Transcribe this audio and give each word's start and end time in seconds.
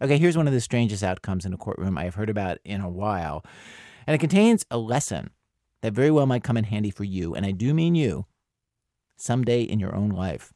Okay, 0.00 0.18
here's 0.18 0.36
one 0.36 0.46
of 0.46 0.52
the 0.52 0.60
strangest 0.60 1.02
outcomes 1.02 1.44
in 1.44 1.52
a 1.52 1.56
courtroom 1.56 1.98
I 1.98 2.04
have 2.04 2.14
heard 2.14 2.30
about 2.30 2.58
in 2.64 2.80
a 2.80 2.88
while. 2.88 3.44
And 4.06 4.14
it 4.14 4.18
contains 4.18 4.64
a 4.70 4.78
lesson 4.78 5.30
that 5.82 5.92
very 5.92 6.10
well 6.10 6.26
might 6.26 6.44
come 6.44 6.56
in 6.56 6.64
handy 6.64 6.90
for 6.90 7.04
you, 7.04 7.34
and 7.34 7.44
I 7.44 7.50
do 7.50 7.74
mean 7.74 7.94
you, 7.94 8.26
someday 9.16 9.62
in 9.62 9.80
your 9.80 9.94
own 9.94 10.10
life. 10.10 10.52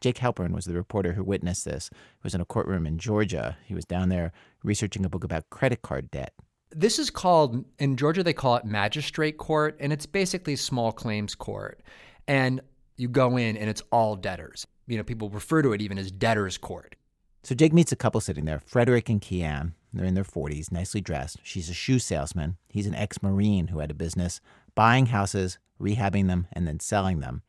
Jake 0.00 0.16
Halpern 0.16 0.52
was 0.52 0.64
the 0.64 0.74
reporter 0.74 1.12
who 1.12 1.24
witnessed 1.24 1.64
this. 1.64 1.90
He 1.92 2.22
was 2.22 2.34
in 2.34 2.40
a 2.40 2.46
courtroom 2.46 2.86
in 2.86 2.98
Georgia. 2.98 3.58
He 3.66 3.74
was 3.74 3.84
down 3.84 4.08
there 4.08 4.32
researching 4.62 5.04
a 5.04 5.10
book 5.10 5.24
about 5.24 5.50
credit 5.50 5.82
card 5.82 6.10
debt. 6.10 6.32
This 6.70 6.98
is 6.98 7.10
called, 7.10 7.64
in 7.80 7.96
Georgia, 7.96 8.22
they 8.22 8.32
call 8.32 8.56
it 8.56 8.64
magistrate 8.64 9.36
court, 9.36 9.76
and 9.80 9.92
it's 9.92 10.06
basically 10.06 10.54
small 10.56 10.92
claims 10.92 11.34
court. 11.34 11.82
And 12.28 12.60
you 12.96 13.08
go 13.08 13.36
in 13.36 13.56
and 13.56 13.68
it's 13.68 13.82
all 13.90 14.14
debtors. 14.14 14.66
You 14.86 14.96
know, 14.96 15.02
people 15.02 15.28
refer 15.28 15.62
to 15.62 15.72
it 15.72 15.82
even 15.82 15.98
as 15.98 16.10
debtors 16.12 16.56
court. 16.56 16.94
So 17.42 17.54
Jake 17.54 17.72
meets 17.72 17.92
a 17.92 17.96
couple 17.96 18.20
sitting 18.20 18.44
there, 18.44 18.60
Frederick 18.60 19.08
and 19.08 19.20
Kian. 19.20 19.72
They're 19.92 20.04
in 20.04 20.14
their 20.14 20.24
40s, 20.24 20.70
nicely 20.70 21.00
dressed. 21.00 21.38
She's 21.42 21.70
a 21.70 21.74
shoe 21.74 21.98
salesman. 21.98 22.56
He's 22.68 22.86
an 22.86 22.94
ex 22.94 23.22
Marine 23.22 23.68
who 23.68 23.78
had 23.78 23.90
a 23.90 23.94
business 23.94 24.40
buying 24.74 25.06
houses, 25.06 25.58
rehabbing 25.80 26.28
them, 26.28 26.46
and 26.52 26.66
then 26.66 26.80
selling 26.80 27.20
them, 27.20 27.42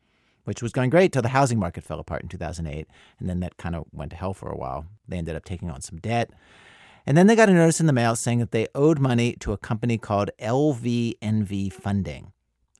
which 0.45 0.61
was 0.63 0.71
going 0.71 0.89
great 0.89 1.11
till 1.11 1.21
the 1.21 1.29
housing 1.29 1.59
market 1.59 1.83
fell 1.83 1.99
apart 1.99 2.23
in 2.23 2.29
2008. 2.29 2.87
And 3.19 3.29
then 3.29 3.41
that 3.41 3.57
kind 3.57 3.75
of 3.75 3.85
went 3.91 4.11
to 4.11 4.17
hell 4.17 4.33
for 4.33 4.49
a 4.49 4.57
while. 4.57 4.85
They 5.07 5.17
ended 5.17 5.35
up 5.35 5.45
taking 5.45 5.69
on 5.69 5.81
some 5.81 5.99
debt. 5.99 6.31
And 7.05 7.17
then 7.17 7.27
they 7.27 7.35
got 7.35 7.49
a 7.49 7.53
notice 7.53 7.79
in 7.79 7.87
the 7.87 7.93
mail 7.93 8.15
saying 8.15 8.39
that 8.39 8.51
they 8.51 8.67
owed 8.73 8.99
money 8.99 9.35
to 9.41 9.51
a 9.51 9.57
company 9.57 9.97
called 9.97 10.31
LVNV 10.39 11.73
Funding, 11.73 12.31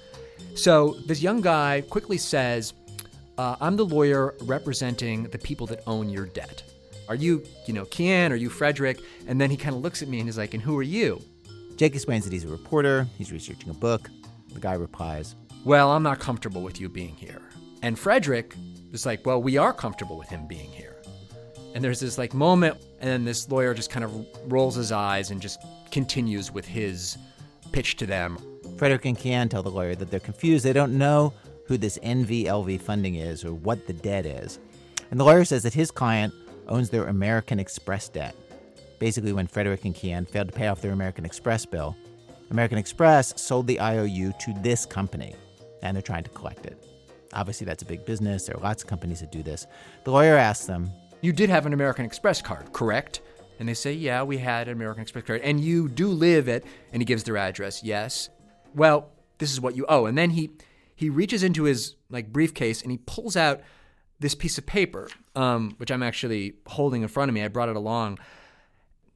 So 0.56 0.98
this 1.06 1.22
young 1.22 1.42
guy 1.42 1.84
quickly 1.90 2.18
says, 2.18 2.74
uh, 3.38 3.56
I'm 3.62 3.78
the 3.78 3.86
lawyer 3.86 4.36
representing 4.42 5.24
the 5.24 5.38
people 5.38 5.66
that 5.68 5.82
own 5.88 6.10
your 6.10 6.26
debt. 6.26 6.64
Are 7.08 7.16
you, 7.16 7.44
you 7.66 7.74
know, 7.74 7.86
Kian? 7.86 8.32
Are 8.32 8.36
you 8.36 8.50
Frederick? 8.50 9.00
And 9.28 9.40
then 9.40 9.50
he 9.50 9.58
kind 9.58 9.76
of 9.76 9.82
looks 9.82 10.02
at 10.02 10.08
me 10.08 10.20
and 10.20 10.28
he's 10.28 10.38
like, 10.38 10.54
and 10.54 10.62
who 10.62 10.78
are 10.78 10.84
you? 10.84 11.22
Jake 11.76 11.96
explains 11.96 12.26
that 12.26 12.34
he's 12.34 12.44
a 12.44 12.50
reporter, 12.50 13.08
he's 13.18 13.32
researching 13.32 13.70
a 13.70 13.74
book. 13.74 14.10
The 14.54 14.60
guy 14.60 14.74
replies, 14.74 15.36
Well, 15.64 15.92
I'm 15.92 16.04
not 16.04 16.20
comfortable 16.20 16.62
with 16.62 16.82
you 16.82 16.90
being 16.90 17.16
here. 17.16 17.42
And 17.82 17.98
Frederick 17.98 18.54
is 18.92 19.06
like, 19.06 19.26
Well, 19.26 19.42
we 19.42 19.58
are 19.58 19.74
comfortable 19.74 20.18
with 20.18 20.30
him 20.30 20.48
being 20.48 20.72
here. 20.72 20.96
And 21.76 21.84
there's 21.84 22.00
this 22.00 22.18
like 22.18 22.34
moment, 22.34 22.78
and 23.00 23.10
then 23.10 23.26
this 23.26 23.50
lawyer 23.50 23.74
just 23.74 23.90
kind 23.90 24.04
of 24.04 24.26
rolls 24.52 24.76
his 24.76 24.92
eyes 24.92 25.32
and 25.32 25.42
just 25.42 25.62
continues 25.92 26.52
with 26.52 26.66
his 26.66 27.18
pitch 27.72 27.96
to 27.98 28.06
them. 28.06 28.38
Frederick 28.78 29.06
and 29.06 29.18
Kian 29.18 29.50
tell 29.50 29.64
the 29.64 29.70
lawyer 29.70 29.96
that 29.96 30.10
they're 30.10 30.20
confused. 30.20 30.66
They 30.66 30.74
don't 30.74 30.98
know 30.98 31.34
who 31.66 31.78
this 31.78 32.00
NVLV 32.00 32.82
funding 32.82 33.16
is 33.16 33.46
or 33.46 33.54
what 33.54 33.86
the 33.86 33.94
debt 33.94 34.26
is. 34.26 34.58
And 35.12 35.20
the 35.20 35.24
lawyer 35.24 35.46
says 35.46 35.64
that 35.64 35.74
his 35.74 35.92
client 35.92 36.34
owns 36.68 36.90
their 36.90 37.06
American 37.06 37.60
Express 37.60 38.10
debt 38.10 38.36
basically 39.00 39.34
when 39.34 39.48
Frederick 39.48 39.86
and 39.86 39.96
Kian 39.96 40.28
failed 40.28 40.50
to 40.50 40.54
pay 40.54 40.68
off 40.68 40.82
their 40.82 40.92
American 40.92 41.26
Express 41.26 41.66
bill. 41.66 41.96
American 42.52 42.78
Express 42.78 43.42
sold 43.42 43.66
the 43.66 43.80
IOU 43.80 44.34
to 44.40 44.54
this 44.62 44.86
company, 44.86 45.36
and 45.82 45.96
they're 45.96 46.02
trying 46.02 46.24
to 46.24 46.30
collect 46.30 46.66
it. 46.66 46.89
Obviously, 47.34 47.66
that's 47.66 47.84
a 47.84 47.86
big 47.86 48.06
business. 48.06 48.46
There 48.46 48.58
are 48.58 48.62
lots 48.62 48.84
of 48.84 48.90
companies 48.90 49.20
that 49.22 49.32
do 49.32 49.44
this. 49.44 49.68
The 50.04 50.12
lawyer 50.12 50.36
asks 50.36 50.66
them, 50.66 50.92
You 51.22 51.32
did 51.32 51.50
have 51.50 51.66
an 51.66 51.74
American 51.74 52.06
Express 52.06 52.42
card, 52.42 52.74
correct? 52.74 53.22
And 53.60 53.68
they 53.68 53.74
say, 53.74 53.94
Yeah, 53.94 54.24
we 54.24 54.38
had 54.38 54.68
an 54.68 54.74
American 54.74 55.02
Express 55.02 55.26
card. 55.26 55.42
And 55.42 55.60
you 55.60 55.90
do 55.90 56.08
live 56.08 56.50
at, 56.50 56.64
and 56.92 57.02
he 57.02 57.06
gives 57.06 57.24
their 57.24 57.38
address, 57.38 57.84
yes. 57.84 58.30
Well, 58.74 59.12
this 59.38 59.52
is 59.52 59.62
what 59.62 59.76
you 59.76 59.86
owe. 59.88 60.06
And 60.06 60.18
then 60.18 60.32
he 60.32 60.52
he 60.96 61.10
reaches 61.10 61.44
into 61.44 61.64
his 61.64 61.96
like 62.10 62.34
briefcase 62.34 62.82
and 62.82 62.92
he 62.92 62.98
pulls 62.98 63.38
out 63.38 63.62
this 64.20 64.36
piece 64.36 64.58
of 64.58 64.66
paper, 64.66 65.08
um, 65.36 65.76
which 65.78 65.92
I'm 65.92 66.04
actually 66.04 66.56
holding 66.68 67.04
in 67.04 67.08
front 67.08 67.30
of 67.30 67.36
me. 67.36 67.42
I 67.42 67.48
brought 67.48 67.70
it 67.70 67.78
along 67.78 68.20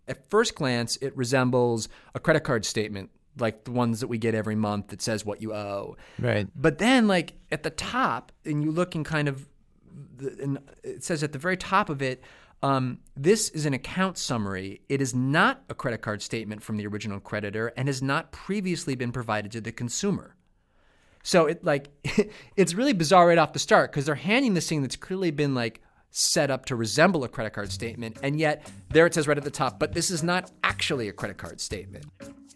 at 0.07 0.29
first 0.29 0.55
glance, 0.55 0.97
it 0.97 1.15
resembles 1.15 1.87
a 2.13 2.19
credit 2.19 2.41
card 2.41 2.65
statement, 2.65 3.09
like 3.37 3.63
the 3.63 3.71
ones 3.71 3.99
that 3.99 4.07
we 4.07 4.17
get 4.17 4.35
every 4.35 4.55
month 4.55 4.87
that 4.89 5.01
says 5.01 5.25
what 5.25 5.41
you 5.41 5.53
owe. 5.53 5.97
Right. 6.19 6.47
But 6.55 6.77
then, 6.77 7.07
like 7.07 7.33
at 7.51 7.63
the 7.63 7.69
top, 7.69 8.31
and 8.45 8.63
you 8.63 8.71
look 8.71 8.95
and 8.95 9.05
kind 9.05 9.27
of, 9.27 9.47
and 10.19 10.59
it 10.83 11.03
says 11.03 11.23
at 11.23 11.31
the 11.31 11.39
very 11.39 11.57
top 11.57 11.89
of 11.89 12.01
it, 12.01 12.23
um, 12.61 12.99
this 13.17 13.49
is 13.49 13.65
an 13.65 13.73
account 13.73 14.17
summary. 14.17 14.81
It 14.87 15.01
is 15.01 15.13
not 15.13 15.63
a 15.69 15.75
credit 15.75 16.01
card 16.01 16.21
statement 16.21 16.63
from 16.63 16.77
the 16.77 16.87
original 16.87 17.19
creditor 17.19 17.73
and 17.75 17.89
has 17.89 18.01
not 18.01 18.31
previously 18.31 18.95
been 18.95 19.11
provided 19.11 19.51
to 19.51 19.61
the 19.61 19.71
consumer. 19.71 20.35
So 21.23 21.45
it 21.45 21.63
like 21.63 21.89
it's 22.55 22.73
really 22.73 22.93
bizarre 22.93 23.27
right 23.27 23.37
off 23.37 23.53
the 23.53 23.59
start 23.59 23.91
because 23.91 24.05
they're 24.05 24.15
handing 24.15 24.53
this 24.53 24.67
thing 24.67 24.81
that's 24.81 24.95
clearly 24.95 25.31
been 25.31 25.53
like 25.53 25.81
set 26.15 26.51
up 26.51 26.65
to 26.67 26.75
resemble 26.75 27.23
a 27.23 27.27
credit 27.27 27.53
card 27.53 27.71
statement, 27.71 28.17
and 28.21 28.39
yet 28.39 28.71
there 28.91 29.07
it 29.07 29.15
says 29.15 29.27
right 29.27 29.37
at 29.37 29.43
the 29.43 29.49
top, 29.51 29.79
but 29.79 29.93
this 29.93 30.11
is 30.11 30.21
not 30.21 30.51
actually 30.63 31.09
a 31.09 31.13
credit 31.13 31.37
card 31.37 31.59
statement. 31.59 32.05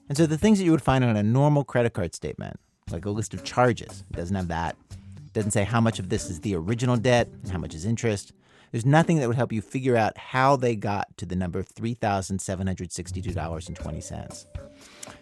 And 0.10 0.18
so 0.18 0.26
the 0.26 0.38
things 0.38 0.60
that 0.60 0.66
you 0.66 0.72
would 0.72 0.82
find 0.82 1.04
on 1.04 1.18
a 1.18 1.24
normal 1.24 1.64
credit 1.64 1.94
card 1.94 2.16
statement, 2.16 2.60
like 2.92 3.06
a 3.06 3.10
list 3.10 3.34
of 3.34 3.44
charges, 3.44 4.04
doesn't 4.12 4.36
have 4.36 4.48
that. 4.48 4.76
It 4.92 5.34
doesn't 5.34 5.52
say 5.52 5.64
how 5.64 5.82
much 5.82 6.00
of 6.00 6.10
this 6.10 6.30
is 6.30 6.42
the 6.42 6.56
original 6.56 6.98
debt 6.98 7.28
and 7.44 7.52
how 7.52 7.58
much 7.58 7.76
is 7.76 7.86
interest. 7.86 8.34
There's 8.72 8.86
nothing 8.86 9.20
that 9.20 9.28
would 9.28 9.38
help 9.38 9.52
you 9.52 9.62
figure 9.62 9.96
out 9.96 10.18
how 10.18 10.56
they 10.56 10.76
got 10.76 11.16
to 11.18 11.26
the 11.26 11.36
number 11.36 11.64
$3,762.20. 11.64 14.46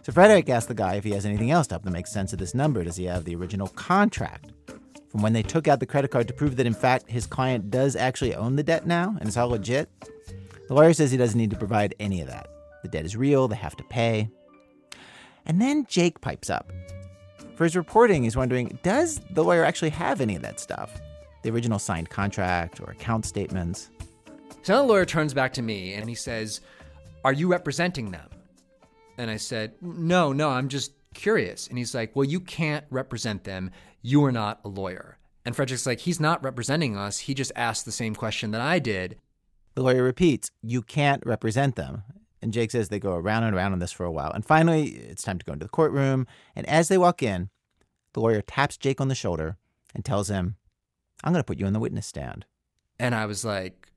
So 0.02 0.12
Frederick 0.12 0.50
asked 0.50 0.68
the 0.68 0.74
guy 0.74 0.96
if 0.96 1.04
he 1.04 1.12
has 1.12 1.26
anything 1.26 1.52
else 1.52 1.68
to 1.68 1.76
help 1.76 1.84
them 1.84 1.94
make 1.94 2.08
sense 2.08 2.34
of 2.34 2.40
this 2.40 2.56
number. 2.56 2.84
Does 2.84 2.96
he 2.96 3.06
have 3.06 3.26
the 3.26 3.36
original 3.36 3.68
contract? 3.70 4.52
from 5.16 5.22
when 5.22 5.32
they 5.32 5.44
took 5.44 5.70
out 5.70 5.80
the 5.80 5.86
credit 5.86 6.12
card 6.12 6.28
to 6.28 6.34
prove 6.34 6.58
that, 6.58 6.66
in 6.66 6.74
fact, 6.74 7.10
his 7.10 7.26
client 7.26 7.72
does 7.72 7.96
actually 7.96 8.36
own 8.36 8.58
the 8.58 8.64
debt 8.64 8.86
now 8.86 9.16
and 9.18 9.30
it's 9.30 9.38
all 9.38 9.48
legit. 9.48 9.90
The 10.68 10.74
lawyer 10.74 10.92
says 10.92 11.10
he 11.10 11.16
doesn't 11.16 11.38
need 11.38 11.52
to 11.52 11.56
provide 11.56 11.96
any 12.02 12.20
of 12.20 12.28
that. 12.28 12.48
The 12.84 12.90
debt 12.90 13.06
is 13.06 13.16
real, 13.16 13.48
they 13.48 13.56
have 13.56 13.78
to 13.78 13.84
pay. 13.86 14.28
And 15.46 15.62
then 15.62 15.86
Jake 15.88 16.22
pipes 16.22 16.50
up. 16.50 16.72
For 17.56 17.64
his 17.64 17.76
reporting, 17.76 18.24
he's 18.24 18.36
wondering 18.36 18.78
does 18.84 19.22
the 19.32 19.44
lawyer 19.44 19.64
actually 19.64 19.92
have 19.92 20.22
any 20.22 20.36
of 20.36 20.42
that 20.42 20.60
stuff? 20.60 21.00
The 21.44 21.52
original 21.52 21.80
signed 21.80 22.10
contract 22.10 22.82
or 22.82 22.92
account 22.92 23.26
statements? 23.26 23.90
So 24.64 24.78
the 24.78 24.84
lawyer 24.84 25.06
turns 25.06 25.34
back 25.34 25.54
to 25.54 25.62
me 25.62 25.94
and 25.94 26.10
he 26.10 26.16
says, 26.16 26.62
Are 27.24 27.34
you 27.34 27.48
representing 27.48 28.12
them? 28.12 28.30
And 29.18 29.30
I 29.30 29.38
said, 29.38 29.74
No, 29.82 30.34
no, 30.34 30.50
I'm 30.50 30.68
just 30.68 30.92
curious. 31.14 31.68
And 31.68 31.78
he's 31.78 31.94
like, 31.96 32.16
Well, 32.16 32.26
you 32.26 32.40
can't 32.40 32.86
represent 32.90 33.44
them 33.44 33.72
you 34.06 34.24
are 34.24 34.32
not 34.32 34.60
a 34.64 34.68
lawyer. 34.68 35.18
And 35.46 35.56
Frederick's 35.56 35.88
like, 35.88 36.02
he's 36.02 36.20
not 36.20 36.44
representing 36.44 36.96
us. 36.96 37.18
He 37.18 37.34
just 37.34 37.52
asked 37.56 37.86
the 37.86 37.92
same 37.92 38.14
question 38.14 38.52
that 38.52 38.62
I 38.62 38.78
did. 38.78 39.18
The 39.74 39.82
lawyer 39.82 40.04
repeats, 40.04 40.52
you 40.62 40.84
can't 40.84 41.26
represent 41.26 41.76
them. 41.76 42.04
And 42.46 42.54
Jake 42.54 42.72
says 42.72 42.90
they 42.90 43.00
go 43.00 43.16
around 43.16 43.44
and 43.44 43.56
around 43.56 43.74
on 43.74 43.80
this 43.80 43.92
for 43.92 44.06
a 44.06 44.12
while. 44.12 44.32
And 44.32 44.46
finally, 44.46 44.90
it's 44.90 45.24
time 45.24 45.40
to 45.40 45.46
go 45.46 45.54
into 45.54 45.66
the 45.66 45.70
courtroom. 45.70 46.28
And 46.56 46.68
as 46.70 46.88
they 46.88 46.98
walk 46.98 47.22
in, 47.22 47.50
the 48.14 48.20
lawyer 48.20 48.42
taps 48.42 48.78
Jake 48.78 49.02
on 49.02 49.08
the 49.08 49.16
shoulder 49.16 49.58
and 49.94 50.06
tells 50.06 50.30
him, 50.30 50.56
I'm 51.24 51.34
going 51.34 51.42
to 51.42 51.46
put 51.46 51.60
you 51.60 51.66
on 51.66 51.74
the 51.74 51.80
witness 51.80 52.06
stand. 52.06 52.46
And 53.00 53.16
I 53.16 53.26
was 53.26 53.44
like, 53.44 53.92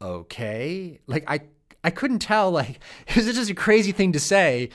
okay. 0.00 1.00
Like, 1.06 1.24
I, 1.28 1.42
I 1.84 1.90
couldn't 1.90 2.20
tell. 2.20 2.50
Like, 2.50 2.80
it 3.06 3.16
was 3.16 3.26
just 3.26 3.50
a 3.50 3.54
crazy 3.54 3.92
thing 3.92 4.12
to 4.12 4.20
say. 4.20 4.70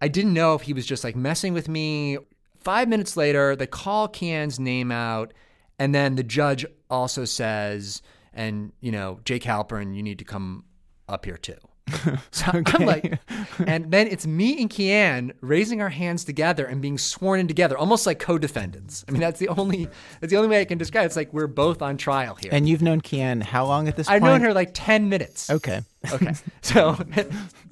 I 0.00 0.08
didn't 0.08 0.32
know 0.32 0.54
if 0.54 0.62
he 0.62 0.72
was 0.72 0.86
just 0.86 1.04
like 1.04 1.16
messing 1.16 1.52
with 1.52 1.68
me 1.68 2.18
Five 2.62 2.88
minutes 2.88 3.16
later, 3.16 3.56
they 3.56 3.66
call 3.66 4.08
Kian's 4.08 4.60
name 4.60 4.92
out, 4.92 5.34
and 5.80 5.92
then 5.92 6.14
the 6.14 6.22
judge 6.22 6.64
also 6.88 7.24
says, 7.24 8.02
and 8.32 8.72
you 8.80 8.92
know, 8.92 9.18
Jake 9.24 9.42
Halpern, 9.42 9.96
you 9.96 10.02
need 10.02 10.20
to 10.20 10.24
come 10.24 10.64
up 11.08 11.24
here 11.24 11.36
too. 11.36 11.56
So 12.30 12.50
okay. 12.54 12.78
I'm 12.78 12.86
like, 12.86 13.20
and 13.66 13.90
then 13.90 14.08
it's 14.08 14.26
me 14.26 14.60
and 14.60 14.70
Kian 14.70 15.32
raising 15.40 15.80
our 15.80 15.88
hands 15.88 16.24
together 16.24 16.64
and 16.64 16.80
being 16.80 16.98
sworn 16.98 17.40
in 17.40 17.48
together, 17.48 17.76
almost 17.78 18.06
like 18.06 18.18
co-defendants. 18.18 19.04
I 19.06 19.12
mean, 19.12 19.20
that's 19.20 19.38
the 19.38 19.48
only 19.48 19.88
that's 20.20 20.30
the 20.30 20.36
only 20.36 20.48
way 20.48 20.60
I 20.60 20.64
can 20.64 20.78
describe. 20.78 21.04
It. 21.04 21.06
It's 21.06 21.16
like 21.16 21.32
we're 21.32 21.46
both 21.46 21.82
on 21.82 21.96
trial 21.96 22.34
here. 22.34 22.50
And 22.52 22.68
you've 22.68 22.82
known 22.82 23.00
Kian 23.00 23.42
how 23.42 23.66
long 23.66 23.86
at 23.88 23.96
this 23.96 24.06
point? 24.06 24.16
I've 24.16 24.22
point? 24.22 24.32
known 24.32 24.40
her 24.42 24.54
like 24.54 24.70
ten 24.72 25.08
minutes. 25.08 25.50
Okay. 25.50 25.82
Okay. 26.12 26.34
So, 26.62 26.96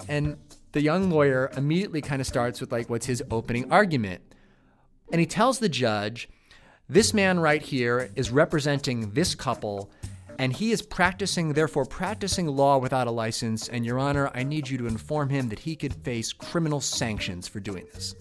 and 0.08 0.36
the 0.72 0.82
young 0.82 1.10
lawyer 1.10 1.50
immediately 1.56 2.00
kind 2.00 2.20
of 2.20 2.26
starts 2.26 2.60
with 2.60 2.70
like 2.70 2.90
what's 2.90 3.06
his 3.06 3.22
opening 3.30 3.70
argument. 3.72 4.22
And 5.10 5.20
he 5.20 5.26
tells 5.26 5.58
the 5.58 5.68
judge, 5.68 6.28
this 6.88 7.14
man 7.14 7.40
right 7.40 7.62
here 7.62 8.10
is 8.14 8.30
representing 8.30 9.12
this 9.12 9.34
couple 9.34 9.90
and 10.40 10.54
he 10.54 10.72
is 10.72 10.80
practicing, 10.80 11.52
therefore, 11.52 11.84
practicing 11.84 12.46
law 12.46 12.78
without 12.78 13.06
a 13.06 13.10
license. 13.10 13.68
And, 13.68 13.84
Your 13.84 13.98
Honor, 13.98 14.30
I 14.32 14.42
need 14.42 14.70
you 14.70 14.78
to 14.78 14.86
inform 14.86 15.28
him 15.28 15.50
that 15.50 15.58
he 15.58 15.76
could 15.76 15.92
face 15.92 16.32
criminal 16.32 16.80
sanctions 16.80 17.46
for 17.46 17.60
doing 17.60 17.86
this. 17.92 18.14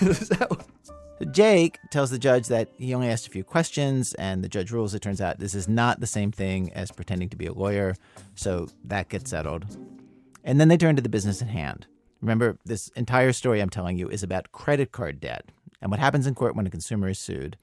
Jake 1.30 1.78
tells 1.90 2.08
the 2.08 2.18
judge 2.18 2.46
that 2.46 2.70
he 2.78 2.94
only 2.94 3.10
asked 3.10 3.26
a 3.26 3.30
few 3.30 3.44
questions, 3.44 4.14
and 4.14 4.42
the 4.42 4.48
judge 4.48 4.70
rules 4.70 4.94
it 4.94 5.02
turns 5.02 5.20
out 5.20 5.38
this 5.38 5.54
is 5.54 5.68
not 5.68 6.00
the 6.00 6.06
same 6.06 6.32
thing 6.32 6.72
as 6.72 6.90
pretending 6.90 7.28
to 7.28 7.36
be 7.36 7.44
a 7.44 7.52
lawyer, 7.52 7.94
so 8.34 8.68
that 8.84 9.10
gets 9.10 9.28
settled. 9.28 9.66
And 10.44 10.58
then 10.58 10.68
they 10.68 10.78
turn 10.78 10.96
to 10.96 11.02
the 11.02 11.10
business 11.10 11.42
at 11.42 11.48
hand. 11.48 11.86
Remember, 12.22 12.56
this 12.64 12.88
entire 12.96 13.34
story 13.34 13.60
I'm 13.60 13.68
telling 13.68 13.98
you 13.98 14.08
is 14.08 14.22
about 14.22 14.50
credit 14.52 14.92
card 14.92 15.20
debt 15.20 15.44
and 15.82 15.90
what 15.90 16.00
happens 16.00 16.26
in 16.26 16.34
court 16.34 16.56
when 16.56 16.66
a 16.66 16.70
consumer 16.70 17.10
is 17.10 17.18
sued. 17.18 17.58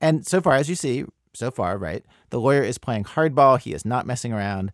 And 0.00 0.26
so 0.26 0.40
far, 0.40 0.54
as 0.54 0.68
you 0.68 0.74
see, 0.74 1.04
so 1.34 1.50
far, 1.50 1.78
right? 1.78 2.04
The 2.30 2.40
lawyer 2.40 2.62
is 2.62 2.78
playing 2.78 3.04
hardball. 3.04 3.58
He 3.58 3.72
is 3.72 3.84
not 3.84 4.06
messing 4.06 4.32
around, 4.32 4.72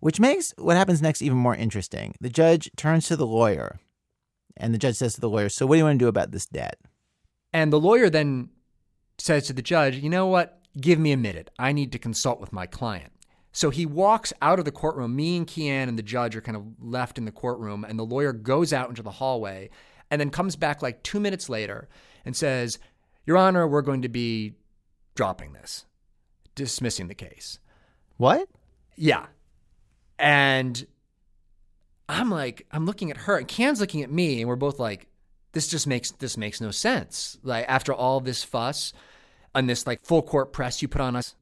which 0.00 0.20
makes 0.20 0.54
what 0.58 0.76
happens 0.76 1.02
next 1.02 1.22
even 1.22 1.38
more 1.38 1.54
interesting. 1.54 2.14
The 2.20 2.30
judge 2.30 2.70
turns 2.76 3.06
to 3.08 3.16
the 3.16 3.26
lawyer, 3.26 3.78
and 4.56 4.72
the 4.72 4.78
judge 4.78 4.96
says 4.96 5.14
to 5.14 5.20
the 5.20 5.30
lawyer, 5.30 5.48
So, 5.48 5.66
what 5.66 5.74
do 5.74 5.78
you 5.78 5.84
want 5.84 5.98
to 5.98 6.04
do 6.04 6.08
about 6.08 6.32
this 6.32 6.46
debt? 6.46 6.78
And 7.52 7.72
the 7.72 7.80
lawyer 7.80 8.10
then 8.10 8.50
says 9.18 9.46
to 9.46 9.52
the 9.52 9.62
judge, 9.62 9.96
You 9.96 10.10
know 10.10 10.26
what? 10.26 10.60
Give 10.80 10.98
me 10.98 11.12
a 11.12 11.16
minute. 11.16 11.50
I 11.58 11.72
need 11.72 11.92
to 11.92 11.98
consult 11.98 12.40
with 12.40 12.52
my 12.52 12.66
client. 12.66 13.12
So 13.52 13.70
he 13.70 13.86
walks 13.86 14.34
out 14.42 14.58
of 14.58 14.66
the 14.66 14.70
courtroom. 14.70 15.16
Me 15.16 15.38
and 15.38 15.46
Kian 15.46 15.88
and 15.88 15.98
the 15.98 16.02
judge 16.02 16.36
are 16.36 16.42
kind 16.42 16.58
of 16.58 16.66
left 16.78 17.16
in 17.16 17.24
the 17.24 17.32
courtroom, 17.32 17.84
and 17.84 17.98
the 17.98 18.04
lawyer 18.04 18.34
goes 18.34 18.74
out 18.74 18.90
into 18.90 19.02
the 19.02 19.12
hallway 19.12 19.70
and 20.10 20.20
then 20.20 20.28
comes 20.28 20.56
back 20.56 20.82
like 20.82 21.02
two 21.02 21.18
minutes 21.18 21.48
later 21.48 21.88
and 22.26 22.36
says, 22.36 22.78
Your 23.24 23.38
Honor, 23.38 23.66
we're 23.66 23.80
going 23.80 24.02
to 24.02 24.10
be 24.10 24.52
dropping 25.16 25.52
this, 25.52 25.86
dismissing 26.54 27.08
the 27.08 27.14
case. 27.14 27.58
What? 28.16 28.48
Yeah. 28.94 29.26
And 30.18 30.86
I'm 32.08 32.30
like, 32.30 32.66
I'm 32.70 32.86
looking 32.86 33.10
at 33.10 33.16
her, 33.18 33.36
and 33.36 33.48
Kian's 33.48 33.80
looking 33.80 34.02
at 34.02 34.10
me, 34.10 34.40
and 34.40 34.48
we're 34.48 34.56
both 34.56 34.78
like, 34.78 35.08
this 35.56 35.68
just 35.68 35.86
makes 35.86 36.10
this 36.10 36.36
makes 36.36 36.60
no 36.60 36.70
sense. 36.70 37.38
Like 37.42 37.64
after 37.66 37.94
all 37.94 38.20
this 38.20 38.44
fuss 38.44 38.92
and 39.54 39.70
this 39.70 39.86
like 39.86 40.04
full 40.04 40.20
court 40.20 40.52
press 40.52 40.82
you 40.82 40.88
put 40.88 41.00
on 41.00 41.16
us. 41.16 41.34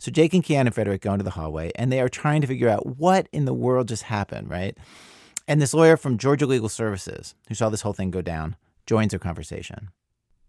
So 0.00 0.10
Jake 0.10 0.34
and 0.34 0.42
Kian 0.42 0.62
and 0.62 0.74
Frederick 0.74 1.02
go 1.02 1.12
into 1.12 1.22
the 1.22 1.30
hallway 1.30 1.70
and 1.76 1.92
they 1.92 2.00
are 2.00 2.08
trying 2.08 2.40
to 2.40 2.48
figure 2.48 2.68
out 2.68 2.98
what 2.98 3.28
in 3.32 3.44
the 3.44 3.54
world 3.54 3.86
just 3.86 4.02
happened, 4.02 4.50
right? 4.50 4.76
And 5.46 5.62
this 5.62 5.72
lawyer 5.72 5.96
from 5.96 6.18
Georgia 6.18 6.46
Legal 6.46 6.68
Services, 6.68 7.36
who 7.48 7.54
saw 7.54 7.68
this 7.68 7.82
whole 7.82 7.92
thing 7.92 8.10
go 8.10 8.22
down, 8.22 8.56
joins 8.86 9.10
their 9.10 9.20
conversation. 9.20 9.90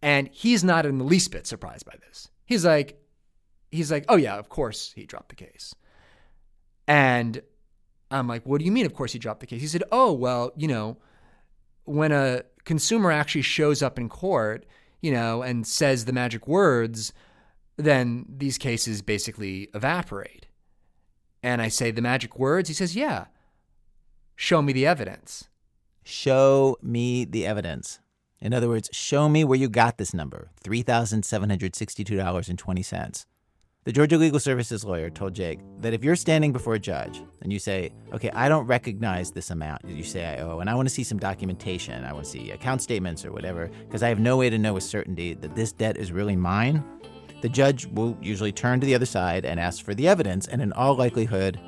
And 0.02 0.28
he's 0.30 0.64
not 0.64 0.88
in 0.88 0.98
the 0.98 1.04
least 1.04 1.32
bit 1.32 1.46
surprised 1.46 1.86
by 1.86 1.94
this. 2.08 2.30
He's 2.46 2.66
like, 2.66 3.02
he's 3.72 3.92
like, 3.92 4.06
oh 4.10 4.16
yeah, 4.16 4.38
of 4.38 4.50
course 4.50 4.94
he 4.96 5.06
dropped 5.06 5.30
the 5.30 5.36
case. 5.36 5.74
And 6.88 7.42
I'm 8.12 8.28
like, 8.28 8.46
what 8.46 8.60
do 8.60 8.66
you 8.66 8.72
mean? 8.72 8.86
Of 8.86 8.94
course 8.94 9.14
he 9.14 9.20
dropped 9.20 9.40
the 9.40 9.48
case. 9.48 9.62
He 9.62 9.68
said, 9.68 9.84
oh 9.92 10.14
well, 10.14 10.52
you 10.56 10.68
know, 10.68 10.98
when 11.86 12.12
a 12.12 12.44
consumer 12.64 13.12
actually 13.12 13.42
shows 13.42 13.82
up 13.82 14.00
in 14.00 14.10
court, 14.10 14.66
you 15.02 15.12
know, 15.12 15.42
and 15.42 15.66
says 15.68 16.06
the 16.06 16.14
magic 16.14 16.48
words, 16.48 17.14
then 17.78 18.26
these 18.28 18.58
cases 18.58 19.02
basically 19.02 19.70
evaporate. 19.74 20.48
And 21.44 21.62
I 21.62 21.68
say 21.68 21.92
the 21.92 22.02
magic 22.02 22.40
words. 22.40 22.70
He 22.70 22.74
says, 22.74 22.96
yeah. 22.96 23.26
Show 24.36 24.62
me 24.62 24.74
the 24.74 24.88
evidence. 24.88 25.48
Show 26.04 26.78
me 26.82 27.24
the 27.24 27.46
evidence. 27.46 28.00
In 28.42 28.54
other 28.54 28.68
words, 28.68 28.90
show 28.92 29.30
me 29.30 29.44
where 29.44 29.58
you 29.58 29.70
got 29.70 29.98
this 29.98 30.14
number 30.14 30.52
$3,762.20. 30.64 33.26
The 33.86 33.92
Georgia 33.92 34.18
Legal 34.18 34.40
Services 34.40 34.84
lawyer 34.84 35.12
told 35.12 35.36
Jake 35.36 35.60
that 35.78 35.94
if 35.94 36.04
you're 36.04 36.16
standing 36.16 36.52
before 36.52 36.74
a 36.74 36.80
judge 36.80 37.22
and 37.44 37.54
you 37.54 37.60
say, 37.60 37.92
okay, 38.14 38.32
I 38.32 38.50
don't 38.50 38.66
recognize 38.66 39.32
this 39.32 39.52
amount 39.52 39.88
you 39.88 40.04
say 40.04 40.26
I 40.26 40.42
owe, 40.42 40.60
and 40.60 40.70
I 40.70 40.74
want 40.74 40.88
to 40.88 40.94
see 40.94 41.04
some 41.04 41.20
documentation, 41.20 42.04
I 42.04 42.12
want 42.12 42.26
to 42.26 42.32
see 42.32 42.50
account 42.50 42.82
statements 42.82 43.24
or 43.24 43.32
whatever, 43.32 43.70
because 43.86 44.02
I 44.02 44.10
have 44.10 44.20
no 44.20 44.38
way 44.38 44.50
to 44.50 44.58
know 44.58 44.74
with 44.74 44.84
certainty 44.84 45.36
that 45.36 45.54
this 45.54 45.72
debt 45.72 45.98
is 45.98 46.12
really 46.12 46.36
mine, 46.36 46.84
the 47.42 47.50
judge 47.50 47.86
will 47.86 48.18
usually 48.20 48.52
turn 48.52 48.80
to 48.80 48.88
the 48.88 48.96
other 48.96 49.06
side 49.06 49.46
and 49.46 49.60
ask 49.60 49.86
for 49.86 49.94
the 49.94 50.08
evidence, 50.08 50.48
and 50.48 50.64
in 50.64 50.74
all 50.74 50.96
likelihood, 50.96 51.60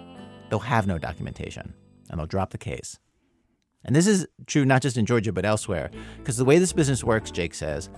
they'll 0.50 0.58
have 0.58 0.88
no 0.88 0.98
documentation 0.98 1.72
and 2.10 2.20
they'll 2.20 2.26
drop 2.26 2.50
the 2.50 2.58
case. 2.58 2.98
And 3.86 3.96
this 3.96 4.08
is 4.08 4.28
true 4.46 4.66
not 4.66 4.82
just 4.82 4.98
in 4.98 5.06
Georgia, 5.06 5.32
but 5.32 5.46
elsewhere, 5.46 5.90
because 6.18 6.38
the 6.38 6.46
way 6.46 6.60
this 6.60 6.74
business 6.74 7.04
works, 7.04 7.32
Jake 7.32 7.54
says, 7.54 7.90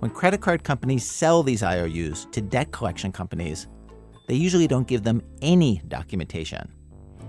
when 0.00 0.10
credit 0.10 0.40
card 0.40 0.62
companies 0.62 1.04
sell 1.04 1.42
these 1.42 1.62
IOUs 1.62 2.26
to 2.32 2.40
debt 2.40 2.70
collection 2.70 3.10
companies, 3.10 3.66
they 4.28 4.34
usually 4.34 4.68
don't 4.68 4.86
give 4.86 5.02
them 5.02 5.22
any 5.42 5.82
documentation. 5.88 6.72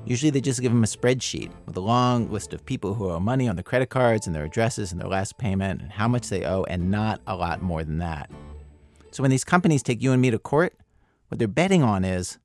Usually 0.06 0.30
they 0.30 0.42
just 0.42 0.62
give 0.62 0.72
them 0.72 0.84
a 0.84 0.88
spreadsheet 0.88 1.52
with 1.66 1.78
a 1.78 1.82
long 1.82 2.32
list 2.32 2.54
of 2.54 2.66
people 2.66 2.94
who 2.94 3.10
owe 3.10 3.20
money 3.20 3.48
on 3.48 3.56
the 3.56 3.64
credit 3.64 3.90
cards 3.90 4.28
and 4.28 4.36
their 4.36 4.46
addresses 4.46 4.92
and 4.92 5.00
their 5.00 5.08
last 5.08 5.38
payment 5.38 5.82
and 5.82 5.92
how 5.92 6.08
much 6.08 6.30
they 6.30 6.46
owe, 6.46 6.64
and 6.64 6.92
not 6.92 7.22
a 7.28 7.36
lot 7.36 7.62
more 7.62 7.84
than 7.84 7.98
that. 8.00 8.30
So 9.12 9.24
when 9.24 9.32
these 9.32 9.44
companies 9.44 9.82
take 9.82 10.02
you 10.02 10.12
and 10.12 10.22
me 10.22 10.30
to 10.32 10.40
court, 10.40 10.76
what 11.28 11.40
they're 11.40 11.48
betting 11.48 11.84
on 11.84 12.06
is 12.06 12.38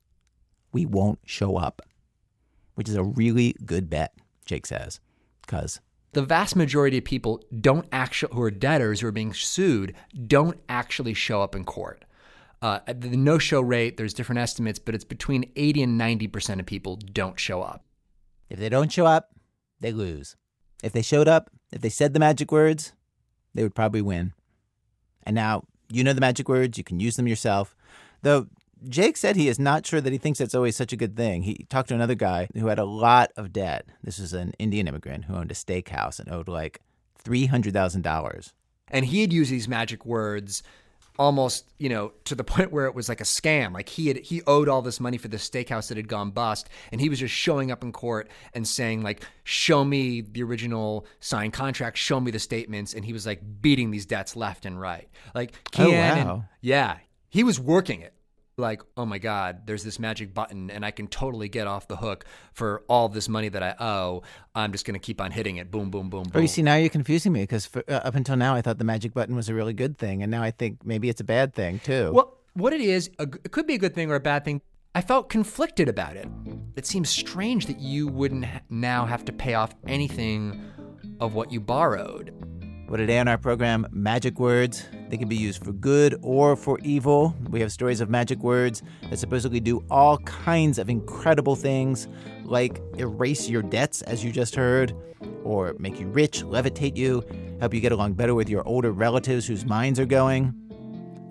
we 0.71 0.85
won't 0.85 1.19
show 1.25 1.57
up, 1.57 1.81
which 2.75 2.89
is 2.89 2.95
a 2.95 3.03
really 3.03 3.55
good 3.65 3.89
bet, 3.89 4.13
Jake 4.45 4.65
says, 4.65 4.99
because 5.45 5.79
the 6.13 6.21
vast 6.21 6.55
majority 6.55 6.97
of 6.97 7.03
people 7.03 7.43
don't 7.59 7.87
actually 7.91 8.33
who 8.33 8.41
are 8.41 8.51
debtors 8.51 9.01
who 9.01 9.07
are 9.07 9.11
being 9.11 9.33
sued 9.33 9.93
don't 10.27 10.57
actually 10.69 11.13
show 11.13 11.41
up 11.41 11.55
in 11.55 11.65
court. 11.65 12.05
Uh, 12.61 12.79
the 12.87 13.09
no-show 13.09 13.61
rate, 13.61 13.97
there's 13.97 14.13
different 14.13 14.39
estimates, 14.39 14.79
but 14.79 14.95
it's 14.95 15.03
between 15.03 15.51
80 15.55 15.83
and 15.83 15.97
90 15.97 16.27
percent 16.27 16.59
of 16.59 16.65
people 16.65 16.95
don't 16.95 17.39
show 17.39 17.61
up. 17.61 17.83
If 18.49 18.59
they 18.59 18.69
don't 18.69 18.91
show 18.91 19.05
up, 19.05 19.31
they 19.81 19.91
lose. 19.91 20.35
If 20.83 20.93
they 20.93 21.01
showed 21.01 21.27
up, 21.27 21.49
if 21.71 21.81
they 21.81 21.89
said 21.89 22.13
the 22.13 22.19
magic 22.19 22.51
words, 22.51 22.93
they 23.53 23.63
would 23.63 23.75
probably 23.75 24.01
win. 24.01 24.33
And 25.23 25.35
now 25.35 25.65
you 25.89 26.03
know 26.03 26.13
the 26.13 26.21
magic 26.21 26.47
words, 26.47 26.77
you 26.77 26.83
can 26.83 26.99
use 26.99 27.15
them 27.15 27.27
yourself. 27.27 27.75
Though 28.21 28.47
Jake 28.87 29.17
said 29.17 29.35
he 29.35 29.47
is 29.47 29.57
not 29.59 29.85
sure 29.85 30.01
that 30.01 30.11
he 30.11 30.19
thinks 30.19 30.39
that's 30.39 30.55
always 30.55 30.75
such 30.75 30.93
a 30.93 30.97
good 30.97 31.15
thing. 31.15 31.43
He 31.43 31.65
talked 31.69 31.89
to 31.89 31.95
another 31.95 32.15
guy 32.15 32.47
who 32.53 32.67
had 32.67 32.79
a 32.79 32.85
lot 32.85 33.31
of 33.35 33.53
debt. 33.53 33.85
This 34.03 34.19
was 34.19 34.33
an 34.33 34.53
Indian 34.59 34.87
immigrant 34.87 35.25
who 35.25 35.35
owned 35.35 35.51
a 35.51 35.55
steakhouse 35.55 36.19
and 36.19 36.29
owed 36.31 36.47
like 36.47 36.81
$300,000. 37.23 38.53
And 38.89 39.05
he 39.05 39.21
had 39.21 39.33
used 39.33 39.51
these 39.51 39.67
magic 39.67 40.05
words 40.05 40.61
almost, 41.17 41.65
you 41.77 41.89
know, 41.89 42.11
to 42.25 42.35
the 42.35 42.43
point 42.55 42.71
where 42.71 42.85
it 42.85 42.95
was 42.95 43.09
like 43.09 43.21
a 43.21 43.25
scam. 43.25 43.73
Like 43.73 43.89
he 43.89 44.07
had 44.07 44.17
he 44.17 44.41
owed 44.45 44.67
all 44.69 44.81
this 44.81 44.99
money 44.99 45.17
for 45.17 45.27
the 45.27 45.37
steakhouse 45.37 45.87
that 45.87 45.97
had 45.97 46.07
gone 46.07 46.31
bust, 46.31 46.69
and 46.91 47.01
he 47.01 47.09
was 47.09 47.19
just 47.19 47.33
showing 47.33 47.71
up 47.71 47.83
in 47.83 47.91
court 47.91 48.29
and 48.53 48.67
saying 48.67 49.01
like, 49.01 49.25
"Show 49.43 49.83
me 49.83 50.21
the 50.21 50.43
original 50.43 51.05
signed 51.19 51.53
contract, 51.53 51.97
show 51.97 52.19
me 52.19 52.31
the 52.31 52.39
statements," 52.39 52.93
and 52.93 53.05
he 53.05 53.13
was 53.13 53.25
like 53.25 53.41
beating 53.61 53.91
these 53.91 54.05
debts 54.05 54.35
left 54.35 54.65
and 54.65 54.79
right. 54.79 55.09
Like 55.33 55.53
Oh, 55.77 55.89
wow. 55.89 56.33
and, 56.35 56.43
yeah, 56.61 56.97
he 57.29 57.43
was 57.43 57.59
working 57.59 58.01
it. 58.01 58.13
Like, 58.57 58.81
oh 58.95 59.05
my 59.05 59.17
God, 59.17 59.67
there's 59.67 59.83
this 59.83 59.99
magic 59.99 60.33
button, 60.33 60.71
and 60.71 60.85
I 60.85 60.91
can 60.91 61.07
totally 61.07 61.49
get 61.49 61.67
off 61.67 61.89
the 61.89 61.97
hook 61.97 62.23
for 62.53 62.83
all 62.87 63.09
this 63.09 63.27
money 63.27 63.49
that 63.49 63.61
I 63.61 63.75
owe. 63.83 64.23
I'm 64.55 64.71
just 64.71 64.85
going 64.85 64.93
to 64.93 64.99
keep 64.99 65.19
on 65.19 65.31
hitting 65.31 65.57
it. 65.57 65.69
Boom, 65.69 65.89
boom, 65.89 66.09
boom, 66.09 66.23
boom. 66.23 66.31
Oh, 66.35 66.39
you 66.39 66.47
see, 66.47 66.61
now 66.61 66.75
you're 66.75 66.87
confusing 66.87 67.33
me 67.33 67.41
because 67.41 67.69
uh, 67.75 67.81
up 67.91 68.15
until 68.15 68.37
now 68.37 68.55
I 68.55 68.61
thought 68.61 68.77
the 68.77 68.85
magic 68.85 69.13
button 69.13 69.35
was 69.35 69.49
a 69.49 69.53
really 69.53 69.73
good 69.73 69.97
thing, 69.97 70.23
and 70.23 70.31
now 70.31 70.41
I 70.41 70.51
think 70.51 70.85
maybe 70.85 71.09
it's 71.09 71.19
a 71.19 71.25
bad 71.25 71.53
thing 71.53 71.79
too. 71.79 72.11
Well, 72.13 72.37
what 72.53 72.71
it 72.71 72.79
is, 72.79 73.09
a 73.19 73.23
it 73.23 73.51
could 73.51 73.67
be 73.67 73.75
a 73.75 73.77
good 73.77 73.93
thing 73.93 74.09
or 74.09 74.15
a 74.15 74.21
bad 74.21 74.45
thing. 74.45 74.61
I 74.93 75.01
felt 75.01 75.27
conflicted 75.27 75.89
about 75.89 76.15
it. 76.15 76.29
It 76.77 76.85
seems 76.85 77.09
strange 77.09 77.65
that 77.65 77.79
you 77.81 78.07
wouldn't 78.07 78.45
ha- 78.45 78.61
now 78.69 79.05
have 79.05 79.25
to 79.25 79.33
pay 79.33 79.55
off 79.55 79.75
anything 79.85 80.63
of 81.19 81.33
what 81.33 81.51
you 81.51 81.59
borrowed. 81.59 82.33
Well, 82.95 83.01
today 83.01 83.19
on 83.19 83.27
our 83.27 83.37
program, 83.37 83.85
magic 83.91 84.39
words. 84.39 84.85
They 85.09 85.17
can 85.17 85.27
be 85.27 85.35
used 85.35 85.61
for 85.61 85.73
good 85.73 86.17
or 86.21 86.55
for 86.55 86.79
evil. 86.81 87.35
We 87.49 87.59
have 87.59 87.69
stories 87.73 87.99
of 87.99 88.09
magic 88.09 88.39
words 88.39 88.83
that 89.09 89.19
supposedly 89.19 89.59
do 89.59 89.83
all 89.91 90.19
kinds 90.19 90.79
of 90.79 90.89
incredible 90.89 91.57
things, 91.57 92.07
like 92.45 92.81
erase 92.97 93.49
your 93.49 93.63
debts, 93.63 94.01
as 94.03 94.23
you 94.23 94.31
just 94.31 94.55
heard, 94.55 94.95
or 95.43 95.75
make 95.77 95.99
you 95.99 96.07
rich, 96.07 96.43
levitate 96.43 96.95
you, 96.95 97.21
help 97.59 97.73
you 97.73 97.81
get 97.81 97.91
along 97.91 98.13
better 98.13 98.33
with 98.33 98.47
your 98.47 98.65
older 98.65 98.93
relatives 98.93 99.45
whose 99.45 99.65
minds 99.65 99.99
are 99.99 100.05
going. 100.05 100.55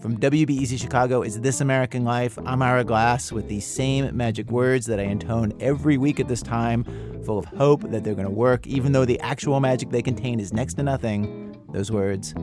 From 0.02 0.20
WBEZ 0.20 0.78
Chicago 0.78 1.22
is 1.22 1.40
This 1.40 1.62
American 1.62 2.04
Life. 2.04 2.38
I'm 2.44 2.60
Ira 2.60 2.84
Glass 2.84 3.32
with 3.32 3.48
these 3.48 3.66
same 3.66 4.14
magic 4.14 4.50
words 4.50 4.84
that 4.84 5.00
I 5.00 5.04
intone 5.04 5.56
every 5.62 5.96
week 5.96 6.20
at 6.20 6.28
this 6.28 6.42
time, 6.42 6.84
full 7.24 7.38
of 7.38 7.46
hope 7.46 7.90
that 7.90 8.04
they're 8.04 8.14
going 8.14 8.26
to 8.26 8.30
work, 8.30 8.66
even 8.66 8.92
though 8.92 9.06
the 9.06 9.18
actual 9.20 9.60
magic 9.60 9.88
they 9.88 10.02
contain 10.02 10.40
is 10.40 10.52
next 10.52 10.74
to 10.74 10.82
nothing. 10.82 11.53
Those 11.74 11.90
words 11.90 12.34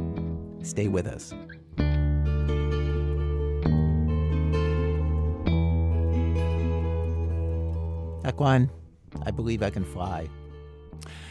stay 0.61 0.87
with 0.87 1.07
us. 1.07 1.33
One, 8.41 8.71
I 9.23 9.29
believe 9.29 9.61
I 9.61 9.69
can 9.69 9.85
fly. 9.85 10.27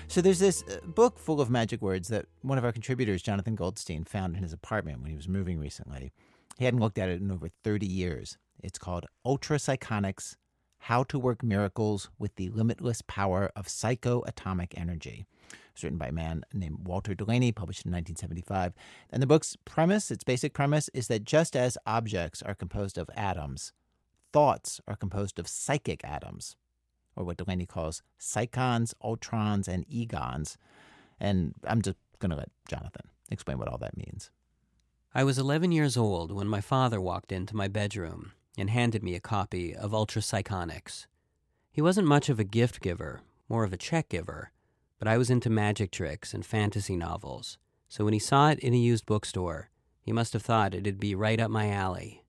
So 0.07 0.21
there's 0.21 0.39
this 0.39 0.63
uh, 0.63 0.79
book 0.87 1.19
full 1.19 1.41
of 1.41 1.51
magic 1.51 1.83
words 1.83 2.07
that 2.07 2.27
one 2.43 2.57
of 2.57 2.65
our 2.65 2.71
contributors, 2.71 3.21
Jonathan 3.21 3.57
Goldstein, 3.57 4.05
found 4.05 4.37
in 4.37 4.45
his 4.45 4.53
apartment 4.53 5.01
when 5.01 5.11
he 5.11 5.17
was 5.17 5.27
moving 5.27 5.59
recently. 5.59 6.13
He 6.57 6.67
hadn't 6.67 6.79
looked 6.79 6.99
at 6.99 7.09
it 7.09 7.21
in 7.21 7.33
over 7.33 7.49
30 7.65 7.85
years. 7.85 8.39
It's 8.63 8.79
called 8.79 9.07
Ultra 9.25 9.57
Psychonics 9.57 10.37
How 10.79 11.03
to 11.03 11.19
Work 11.19 11.43
Miracles 11.43 12.11
with 12.17 12.37
the 12.37 12.49
Limitless 12.51 13.03
Power 13.09 13.51
of 13.57 13.67
Psychoatomic 13.67 14.75
Energy. 14.77 15.27
Written 15.83 15.99
by 15.99 16.09
a 16.09 16.13
man 16.13 16.45
named 16.53 16.87
Walter 16.87 17.15
Delaney, 17.15 17.53
published 17.53 17.87
in 17.87 17.93
1975. 17.93 18.75
And 19.11 19.23
the 19.23 19.27
book's 19.27 19.57
premise, 19.65 20.11
its 20.11 20.25
basic 20.25 20.53
premise, 20.53 20.91
is 20.93 21.09
that 21.09 21.25
just 21.25 21.57
as 21.57 21.79
objects 21.87 22.43
are 22.43 22.55
composed 22.55 22.99
of 22.99 23.09
atoms, 23.17 23.73
thoughts 24.33 24.81
are 24.87 24.97
composed 24.97 25.39
of 25.39 25.49
psychic 25.49 26.05
atoms, 26.05 26.57
or 27.17 27.25
what 27.25 27.39
Delaney 27.39 27.67
calls 27.67 28.03
psychons, 28.19 28.93
ultrons, 29.03 29.69
and 29.69 29.87
egons. 29.89 30.57
And 31.19 31.55
I'm 31.65 31.83
just 31.83 31.97
going 32.19 32.31
to 32.31 32.37
let 32.37 32.51
Jonathan 32.69 33.09
explain 33.31 33.59
what 33.59 33.69
all 33.69 33.79
that 33.79 33.97
means. 33.97 34.31
I 35.15 35.25
was 35.25 35.39
11 35.39 35.73
years 35.73 35.97
old 35.97 36.31
when 36.31 36.47
my 36.47 36.61
father 36.61 37.01
walked 37.01 37.33
into 37.33 37.57
my 37.57 37.69
bedroom 37.69 38.33
and 38.57 38.71
handed 38.71 39.03
me 39.03 39.15
a 39.15 39.21
copy 39.21 39.75
of 39.75 39.95
Ultra 39.95 40.23
Psychonics. 40.23 41.07
He 41.73 41.81
wasn't 41.81 42.07
much 42.07 42.29
of 42.29 42.39
a 42.39 42.45
gift 42.45 42.81
giver, 42.81 43.23
more 43.49 43.65
of 43.65 43.73
a 43.73 43.77
check 43.77 44.09
giver, 44.09 44.53
but 45.01 45.09
I 45.09 45.19
was 45.19 45.31
into 45.31 45.51
magic 45.51 45.91
tricks 45.91 46.35
and 46.35 46.45
fantasy 46.47 46.95
novels, 46.95 47.59
so 47.89 48.05
when 48.05 48.13
he 48.13 48.21
saw 48.21 48.51
it 48.51 48.61
in 48.61 48.75
a 48.75 48.77
used 48.77 49.07
bookstore, 49.07 49.71
he 50.03 50.13
must 50.13 50.35
have 50.35 50.43
thought 50.43 50.75
it'd 50.75 51.01
be 51.01 51.15
right 51.15 51.41
up 51.41 51.51
my 51.51 51.71
alley. 51.71 52.23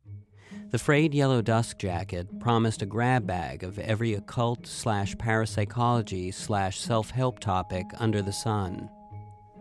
The 0.72 0.80
frayed 0.80 1.13
yellow 1.13 1.42
dust 1.42 1.78
jacket 1.78 2.40
promised 2.40 2.82
a 2.82 2.86
grab 2.86 3.28
bag 3.28 3.63
of 3.63 3.78
every 3.78 4.13
occult 4.13 4.66
slash 4.66 5.16
parapsychology 5.18 6.32
slash 6.34 6.80
self 6.80 7.12
help 7.12 7.40
topic 7.40 7.86
under 7.98 8.22
the 8.22 8.32
sun, 8.32 8.90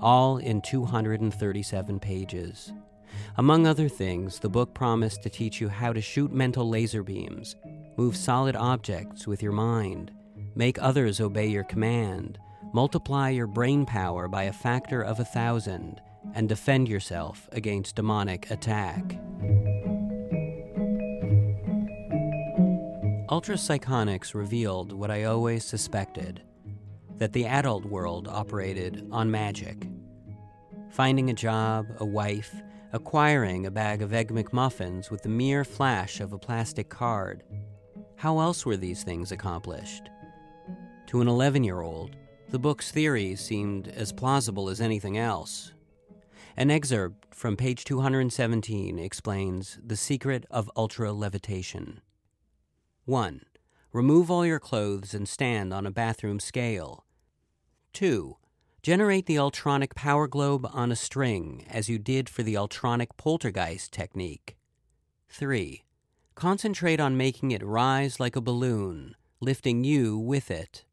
all 0.00 0.38
in 0.38 0.61
237 0.62 1.99
pages. 1.99 2.73
Among 3.37 3.67
other 3.67 3.88
things, 3.88 4.38
the 4.38 4.49
book 4.49 4.73
promised 4.73 5.25
to 5.25 5.31
teach 5.31 5.61
you 5.61 5.69
how 5.69 5.93
to 5.93 6.00
shoot 6.00 6.33
mental 6.33 6.69
laser 6.69 7.02
beams, 7.02 7.57
move 7.97 8.17
solid 8.17 8.55
objects 8.55 9.26
with 9.26 9.43
your 9.43 9.52
mind, 9.52 10.12
make 10.55 10.81
others 10.81 11.21
obey 11.21 11.49
your 11.49 11.64
command, 11.64 12.38
multiply 12.73 13.31
your 13.31 13.47
brain 13.47 13.85
power 13.85 14.29
by 14.29 14.45
a 14.45 14.53
factor 14.53 15.03
of 15.03 15.21
a 15.21 15.25
thousand, 15.25 16.00
and 16.35 16.49
defend 16.49 16.89
yourself 16.89 17.49
against 17.53 17.97
demonic 17.97 18.50
attack. 18.50 19.19
Ultra 23.29 23.55
Psychonics 23.55 24.35
revealed 24.35 24.93
what 24.93 25.11
I 25.11 25.25
always 25.25 25.65
suspected 25.65 26.43
that 27.17 27.33
the 27.33 27.47
adult 27.47 27.85
world 27.85 28.27
operated 28.27 29.07
on 29.12 29.31
magic. 29.31 29.87
Finding 30.91 31.31
a 31.31 31.35
job, 31.35 31.87
a 31.99 32.05
wife, 32.05 32.55
acquiring 32.93 33.67
a 33.67 33.71
bag 33.71 34.03
of 34.03 34.12
Egg 34.12 34.31
McMuffins 34.33 35.11
with 35.11 35.23
the 35.23 35.29
mere 35.29 35.65
flash 35.65 36.21
of 36.21 36.33
a 36.33 36.39
plastic 36.39 36.89
card. 36.89 37.45
How 38.17 38.41
else 38.41 38.67
were 38.67 38.77
these 38.77 39.05
things 39.05 39.33
accomplished? 39.33 40.11
To 41.09 41.21
an 41.21 41.29
11 41.29 41.62
year 41.62 41.83
old, 41.83 42.17
the 42.50 42.59
book's 42.59 42.90
theory 42.90 43.37
seemed 43.37 43.87
as 43.88 44.12
plausible 44.12 44.69
as 44.69 44.80
anything 44.80 45.16
else. 45.16 45.73
An 46.57 46.71
excerpt 46.71 47.33
from 47.35 47.57
page 47.57 47.85
217 47.85 48.99
explains 48.99 49.78
the 49.85 49.97
secret 49.97 50.45
of 50.50 50.71
ultra 50.76 51.12
levitation. 51.12 52.00
1. 53.04 53.42
Remove 53.92 54.30
all 54.30 54.45
your 54.45 54.59
clothes 54.59 55.14
and 55.14 55.28
stand 55.28 55.73
on 55.73 55.87
a 55.87 55.92
bathroom 55.92 56.40
scale. 56.40 57.04
2. 57.92 58.37
Generate 58.83 59.26
the 59.26 59.37
ultronic 59.37 59.95
power 59.95 60.26
globe 60.26 60.69
on 60.73 60.90
a 60.90 60.97
string, 60.97 61.66
as 61.71 61.88
you 61.88 61.99
did 61.99 62.28
for 62.28 62.42
the 62.42 62.54
ultronic 62.54 63.16
poltergeist 63.16 63.92
technique. 63.92 64.57
3. 65.28 65.85
Concentrate 66.35 66.99
on 66.99 67.16
making 67.16 67.52
it 67.52 67.62
rise 67.64 68.19
like 68.19 68.35
a 68.35 68.40
balloon, 68.40 69.14
lifting 69.40 69.85
you 69.85 70.19
with 70.19 70.50
it. 70.50 70.85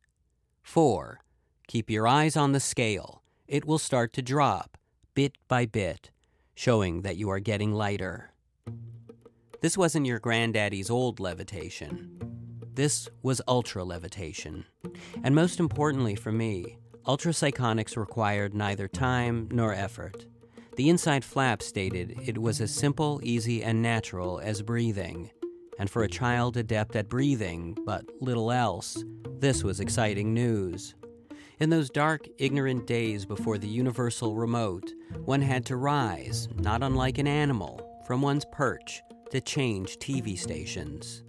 4. 0.61 1.21
Keep 1.67 1.89
your 1.89 2.07
eyes 2.07 2.37
on 2.37 2.53
the 2.53 2.61
scale. 2.61 3.21
It 3.45 3.65
will 3.65 3.77
start 3.77 4.13
to 4.13 4.21
drop, 4.21 4.77
bit 5.13 5.33
by 5.49 5.65
bit, 5.65 6.11
showing 6.55 7.01
that 7.01 7.17
you 7.17 7.29
are 7.29 7.41
getting 7.41 7.73
lighter. 7.73 8.31
This 9.59 9.77
wasn't 9.77 10.05
your 10.05 10.19
granddaddy's 10.19 10.89
old 10.89 11.19
levitation. 11.19 12.21
This 12.73 13.09
was 13.21 13.41
ultra 13.49 13.83
levitation. 13.83 14.63
And 15.21 15.35
most 15.35 15.59
importantly 15.59 16.15
for 16.15 16.31
me, 16.31 16.77
ultra 17.05 17.33
psychonics 17.33 17.97
required 17.97 18.53
neither 18.53 18.87
time 18.87 19.49
nor 19.51 19.73
effort. 19.73 20.25
The 20.77 20.87
inside 20.87 21.25
flap 21.25 21.61
stated 21.61 22.17
it 22.23 22.37
was 22.37 22.61
as 22.61 22.73
simple, 22.73 23.19
easy, 23.23 23.61
and 23.61 23.81
natural 23.81 24.39
as 24.39 24.61
breathing. 24.61 25.31
And 25.77 25.89
for 25.89 26.03
a 26.03 26.09
child 26.09 26.55
adept 26.55 26.95
at 26.95 27.09
breathing, 27.09 27.77
but 27.85 28.05
little 28.21 28.53
else, 28.53 29.03
this 29.39 29.65
was 29.65 29.81
exciting 29.81 30.33
news. 30.33 30.95
In 31.59 31.71
those 31.71 31.89
dark, 31.89 32.27
ignorant 32.37 32.85
days 32.85 33.25
before 33.25 33.57
the 33.57 33.67
universal 33.67 34.35
remote, 34.35 34.93
one 35.25 35.41
had 35.41 35.65
to 35.65 35.75
rise, 35.75 36.47
not 36.55 36.83
unlike 36.83 37.17
an 37.17 37.25
animal, 37.25 37.81
from 38.05 38.21
one's 38.21 38.45
perch 38.51 39.01
to 39.31 39.41
change 39.41 39.97
TV 39.97 40.37
stations. 40.37 41.23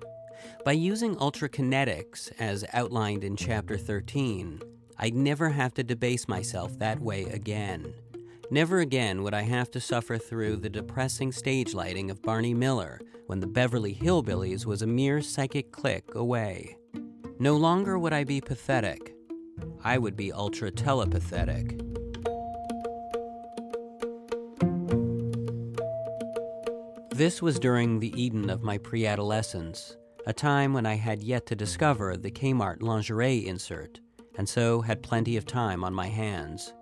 By 0.67 0.73
using 0.73 1.17
ultrakinetics, 1.17 2.31
as 2.39 2.63
outlined 2.75 3.25
in 3.25 3.37
Chapter 3.37 3.79
13, 3.79 4.61
I'd 4.99 5.15
never 5.15 5.49
have 5.49 5.73
to 5.75 5.83
debase 5.83 6.29
myself 6.29 6.79
that 6.79 7.01
way 7.01 7.25
again. 7.25 7.95
Never 8.51 8.81
again 8.81 9.23
would 9.23 9.35
I 9.35 9.43
have 9.43 9.71
to 9.71 9.81
suffer 9.81 10.19
through 10.19 10.57
the 10.57 10.69
depressing 10.69 11.33
stage 11.33 11.73
lighting 11.73 12.11
of 12.11 12.21
Barney 12.21 12.53
Miller 12.53 13.01
when 13.29 13.41
the 13.41 13.47
Beverly 13.47 13.95
Hillbillies 13.95 14.67
was 14.67 14.83
a 14.83 14.87
mere 14.87 15.23
psychic 15.23 15.73
click 15.73 16.15
away. 16.15 16.77
No 17.39 17.57
longer 17.57 17.99
would 17.99 18.13
I 18.13 18.25
be 18.25 18.43
pathetic. 18.43 19.15
I 19.85 19.99
would 19.99 20.17
be 20.17 20.33
ultra 20.33 20.71
telepathetic. 20.71 21.85
This 27.11 27.43
was 27.43 27.59
during 27.59 27.99
the 27.99 28.13
Eden 28.21 28.49
of 28.49 28.63
my 28.63 28.79
pre 28.79 29.05
adolescence, 29.05 29.97
a 30.27 30.33
time 30.33 30.73
when 30.73 30.87
I 30.87 30.95
had 30.95 31.23
yet 31.23 31.47
to 31.47 31.57
discover 31.57 32.17
the 32.17 32.31
Kmart 32.31 32.81
lingerie 32.81 33.47
insert, 33.47 33.99
and 34.37 34.49
so 34.49 34.83
had 34.83 35.03
plenty 35.03 35.37
of 35.37 35.45
time 35.45 35.83
on 35.83 35.93
my 35.93 36.07
hands. 36.07 36.73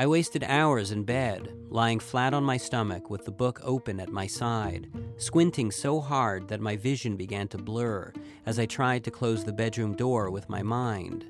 I 0.00 0.06
wasted 0.06 0.44
hours 0.44 0.92
in 0.92 1.02
bed, 1.02 1.52
lying 1.70 1.98
flat 1.98 2.32
on 2.32 2.44
my 2.44 2.56
stomach 2.56 3.10
with 3.10 3.24
the 3.24 3.32
book 3.32 3.58
open 3.64 3.98
at 3.98 4.12
my 4.12 4.28
side, 4.28 4.86
squinting 5.16 5.72
so 5.72 6.00
hard 6.00 6.46
that 6.46 6.60
my 6.60 6.76
vision 6.76 7.16
began 7.16 7.48
to 7.48 7.58
blur 7.58 8.12
as 8.46 8.60
I 8.60 8.66
tried 8.66 9.02
to 9.04 9.10
close 9.10 9.44
the 9.44 9.52
bedroom 9.52 9.96
door 9.96 10.30
with 10.30 10.48
my 10.48 10.62
mind. 10.62 11.26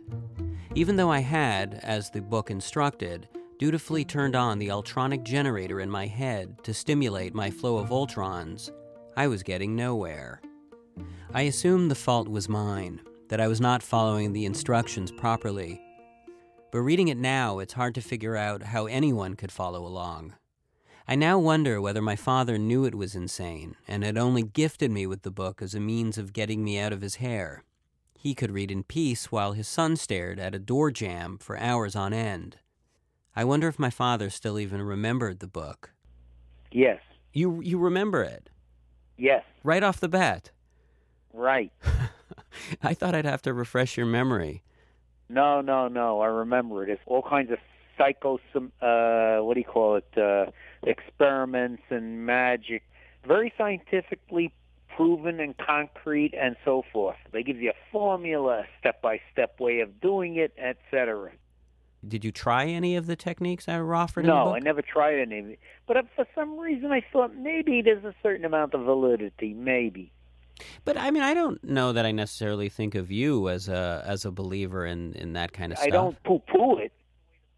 Even 0.75 0.97
though 0.97 1.11
I 1.11 1.21
had, 1.21 1.81
as 1.83 2.11
the 2.11 2.21
book 2.21 2.51
instructed, 2.51 3.27
dutifully 3.59 4.05
turned 4.05 4.37
on 4.37 4.59
the 4.59 4.69
ultronic 4.69 5.23
generator 5.23 5.81
in 5.81 5.89
my 5.89 6.07
head 6.07 6.63
to 6.65 6.75
stimulate 6.75 7.35
my 7.35 7.51
flow 7.51 7.79
of 7.79 7.89
ultrons, 7.89 8.71
I 9.17 9.29
was 9.29 9.43
getting 9.43 9.77
nowhere. 9.77 10.43
I 11.33 11.43
assumed 11.43 11.91
the 11.91 11.95
fault 11.95 12.29
was 12.29 12.51
mine, 12.51 13.01
that 13.29 13.41
I 13.41 13.49
was 13.49 13.63
not 13.63 13.83
following 13.83 14.35
the 14.35 14.45
instructions 14.45 15.11
properly. 15.11 15.81
But 16.71 16.81
reading 16.83 17.09
it 17.09 17.17
now, 17.17 17.61
it's 17.61 17.73
hard 17.73 17.95
to 17.95 18.03
figure 18.03 18.37
out 18.37 18.63
how 18.63 18.87
anyone 18.87 19.37
could 19.37 19.51
follow 19.51 19.87
along. 19.87 20.35
I 21.07 21.15
now 21.15 21.39
wonder 21.39 21.81
whether 21.81 22.03
my 22.03 22.17
father 22.17 22.59
knew 22.59 22.85
it 22.85 22.95
was 22.95 23.15
insane 23.15 23.77
and 23.87 24.05
had 24.05 24.19
only 24.19 24.43
gifted 24.43 24.91
me 24.91 25.07
with 25.07 25.23
the 25.23 25.31
book 25.31 25.63
as 25.63 25.75
a 25.75 25.81
means 25.81 26.19
of 26.19 26.35
getting 26.35 26.63
me 26.63 26.79
out 26.79 26.93
of 26.93 27.01
his 27.01 27.17
hair. 27.17 27.65
He 28.19 28.35
could 28.35 28.51
read 28.51 28.71
in 28.71 28.83
peace 28.83 29.33
while 29.33 29.53
his 29.53 29.67
son 29.67 29.97
stared 29.97 30.39
at 30.39 30.55
a 30.55 30.59
door 30.59 30.91
jamb 30.91 31.39
for 31.39 31.57
hours 31.57 31.97
on 31.97 32.13
end. 32.13 32.59
I 33.35 33.45
wonder 33.45 33.69
if 33.69 33.79
my 33.79 33.91
father 33.91 34.29
still 34.29 34.59
even 34.59 34.83
remembered 34.83 35.39
the 35.39 35.47
book. 35.47 35.93
Yes. 36.71 37.01
You 37.33 37.63
you 37.63 37.79
remember 37.79 38.23
it? 38.23 38.51
Yes. 39.17 39.45
Right 39.65 39.83
off 39.83 40.01
the 40.01 40.09
bat. 40.09 40.51
Right. 41.33 41.73
I 42.83 42.93
thought 42.93 43.15
I'd 43.15 43.25
have 43.25 43.43
to 43.43 43.55
refresh 43.55 43.97
your 43.97 44.07
memory. 44.07 44.63
No, 45.29 45.61
no, 45.61 45.89
no. 45.89 46.21
I 46.21 46.27
remember 46.27 46.85
it. 46.85 46.91
It's 46.91 47.03
all 47.07 47.23
kinds 47.23 47.51
of 47.51 47.59
psycho, 47.97 48.39
uh, 48.55 49.45
what 49.45 49.55
do 49.55 49.61
you 49.61 49.67
call 49.67 49.97
it? 49.97 50.09
Uh, 50.17 50.51
experiments 50.83 51.83
and 51.91 52.25
magic. 52.25 52.83
Very 53.27 53.53
scientifically 53.59 54.53
proven 54.97 55.39
and 55.39 55.57
concrete 55.59 56.35
and 56.35 56.57
so 56.65 56.83
forth. 56.93 57.17
They 57.33 57.43
give 57.43 57.61
you 57.61 57.71
a 57.71 57.93
formula, 57.93 58.61
a 58.61 58.65
step 58.81 59.03
by 59.03 59.21
step 59.33 59.61
way 59.61 59.81
of 59.81 60.01
doing 60.01 60.37
it, 60.37 60.53
etc. 60.59 61.31
Did 62.07 62.25
you 62.25 62.33
try 62.33 62.67
any 62.67 62.97
of 62.97 63.07
the 63.07 63.17
techniques 63.17 63.69
I 63.69 63.81
were 63.81 63.95
offered 63.95 64.25
no, 64.25 64.33
in 64.33 64.39
the 64.39 64.45
book? 64.45 64.57
I 64.57 64.59
never 64.61 64.83
tried 64.83 65.19
any 65.19 65.39
of 65.39 65.47
it. 65.51 65.59
But 65.87 65.97
uh, 65.99 66.03
for 66.15 66.27
some 66.35 66.59
reason, 66.59 66.93
I 66.93 67.05
thought 67.13 67.35
maybe 67.37 67.83
there's 67.83 68.05
a 68.05 68.15
certain 68.23 68.45
amount 68.45 68.75
of 68.75 68.83
validity. 68.85 69.53
Maybe. 69.55 70.13
But 70.85 70.97
I 70.97 71.11
mean, 71.11 71.23
I 71.23 71.35
don't 71.35 71.63
know 71.63 71.93
that 71.93 72.07
I 72.07 72.13
necessarily 72.13 72.69
think 72.69 72.95
of 72.95 73.11
you 73.11 73.49
as 73.49 73.69
a 73.69 74.05
as 74.07 74.25
a 74.25 74.31
believer 74.31 74.87
in 74.87 75.13
in 75.15 75.33
that 75.35 75.53
kind 75.53 75.73
of 75.73 75.79
stuff. 75.79 75.89
I 75.89 75.91
don't 75.91 76.23
poo 76.25 76.41
poo 76.41 76.79
it. 76.79 76.93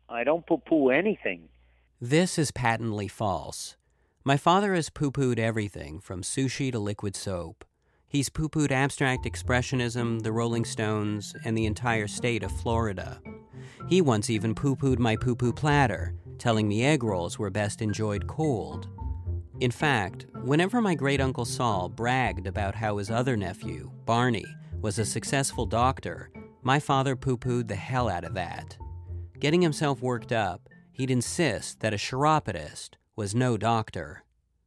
I 0.09 0.25
don't 0.25 0.47
poo 0.47 0.59
poo 0.59 0.91
anything. 0.91 1.49
This 2.01 2.39
is 2.39 2.51
patently 2.51 3.09
false. 3.09 3.77
My 4.25 4.37
father 4.37 4.75
has 4.75 4.91
poo 4.91 5.11
pooed 5.11 5.39
everything 5.39 6.01
from 6.01 6.23
sushi 6.23 6.71
to 6.73 6.79
liquid 6.79 7.17
soap. 7.17 7.65
He's 8.07 8.29
poo 8.29 8.49
pooed 8.49 8.73
abstract 8.73 9.25
expressionism, 9.25 10.23
the 10.23 10.33
Rolling 10.33 10.65
Stones, 10.65 11.35
and 11.45 11.57
the 11.57 11.67
entire 11.67 12.09
state 12.09 12.43
of 12.43 12.51
Florida. 12.51 13.21
He 13.89 14.01
once 14.01 14.29
even 14.29 14.55
poo 14.55 14.75
pooed 14.75 14.99
my 14.99 15.17
poo 15.17 15.37
poo 15.37 15.53
platter, 15.53 16.15
telling 16.39 16.67
me 16.67 16.85
egg 16.85 17.03
rolls 17.03 17.39
were 17.39 17.51
best 17.51 17.81
enjoyed 17.81 18.27
cold. 18.27 18.89
In 19.61 19.71
fact, 19.71 20.25
whenever 20.43 20.81
my 20.81 20.95
great 20.95 21.21
uncle 21.21 21.45
Saul 21.45 21.91
bragged 21.91 22.47
about 22.47 22.75
how 22.75 22.97
his 22.97 23.11
other 23.11 23.37
nephew, 23.37 23.91
Barney, 24.07 24.47
was 24.81 24.99
a 24.99 25.05
successful 25.05 25.67
doctor, 25.67 26.31
my 26.63 26.81
father 26.81 27.15
poo 27.15 27.37
pooed 27.37 27.69
the 27.69 27.77
hell 27.77 28.09
out 28.09 28.25
of 28.25 28.33
that. 28.33 28.79
Getting 29.39 29.61
himself 29.61 30.01
worked 30.01 30.33
up, 30.33 30.71
he'd 30.93 31.11
insist 31.11 31.81
that 31.81 31.93
a 31.93 31.99
chiropodist 31.99 32.97
was 33.17 33.35
no 33.35 33.59
doctor. 33.59 34.25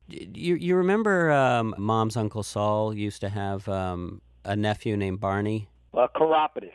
You, 0.08 0.54
you 0.54 0.76
remember 0.76 1.32
um, 1.32 1.74
Mom's 1.80 2.16
Uncle 2.16 2.44
Saul 2.44 2.94
used 2.94 3.22
to 3.22 3.30
have 3.30 3.68
um, 3.68 4.22
a 4.46 4.56
nephew 4.56 4.96
named 4.96 5.20
Barney? 5.20 5.70
A 5.96 6.08
chiropodist. 6.08 6.74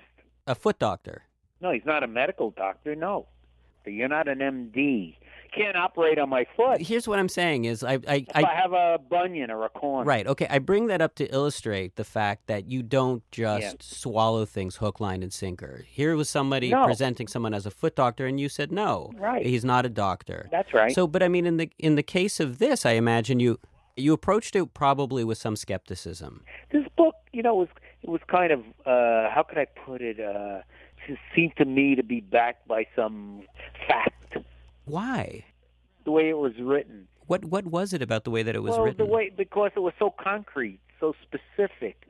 A 0.48 0.56
foot 0.56 0.80
doctor. 0.80 1.22
No, 1.60 1.70
he's 1.70 1.86
not 1.86 2.02
a 2.02 2.08
medical 2.08 2.50
doctor. 2.50 2.96
No, 2.96 3.28
you're 3.86 4.08
not 4.08 4.26
an 4.26 4.38
MD. 4.38 5.14
Can't 5.54 5.76
operate 5.76 6.18
on 6.18 6.28
my 6.28 6.46
foot. 6.56 6.80
Here's 6.80 7.08
what 7.08 7.18
I'm 7.18 7.28
saying 7.28 7.64
is 7.64 7.82
I 7.82 7.94
I, 8.06 8.16
If 8.16 8.26
I, 8.34 8.54
have 8.54 8.72
a 8.72 8.98
bunion 9.10 9.50
or 9.50 9.64
a 9.64 9.68
corn. 9.68 10.06
Right. 10.06 10.26
Okay. 10.26 10.46
I 10.48 10.58
bring 10.58 10.86
that 10.88 11.00
up 11.00 11.14
to 11.16 11.24
illustrate 11.32 11.96
the 11.96 12.04
fact 12.04 12.46
that 12.46 12.70
you 12.70 12.82
don't 12.82 13.22
just 13.30 13.62
Yeah. 13.62 13.72
swallow 13.80 14.44
things 14.44 14.76
hook, 14.76 15.00
line, 15.00 15.22
and 15.22 15.32
sinker. 15.32 15.84
Here 15.88 16.14
was 16.16 16.28
somebody 16.28 16.70
No. 16.70 16.84
presenting 16.84 17.26
someone 17.28 17.54
as 17.54 17.66
a 17.66 17.70
foot 17.70 17.96
doctor, 17.96 18.26
and 18.26 18.38
you 18.38 18.48
said 18.48 18.70
no. 18.72 19.10
Right. 19.16 19.44
He's 19.44 19.64
not 19.64 19.86
a 19.86 19.88
doctor. 19.88 20.48
That's 20.50 20.72
right. 20.74 20.92
So, 20.92 21.06
but 21.06 21.22
I 21.22 21.28
mean, 21.28 21.46
in 21.46 21.56
the 21.56 21.70
in 21.78 21.94
the 21.96 22.02
case 22.02 22.40
of 22.40 22.58
this, 22.58 22.84
I 22.86 22.92
imagine 22.92 23.40
you 23.40 23.58
you 23.96 24.12
approached 24.12 24.54
it 24.54 24.74
probably 24.74 25.24
with 25.24 25.38
some 25.38 25.56
skepticism. 25.56 26.44
this 26.70 26.86
book, 26.96 27.14
you 27.32 27.42
know, 27.42 27.54
was 27.56 27.68
it 28.02 28.08
was 28.10 28.20
kind 28.28 28.52
of 28.52 28.60
uh, 28.86 29.28
how 29.30 29.44
could 29.48 29.58
I 29.58 29.64
put 29.86 30.00
it? 30.02 30.20
Uh, 30.20 30.60
it 31.08 31.18
seemed 31.34 31.56
to 31.56 31.64
me 31.64 31.94
to 31.94 32.02
be 32.02 32.20
backed 32.20 32.68
by 32.68 32.86
some 32.94 33.42
fact. 33.88 34.36
Why? 34.88 35.44
The 36.04 36.10
way 36.10 36.28
it 36.28 36.38
was 36.38 36.52
written. 36.58 37.08
What 37.26 37.44
what 37.44 37.66
was 37.66 37.92
it 37.92 38.00
about 38.02 38.24
the 38.24 38.30
way 38.30 38.42
that 38.42 38.54
it 38.54 38.62
was 38.62 38.72
well, 38.72 38.84
written? 38.84 39.06
the 39.06 39.12
way 39.12 39.30
because 39.36 39.70
it 39.76 39.80
was 39.80 39.92
so 39.98 40.14
concrete, 40.18 40.80
so 40.98 41.14
specific. 41.22 42.06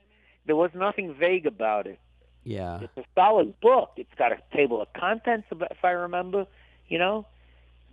There 0.47 0.57
was 0.57 0.71
nothing 0.75 1.15
vague 1.19 1.47
about 1.47 1.87
it. 1.87 1.99
yeah. 2.45 2.81
It's 2.81 2.97
a 2.97 3.05
solid 3.15 3.59
book. 3.61 3.91
It's 3.97 4.15
got 4.17 4.33
a 4.33 4.39
table 4.57 4.81
of 4.81 4.89
contents, 4.95 5.47
if 5.51 5.85
I 5.85 5.91
remember. 5.91 6.47
You 6.89 6.99
know, 6.99 7.27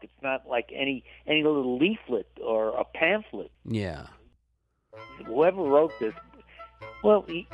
it's 0.01 0.21
not 0.21 0.47
like 0.47 0.69
any 0.73 1.03
any 1.27 1.43
little 1.43 1.77
leaflet 1.77 2.27
or 2.41 2.69
a 2.79 2.85
pamphlet. 2.85 3.51
Yeah. 3.65 4.07
Whoever 5.25 5.61
wrote 5.63 5.91
this, 5.99 6.13
well, 7.03 7.25
he 7.27 7.47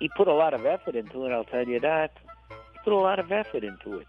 he 0.00 0.10
put 0.16 0.28
a 0.28 0.34
lot 0.34 0.52
of 0.52 0.66
effort 0.66 0.96
into 0.96 1.24
it. 1.24 1.32
I'll 1.32 1.44
tell 1.44 1.66
you 1.66 1.80
that. 1.80 2.18
He 2.50 2.78
put 2.84 2.92
a 2.92 2.96
lot 2.96 3.18
of 3.18 3.30
effort 3.32 3.64
into 3.64 3.98
it. 3.98 4.06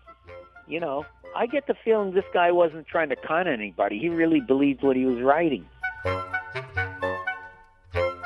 You 0.67 0.79
know, 0.79 1.05
I 1.37 1.47
get 1.47 1.67
the 1.67 1.75
feeling 1.83 2.13
this 2.13 2.23
guy 2.33 2.51
wasn't 2.51 2.87
trying 2.87 3.09
to 3.09 3.17
con 3.17 3.45
anybody. 3.45 3.99
He 3.99 4.07
really 4.07 4.39
believed 4.39 4.83
what 4.83 4.95
he 4.95 5.05
was 5.05 5.21
writing. 5.21 5.65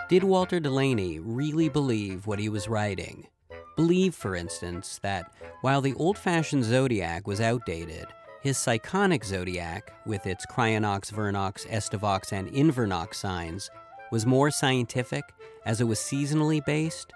Did 0.10 0.24
Walter 0.24 0.60
Delaney 0.60 1.20
really 1.20 1.70
believe 1.70 2.28
what 2.28 2.38
he 2.38 2.50
was 2.50 2.68
writing? 2.68 3.28
Believe, 3.76 4.14
for 4.14 4.36
instance, 4.36 5.00
that 5.02 5.32
while 5.62 5.82
the 5.82 5.96
old 5.96 6.20
fashioned 6.20 6.64
zodiac 6.64 7.26
was 7.26 7.42
outdated, 7.42 8.06
his 8.42 8.58
psychonic 8.58 9.26
zodiac, 9.26 9.92
with 10.06 10.28
its 10.28 10.46
cryonox, 10.46 11.12
vernox, 11.12 11.68
estivox, 11.68 12.32
and 12.32 12.52
invernox 12.52 13.16
signs, 13.16 13.72
was 14.12 14.28
more 14.28 14.52
scientific 14.52 15.24
as 15.66 15.82
it 15.82 15.86
was 15.86 16.00
seasonally 16.00 16.64
based? 16.64 17.12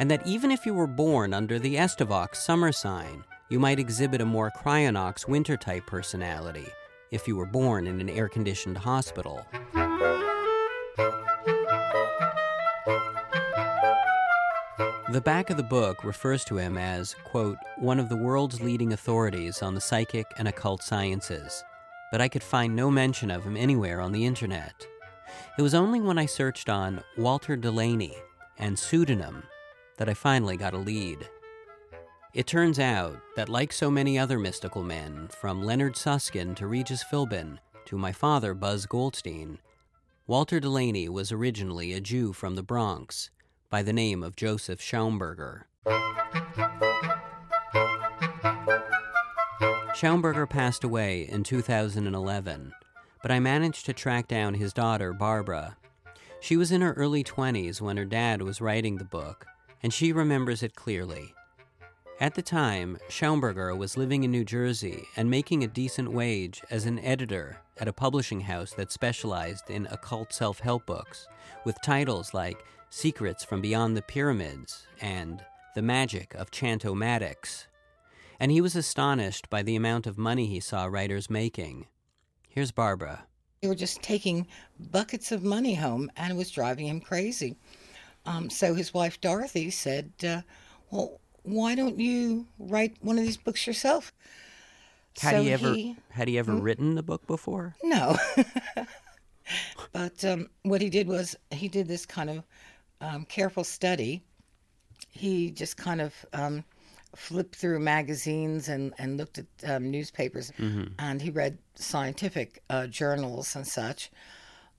And 0.00 0.10
that 0.10 0.26
even 0.26 0.50
if 0.50 0.66
you 0.66 0.74
were 0.74 0.88
born 0.88 1.32
under 1.32 1.58
the 1.60 1.76
estivox 1.76 2.36
summer 2.36 2.72
sign, 2.72 3.22
you 3.48 3.60
might 3.60 3.78
exhibit 3.78 4.20
a 4.20 4.26
more 4.26 4.50
cryonox 4.50 5.28
winter 5.28 5.56
type 5.56 5.86
personality 5.86 6.66
if 7.10 7.28
you 7.28 7.36
were 7.36 7.46
born 7.46 7.86
in 7.86 8.00
an 8.00 8.08
air 8.08 8.28
conditioned 8.28 8.76
hospital? 8.76 9.46
The 15.12 15.22
back 15.24 15.50
of 15.50 15.56
the 15.56 15.62
book 15.62 16.02
refers 16.04 16.44
to 16.46 16.58
him 16.58 16.76
as, 16.76 17.14
quote, 17.24 17.56
one 17.78 18.00
of 18.00 18.08
the 18.08 18.16
world's 18.16 18.60
leading 18.60 18.92
authorities 18.92 19.62
on 19.62 19.74
the 19.74 19.80
psychic 19.80 20.26
and 20.36 20.48
occult 20.48 20.82
sciences, 20.82 21.64
but 22.10 22.20
I 22.20 22.28
could 22.28 22.42
find 22.42 22.74
no 22.74 22.90
mention 22.90 23.30
of 23.30 23.44
him 23.44 23.56
anywhere 23.56 24.00
on 24.00 24.12
the 24.12 24.26
internet. 24.26 24.86
It 25.56 25.62
was 25.62 25.74
only 25.74 26.00
when 26.00 26.18
I 26.18 26.26
searched 26.26 26.68
on 26.68 27.02
Walter 27.16 27.56
Delaney 27.56 28.16
and 28.58 28.78
pseudonym 28.78 29.44
that 29.96 30.08
I 30.08 30.14
finally 30.14 30.56
got 30.56 30.74
a 30.74 30.78
lead. 30.78 31.28
It 32.36 32.46
turns 32.46 32.78
out 32.78 33.18
that, 33.34 33.48
like 33.48 33.72
so 33.72 33.90
many 33.90 34.18
other 34.18 34.38
mystical 34.38 34.82
men, 34.82 35.28
from 35.28 35.64
Leonard 35.64 35.96
Susskind 35.96 36.54
to 36.58 36.66
Regis 36.66 37.02
Philbin 37.02 37.56
to 37.86 37.96
my 37.96 38.12
father, 38.12 38.52
Buzz 38.52 38.84
Goldstein, 38.84 39.58
Walter 40.26 40.60
Delaney 40.60 41.08
was 41.08 41.32
originally 41.32 41.94
a 41.94 42.00
Jew 42.02 42.34
from 42.34 42.54
the 42.54 42.62
Bronx 42.62 43.30
by 43.70 43.82
the 43.82 43.94
name 43.94 44.22
of 44.22 44.36
Joseph 44.36 44.82
Schaumburger. 44.82 45.62
Schaumburger 49.94 50.46
passed 50.46 50.84
away 50.84 51.26
in 51.26 51.42
2011, 51.42 52.74
but 53.22 53.30
I 53.30 53.40
managed 53.40 53.86
to 53.86 53.94
track 53.94 54.28
down 54.28 54.52
his 54.52 54.74
daughter, 54.74 55.14
Barbara. 55.14 55.78
She 56.40 56.58
was 56.58 56.70
in 56.70 56.82
her 56.82 56.92
early 56.92 57.24
20s 57.24 57.80
when 57.80 57.96
her 57.96 58.04
dad 58.04 58.42
was 58.42 58.60
writing 58.60 58.98
the 58.98 59.04
book, 59.04 59.46
and 59.82 59.90
she 59.90 60.12
remembers 60.12 60.62
it 60.62 60.74
clearly. 60.74 61.32
At 62.18 62.34
the 62.34 62.40
time, 62.40 62.96
Schaumburger 63.10 63.76
was 63.76 63.98
living 63.98 64.24
in 64.24 64.30
New 64.30 64.44
Jersey 64.44 65.06
and 65.16 65.30
making 65.30 65.62
a 65.62 65.68
decent 65.68 66.10
wage 66.10 66.62
as 66.70 66.86
an 66.86 66.98
editor 67.00 67.58
at 67.76 67.88
a 67.88 67.92
publishing 67.92 68.40
house 68.40 68.72
that 68.72 68.90
specialized 68.90 69.68
in 69.68 69.86
occult 69.90 70.32
self 70.32 70.60
help 70.60 70.86
books, 70.86 71.28
with 71.66 71.76
titles 71.82 72.32
like 72.32 72.64
Secrets 72.88 73.44
from 73.44 73.60
Beyond 73.60 73.98
the 73.98 74.02
Pyramids 74.02 74.86
and 75.02 75.44
The 75.74 75.82
Magic 75.82 76.34
of 76.34 76.50
Chantomatics. 76.50 77.66
And 78.40 78.50
he 78.50 78.62
was 78.62 78.76
astonished 78.76 79.50
by 79.50 79.62
the 79.62 79.76
amount 79.76 80.06
of 80.06 80.16
money 80.16 80.46
he 80.46 80.60
saw 80.60 80.86
writers 80.86 81.28
making. 81.28 81.86
Here's 82.48 82.72
Barbara. 82.72 83.26
They 83.60 83.68
were 83.68 83.74
just 83.74 84.00
taking 84.00 84.46
buckets 84.80 85.32
of 85.32 85.42
money 85.44 85.74
home, 85.74 86.10
and 86.16 86.32
it 86.32 86.36
was 86.36 86.50
driving 86.50 86.86
him 86.86 87.02
crazy. 87.02 87.56
Um, 88.24 88.48
so 88.48 88.74
his 88.74 88.94
wife 88.94 89.20
Dorothy 89.20 89.68
said, 89.68 90.12
uh, 90.26 90.40
"Well, 90.90 91.20
why 91.46 91.74
don't 91.74 91.98
you 91.98 92.46
write 92.58 92.96
one 93.00 93.18
of 93.18 93.24
these 93.24 93.36
books 93.36 93.66
yourself?" 93.66 94.12
Had 95.20 95.30
so 95.30 95.42
he 95.42 95.52
ever 95.52 95.72
he- 95.74 95.96
had 96.10 96.28
he 96.28 96.38
ever 96.38 96.54
written 96.54 96.98
a 96.98 97.02
book 97.02 97.26
before? 97.26 97.74
No. 97.82 98.16
but 99.92 100.24
um, 100.24 100.48
what 100.62 100.80
he 100.82 100.90
did 100.90 101.08
was 101.08 101.36
he 101.50 101.68
did 101.68 101.88
this 101.88 102.04
kind 102.04 102.30
of 102.30 102.42
um, 103.00 103.24
careful 103.24 103.64
study. 103.64 104.22
He 105.10 105.50
just 105.50 105.76
kind 105.78 106.00
of 106.02 106.14
um, 106.34 106.64
flipped 107.14 107.56
through 107.56 107.78
magazines 107.80 108.68
and, 108.68 108.92
and 108.98 109.16
looked 109.16 109.38
at 109.38 109.46
um, 109.66 109.90
newspapers 109.90 110.52
and 110.98 111.22
he 111.22 111.30
read 111.30 111.56
scientific 111.74 112.62
uh, 112.68 112.86
journals 112.86 113.56
and 113.56 113.66
such. 113.66 114.10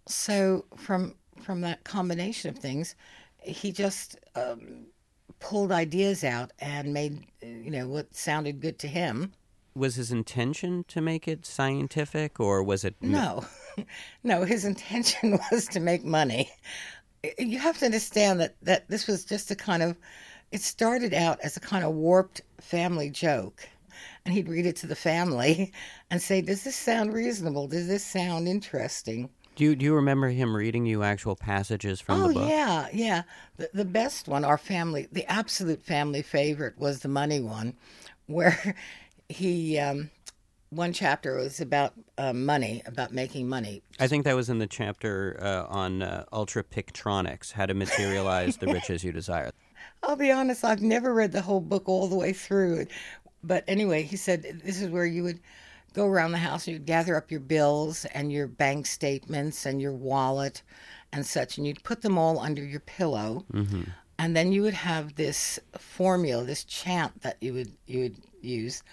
So 0.08 0.66
from 0.76 1.16
from 1.42 1.62
that 1.62 1.84
combination 1.84 2.50
of 2.50 2.58
things, 2.58 2.96
he 3.42 3.72
just 3.72 4.18
um, 4.36 4.88
pulled 5.40 5.72
ideas 5.72 6.24
out 6.24 6.52
and 6.60 6.94
made 6.94 7.26
you 7.42 7.72
know 7.72 7.88
what 7.88 8.16
sounded 8.16 8.60
good 8.60 8.80
to 8.80 8.88
him. 8.88 9.34
Was 9.76 9.96
his 9.96 10.12
intention 10.12 10.86
to 10.88 11.02
make 11.02 11.28
it 11.28 11.46
scientific 11.46 12.40
or 12.40 12.64
was 12.64 12.84
it 12.84 12.96
No, 13.02 13.46
no, 14.24 14.44
his 14.44 14.66
intention 14.66 15.40
was 15.52 15.68
to 15.68 15.80
make 15.80 16.04
money. 16.04 16.50
You 17.38 17.60
have 17.60 17.78
to 17.80 17.86
understand 17.86 18.40
that, 18.40 18.56
that 18.62 18.88
this 18.90 19.08
was 19.08 19.26
just 19.26 19.52
a 19.52 19.56
kind 19.56 19.84
of, 19.84 19.98
it 20.52 20.62
started 20.62 21.14
out 21.14 21.40
as 21.44 21.58
a 21.58 21.60
kind 21.60 21.84
of 21.84 21.94
warped 21.94 22.42
family 22.60 23.10
joke. 23.10 23.68
And 24.26 24.34
he'd 24.34 24.50
read 24.50 24.66
it 24.66 24.76
to 24.78 24.88
the 24.88 24.96
family 24.96 25.72
and 26.12 26.22
say, 26.22 26.42
Does 26.42 26.64
this 26.64 26.76
sound 26.76 27.14
reasonable? 27.14 27.68
Does 27.68 27.88
this 27.88 28.06
sound 28.06 28.48
interesting? 28.48 29.30
Do 29.58 29.64
you, 29.64 29.76
do 29.76 29.84
you 29.86 29.96
remember 29.96 30.30
him 30.30 30.56
reading 30.56 30.86
you 30.86 31.02
actual 31.02 31.36
passages 31.36 32.00
from 32.00 32.22
oh, 32.22 32.28
the 32.28 32.34
book? 32.36 32.44
Oh, 32.44 32.48
yeah, 32.48 32.88
yeah. 32.94 33.24
The, 33.58 33.68
the 33.74 33.86
best 33.86 34.28
one, 34.28 34.46
our 34.46 34.58
family, 34.58 35.08
the 35.12 35.26
absolute 35.26 35.84
family 35.84 36.22
favorite 36.22 36.78
was 36.78 37.00
the 37.00 37.08
money 37.08 37.40
one, 37.42 37.74
where 38.28 38.76
he 39.30 39.80
um, 39.80 40.12
one 40.70 40.94
chapter 40.94 41.38
was 41.38 41.60
about 41.60 41.94
uh, 42.20 42.34
money, 42.34 42.84
about 42.86 43.14
making 43.14 43.50
money. 43.50 43.82
I 44.00 44.08
think 44.08 44.26
that 44.26 44.36
was 44.36 44.48
in 44.48 44.60
the 44.60 44.68
chapter 44.68 45.40
uh, 45.42 45.66
on 45.74 46.04
uh, 46.04 46.26
ultra 46.32 46.64
pictronics, 46.64 47.54
how 47.54 47.66
to 47.66 47.74
materialize 47.74 48.58
the 48.58 48.68
riches 48.68 49.04
you 49.04 49.12
desire. 49.12 49.50
I'll 50.04 50.16
be 50.16 50.32
honest, 50.32 50.64
I've 50.64 50.84
never 50.84 51.16
read 51.16 51.32
the 51.32 51.42
whole 51.42 51.62
book 51.62 51.90
all 51.90 52.08
the 52.08 52.16
way 52.16 52.32
through. 52.32 52.86
But 53.44 53.64
anyway, 53.68 54.04
he 54.04 54.18
said 54.18 54.62
this 54.64 54.80
is 54.80 54.92
where 54.92 55.08
you 55.08 55.24
would 55.24 55.40
go 55.98 56.06
around 56.06 56.32
the 56.32 56.38
house 56.38 56.68
and 56.68 56.76
you'd 56.76 56.86
gather 56.86 57.18
up 57.18 57.32
your 57.32 57.40
bills 57.40 58.06
and 58.14 58.32
your 58.32 58.46
bank 58.46 58.86
statements 58.86 59.66
and 59.66 59.82
your 59.82 59.94
wallet 59.94 60.62
and 61.12 61.26
such, 61.26 61.58
and 61.58 61.66
you'd 61.66 61.84
put 61.84 62.04
them 62.04 62.20
all 62.20 62.40
under 62.40 62.64
your 62.64 62.82
pillow. 62.82 63.44
Mm-hmm. 63.52 63.84
And 64.20 64.36
then 64.36 64.52
you 64.52 64.62
would 64.62 64.76
have 64.76 65.16
this 65.16 65.60
formula, 65.76 66.44
this 66.44 66.64
chant 66.64 67.22
that 67.24 67.38
you 67.42 67.54
would 67.54 67.72
you 67.88 68.02
would 68.02 68.18
use. 68.42 68.84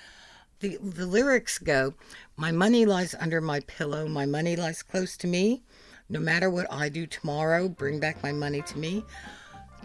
The, 0.60 0.78
the 0.78 1.06
lyrics 1.06 1.58
go, 1.58 1.92
My 2.36 2.52
money 2.52 2.86
lies 2.86 3.14
under 3.20 3.40
my 3.40 3.60
pillow, 3.60 4.08
my 4.08 4.24
money 4.24 4.56
lies 4.56 4.82
close 4.82 5.16
to 5.18 5.26
me. 5.26 5.62
No 6.08 6.20
matter 6.20 6.48
what 6.48 6.72
I 6.72 6.88
do 6.88 7.06
tomorrow, 7.06 7.68
bring 7.68 8.00
back 8.00 8.22
my 8.22 8.32
money 8.32 8.62
to 8.62 8.78
me. 8.78 9.04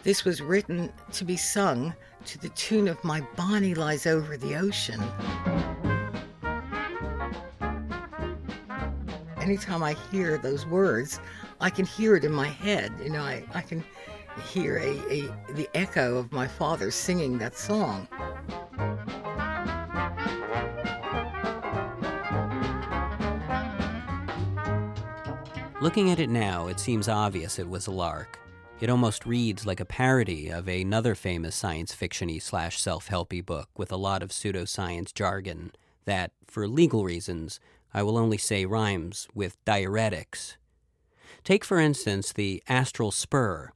This 0.03 0.23
was 0.23 0.41
written 0.41 0.91
to 1.13 1.25
be 1.25 1.36
sung 1.36 1.93
to 2.25 2.38
the 2.38 2.49
tune 2.49 2.88
of 2.88 3.03
My 3.03 3.21
Bonnie 3.36 3.75
Lies 3.75 4.05
Over 4.05 4.38
the 4.38 4.55
Ocean. 4.55 5.01
Anytime 9.39 9.84
I 9.84 9.93
hear 10.12 10.38
those 10.38 10.65
words, 10.65 11.19
I 11.62 11.69
can 11.69 11.86
hear 11.86 12.15
it 12.15 12.23
in 12.23 12.32
my 12.32 12.47
head. 12.47 12.91
You 13.02 13.10
know, 13.10 13.21
I, 13.21 13.43
I 13.54 13.62
can 13.62 13.84
hear 14.52 14.78
a, 14.78 14.97
a 15.12 15.54
the 15.54 15.69
echo 15.73 16.17
of 16.17 16.32
my 16.32 16.47
father 16.47 16.91
singing 16.91 17.38
that 17.39 17.58
song. 17.58 18.08
Looking 25.82 26.12
at 26.12 26.19
it 26.19 26.30
now, 26.30 26.67
it 26.67 26.78
seems 26.78 27.08
obvious 27.08 27.58
it 27.58 27.69
was 27.69 27.88
a 27.88 27.91
lark. 27.91 28.38
It 28.82 28.89
almost 28.89 29.25
reads 29.25 29.65
like 29.65 29.80
a 29.80 29.86
parody 29.86 30.49
of 30.49 30.67
another 30.67 31.15
famous 31.15 31.56
science 31.56 31.95
fictiony 31.95 32.41
slash 32.41 32.82
self 32.82 33.08
helpy 33.08 33.45
book 33.45 33.69
with 33.78 33.91
a 33.91 33.97
lot 33.97 34.21
of 34.21 34.30
pseudoscience 34.30 35.13
jargon 35.13 35.71
that, 36.04 36.32
for 36.47 36.67
legal 36.67 37.06
reasons, 37.06 37.60
I 37.93 38.04
will 38.04 38.17
only 38.17 38.38
say 38.38 38.65
rhymes 38.65 39.28
with 39.34 39.63
diuretics. 39.65 40.56
Take, 41.43 41.63
for 41.63 41.80
instance, 41.80 42.32
the 42.32 42.62
astral 42.67 43.12
spur. 43.12 43.71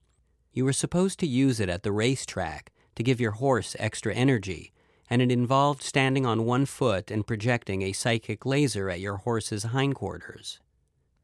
You 0.52 0.65
were 0.65 0.73
supposed 0.73 1.19
to 1.19 1.28
use 1.28 1.60
it 1.60 1.69
at 1.69 1.84
the 1.84 1.91
racetrack 1.91 2.71
to 2.95 3.04
give 3.04 3.19
your 3.19 3.32
horse 3.32 3.76
extra 3.80 4.13
energy, 4.13 4.71
and 5.10 5.21
it 5.21 5.32
involved 5.32 5.82
standing 5.82 6.26
on 6.26 6.45
one 6.45 6.65
foot 6.65 7.10
and 7.10 7.26
projecting 7.26 7.82
a 7.82 7.93
psychic 7.93 8.45
laser 8.45 8.89
at 8.89 8.99
your 8.99 9.17
horse's 9.17 9.63
hindquarters. 9.63 10.60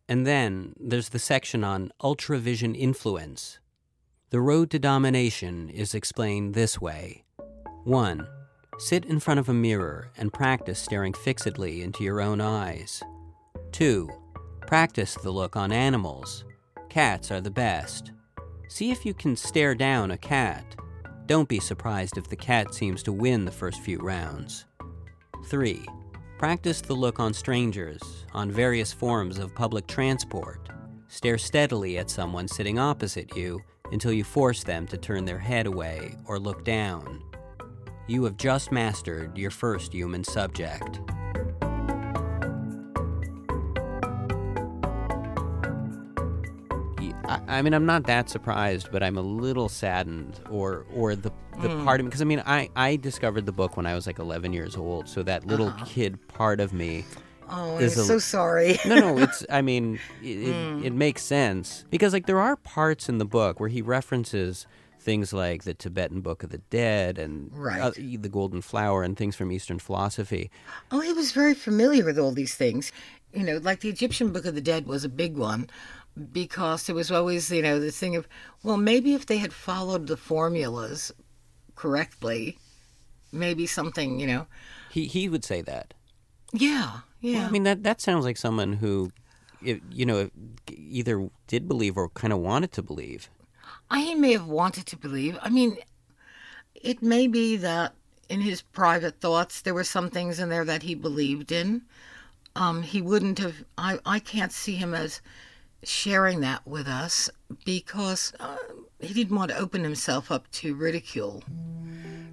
And 0.08 0.25
then 0.25 0.73
there's 0.80 1.10
the 1.10 1.19
section 1.19 1.63
on 1.63 1.91
ultravision 2.02 2.75
influence. 2.75 3.60
The 4.32 4.41
road 4.41 4.71
to 4.71 4.80
domination 4.80 5.69
is 5.69 5.93
explained 5.93 6.56
this 6.56 6.82
way 6.82 7.23
1. 7.84 8.28
Sit 8.77 9.05
in 9.05 9.19
front 9.19 9.39
of 9.39 9.49
a 9.49 9.53
mirror 9.53 10.12
and 10.17 10.32
practice 10.32 10.79
staring 10.79 11.13
fixedly 11.13 11.82
into 11.82 12.03
your 12.03 12.21
own 12.21 12.39
eyes. 12.39 13.03
2. 13.71 14.10
Practice 14.67 15.15
the 15.15 15.32
look 15.32 15.55
on 15.55 15.71
animals. 15.71 16.45
Cats 16.89 17.32
are 17.32 17.41
the 17.41 17.51
best. 17.51 18.12
See 18.67 18.91
if 18.91 19.05
you 19.05 19.13
can 19.13 19.36
stare 19.36 19.75
down 19.75 20.12
a 20.12 20.17
cat. 20.17 20.75
Don't 21.25 21.49
be 21.49 21.60
surprised 21.60 22.17
if 22.17 22.29
the 22.29 22.36
cat 22.36 22.73
seems 22.73 23.03
to 23.03 23.12
win 23.12 23.45
the 23.45 23.51
first 23.51 23.82
few 23.82 23.99
rounds. 23.99 24.65
3. 25.47 25.86
Practice 26.38 26.82
the 26.82 26.93
look 26.93 27.19
on 27.19 27.34
strangers, 27.34 28.25
on 28.34 28.49
various 28.49 28.93
forms 28.93 29.39
of 29.39 29.53
public 29.53 29.88
transport. 29.88 30.69
Stare 31.08 31.38
steadily 31.38 31.97
at 31.97 32.10
someone 32.10 32.47
sitting 32.47 32.79
opposite 32.79 33.36
you 33.36 33.62
until 33.91 34.13
you 34.13 34.23
force 34.23 34.63
them 34.63 34.88
to 34.88 34.97
turn 34.97 35.25
their 35.25 35.39
head 35.39 35.65
away 35.65 36.15
or 36.25 36.39
look 36.39 36.63
down. 36.63 37.21
You 38.10 38.24
have 38.24 38.38
just 38.38 38.72
mastered 38.72 39.38
your 39.38 39.52
first 39.52 39.93
human 39.93 40.24
subject. 40.24 41.00
I, 47.48 47.62
mean, 47.62 47.76
I'm 47.76 47.86
not 47.86 48.06
that 48.06 48.28
surprised, 48.28 48.91
but 48.91 49.04
I'm 49.04 49.15
a 49.15 49.22
little 49.22 49.69
saddened, 49.69 50.39
or 50.50 50.88
or 50.91 51.15
the 51.15 51.32
the 51.62 51.69
hmm. 51.69 51.86
part 51.86 52.00
of 52.00 52.06
me 52.06 52.10
because 52.10 52.24
I 52.24 52.26
mean, 52.26 52.41
I 52.48 52.72
I 52.76 52.95
discovered 52.95 53.45
the 53.45 53.52
book 53.52 53.78
when 53.78 53.86
I 53.86 53.93
was 53.93 54.08
like 54.08 54.17
11 54.17 54.54
years 54.54 54.76
old, 54.76 55.08
so 55.08 55.22
that 55.22 55.45
little 55.45 55.67
uh-huh. 55.67 55.86
kid 55.86 56.28
part 56.30 56.60
of 56.60 56.74
me 56.74 57.06
Oh, 57.52 57.78
I'm 57.78 57.84
a- 57.84 57.89
so 57.89 58.17
sorry. 58.19 58.80
no, 58.86 58.95
no, 58.95 59.17
it's. 59.19 59.45
I 59.50 59.62
mean, 59.62 60.00
it, 60.24 60.28
it, 60.28 60.54
hmm. 60.54 60.84
it 60.84 60.93
makes 60.93 61.22
sense 61.24 61.86
because 61.89 62.13
like 62.13 62.26
there 62.26 62.39
are 62.39 62.56
parts 62.56 63.08
in 63.08 63.19
the 63.19 63.26
book 63.26 63.60
where 63.60 63.69
he 63.69 63.82
references 63.82 64.67
things 64.99 65.33
like 65.33 65.63
the 65.63 65.73
Tibetan 65.73 66.21
Book 66.21 66.43
of 66.43 66.49
the 66.49 66.57
Dead 66.69 67.17
and 67.17 67.49
Right. 67.53 67.81
uh, 67.81 67.91
the 67.91 68.29
Golden 68.29 68.62
Flower 68.62 69.03
and 69.03 69.17
things 69.17 69.35
from 69.35 69.51
Eastern 69.51 69.79
philosophy. 69.79 70.51
Oh, 70.91 70.99
he 70.99 71.13
was 71.13 71.31
very 71.31 71.53
familiar 71.53 72.05
with 72.05 72.19
all 72.19 72.31
these 72.31 72.55
things. 72.55 72.91
You 73.33 73.43
know, 73.43 73.57
like 73.57 73.79
the 73.81 73.89
Egyptian 73.89 74.31
Book 74.31 74.45
of 74.45 74.55
the 74.55 74.62
Dead 74.62 74.88
was 74.88 75.03
a 75.03 75.09
big 75.09 75.38
one 75.38 75.69
because 76.31 76.83
there 76.83 76.95
was 76.95 77.12
always, 77.12 77.49
you 77.51 77.62
know, 77.62 77.79
the 77.79 77.91
thing 77.91 78.15
of, 78.15 78.27
well, 78.63 78.77
maybe 78.77 79.13
if 79.13 79.25
they 79.27 79.38
had 79.38 79.53
followed 79.53 80.07
the 80.07 80.17
formulas 80.17 81.12
correctly, 81.75 82.57
maybe 83.31 83.65
something, 83.65 84.19
you 84.19 84.27
know. 84.27 84.47
He 84.91 85.05
he 85.05 85.29
would 85.29 85.45
say 85.45 85.62
that. 85.62 85.93
Yeah, 86.51 87.01
yeah. 87.21 87.45
I 87.47 87.51
mean 87.51 87.63
that 87.63 87.83
that 87.83 88.01
sounds 88.01 88.25
like 88.25 88.38
someone 88.38 88.73
who, 88.73 89.12
you 89.62 90.05
know, 90.05 90.29
either 90.71 91.29
did 91.47 91.67
believe 91.67 91.95
or 91.97 92.09
kind 92.09 92.33
of 92.33 92.39
wanted 92.39 92.71
to 92.73 92.81
believe. 92.81 93.29
I 93.89 94.13
may 94.13 94.34
have 94.34 94.47
wanted 94.47 94.86
to 94.88 94.97
believe. 94.97 95.38
I 95.41 95.49
mean, 95.49 95.78
it 96.75 97.02
may 97.02 97.28
be 97.28 97.56
that 97.58 97.93
in 98.30 98.41
his 98.41 98.62
private 98.62 99.19
thoughts 99.19 99.62
there 99.62 99.73
were 99.73 99.84
some 99.84 100.10
things 100.10 100.39
in 100.39 100.49
there 100.49 100.65
that 100.65 100.84
he 100.84 100.95
believed 100.95 101.52
in. 101.52 101.84
Um, 102.56 102.84
he 102.84 103.02
wouldn't 103.02 103.39
have. 103.39 103.63
I 103.78 103.99
I 104.06 104.19
can't 104.19 104.52
see 104.52 104.75
him 104.75 104.93
as 104.93 105.21
sharing 105.84 106.41
that 106.41 106.67
with 106.67 106.88
us 106.88 107.30
because 107.65 108.34
uh, 108.39 108.58
he 108.99 109.13
didn't 109.13 109.36
want 109.36 109.52
to 109.52 109.58
open 109.58 109.84
himself 109.84 110.32
up 110.32 110.49
to 110.52 110.75
ridicule. 110.75 111.43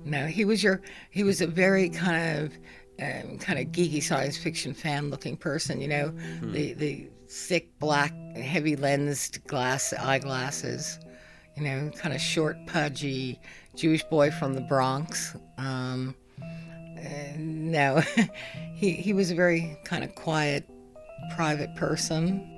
No, 0.04 0.26
he 0.26 0.44
was 0.44 0.62
your. 0.62 0.82
He 1.10 1.22
was 1.22 1.40
a 1.40 1.46
very 1.46 1.88
kind 1.88 2.38
of. 2.38 2.52
Um, 2.98 3.36
kind 3.36 3.58
of 3.58 3.66
geeky 3.66 4.02
science 4.02 4.38
fiction 4.38 4.72
fan 4.72 5.10
looking 5.10 5.36
person, 5.36 5.82
you 5.82 5.88
know, 5.88 6.14
the 6.40 6.72
the 6.72 7.10
thick 7.28 7.78
black 7.78 8.14
heavy 8.34 8.74
lensed 8.74 9.46
glass 9.46 9.92
eyeglasses, 9.92 10.98
you 11.56 11.62
know, 11.62 11.90
kind 11.96 12.14
of 12.14 12.20
short, 12.20 12.56
pudgy 12.66 13.40
Jewish 13.74 14.04
boy 14.04 14.30
from 14.30 14.54
the 14.54 14.60
Bronx. 14.60 15.36
Um, 15.58 16.14
no, 17.38 18.02
he 18.74 18.92
he 18.92 19.12
was 19.12 19.30
a 19.30 19.34
very 19.34 19.76
kind 19.84 20.04
of 20.04 20.14
quiet, 20.14 20.68
private 21.34 21.74
person. 21.76 22.52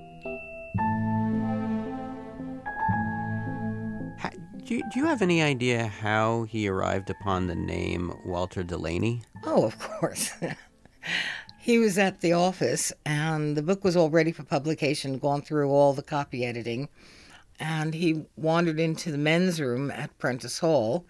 Do, 4.69 4.75
you, 4.75 4.83
do 4.93 5.01
you 5.01 5.07
have 5.07 5.23
any 5.23 5.43
idea 5.43 5.87
how 5.87 6.43
he 6.43 6.69
arrived 6.69 7.09
upon 7.09 7.47
the 7.47 7.55
name 7.55 8.13
Walter 8.27 8.63
Delaney? 8.63 9.23
Oh, 9.45 9.65
of 9.65 9.79
course. 9.79 10.31
he 11.59 11.79
was 11.79 11.97
at 11.97 12.21
the 12.21 12.35
office, 12.35 12.93
and 13.07 13.57
the 13.57 13.63
book 13.63 13.83
was 13.83 13.97
all 13.97 14.11
ready 14.11 14.31
for 14.31 14.43
publication, 14.43 15.19
gone 15.19 15.41
through 15.41 15.71
all 15.71 15.95
the 15.95 16.03
copy 16.03 16.45
editing. 16.45 16.91
And 17.61 17.93
he 17.93 18.25
wandered 18.37 18.79
into 18.79 19.11
the 19.11 19.19
men's 19.19 19.61
room 19.61 19.91
at 19.91 20.17
Prentice 20.19 20.59
Hall 20.59 21.07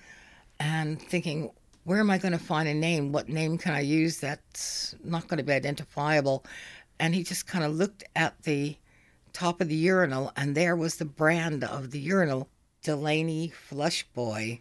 and 0.59 1.01
thinking, 1.01 1.51
where 1.85 2.01
am 2.01 2.11
I 2.11 2.19
going 2.19 2.33
to 2.33 2.39
find 2.39 2.69
a 2.69 2.75
name? 2.75 3.13
What 3.13 3.29
name 3.29 3.59
can 3.59 3.75
I 3.75 3.81
use 3.81 4.19
that's 4.19 4.95
not 5.05 5.29
going 5.29 5.39
to 5.39 5.45
be 5.45 5.53
identifiable? 5.53 6.45
And 6.99 7.15
he 7.15 7.23
just 7.23 7.47
kind 7.47 7.65
of 7.65 7.75
looked 7.75 8.05
at 8.17 8.43
the 8.43 8.77
top 9.33 9.61
of 9.61 9.69
the 9.69 9.77
urinal, 9.77 10.33
and 10.37 10.55
there 10.55 10.75
was 10.75 10.97
the 10.97 11.05
brand 11.05 11.63
of 11.63 11.91
the 11.91 11.99
urinal 11.99 12.49
Delaney 12.83 13.49
Flush 13.51 14.05
Boy. 14.15 14.61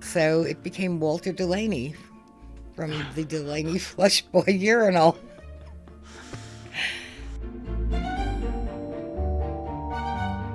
So 0.00 0.42
it 0.42 0.62
became 0.62 1.00
Walter 1.00 1.32
Delaney 1.32 1.94
from 2.74 2.92
the 3.14 3.24
Delaney 3.24 3.78
Flush 3.78 4.22
Boy 4.22 4.44
urinal. 4.46 5.18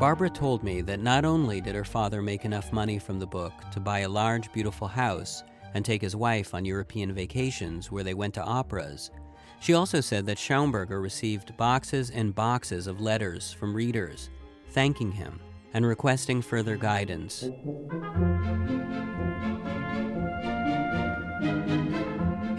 Barbara 0.01 0.31
told 0.31 0.63
me 0.63 0.81
that 0.81 0.99
not 0.99 1.25
only 1.25 1.61
did 1.61 1.75
her 1.75 1.83
father 1.85 2.23
make 2.23 2.43
enough 2.43 2.73
money 2.73 2.97
from 2.97 3.19
the 3.19 3.27
book 3.27 3.53
to 3.69 3.79
buy 3.79 3.99
a 3.99 4.09
large, 4.09 4.51
beautiful 4.51 4.87
house 4.87 5.43
and 5.75 5.85
take 5.85 6.01
his 6.01 6.15
wife 6.15 6.55
on 6.55 6.65
European 6.65 7.13
vacations 7.13 7.91
where 7.91 8.03
they 8.03 8.15
went 8.15 8.33
to 8.33 8.43
operas, 8.43 9.11
she 9.59 9.75
also 9.75 10.01
said 10.01 10.25
that 10.25 10.39
Schaumburger 10.39 10.99
received 10.99 11.55
boxes 11.55 12.09
and 12.09 12.33
boxes 12.33 12.87
of 12.87 12.99
letters 12.99 13.53
from 13.53 13.75
readers 13.75 14.31
thanking 14.69 15.11
him 15.11 15.39
and 15.75 15.85
requesting 15.85 16.41
further 16.41 16.77
guidance. 16.77 17.43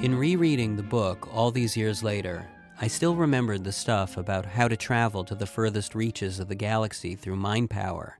In 0.05 0.15
rereading 0.17 0.77
the 0.77 0.85
book 0.85 1.29
all 1.35 1.51
these 1.51 1.77
years 1.77 2.05
later, 2.05 2.49
I 2.81 2.89
still 2.89 3.15
remembered 3.15 3.65
the 3.65 3.73
stuff 3.73 4.17
about 4.17 4.47
how 4.47 4.67
to 4.67 4.77
travel 4.77 5.25
to 5.25 5.35
the 5.35 5.47
furthest 5.47 5.95
reaches 5.95 6.41
of 6.41 6.49
the 6.49 6.55
galaxy 6.55 7.15
through 7.15 7.37
mind 7.37 7.71
power. 7.71 8.19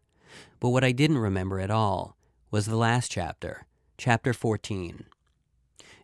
But 0.61 0.69
what 0.69 0.85
I 0.85 0.93
didn't 0.93 1.19
remember 1.19 1.59
at 1.59 1.71
all 1.71 2.17
was 2.51 2.67
the 2.67 2.77
last 2.77 3.11
chapter, 3.11 3.67
chapter 3.99 4.33
14. 4.33 5.05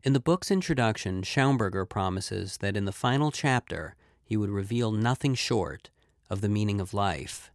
In 0.02 0.12
the 0.12 0.20
book's 0.20 0.50
introduction, 0.50 1.22
Schaumburger 1.22 1.88
promises 1.88 2.56
that 2.58 2.76
in 2.76 2.84
the 2.84 2.92
final 2.92 3.30
chapter 3.30 3.94
he 4.24 4.36
would 4.36 4.50
reveal 4.50 4.90
nothing 4.90 5.34
short 5.34 5.90
of 6.28 6.40
the 6.40 6.48
meaning 6.48 6.80
of 6.80 6.94
life. 6.94 7.52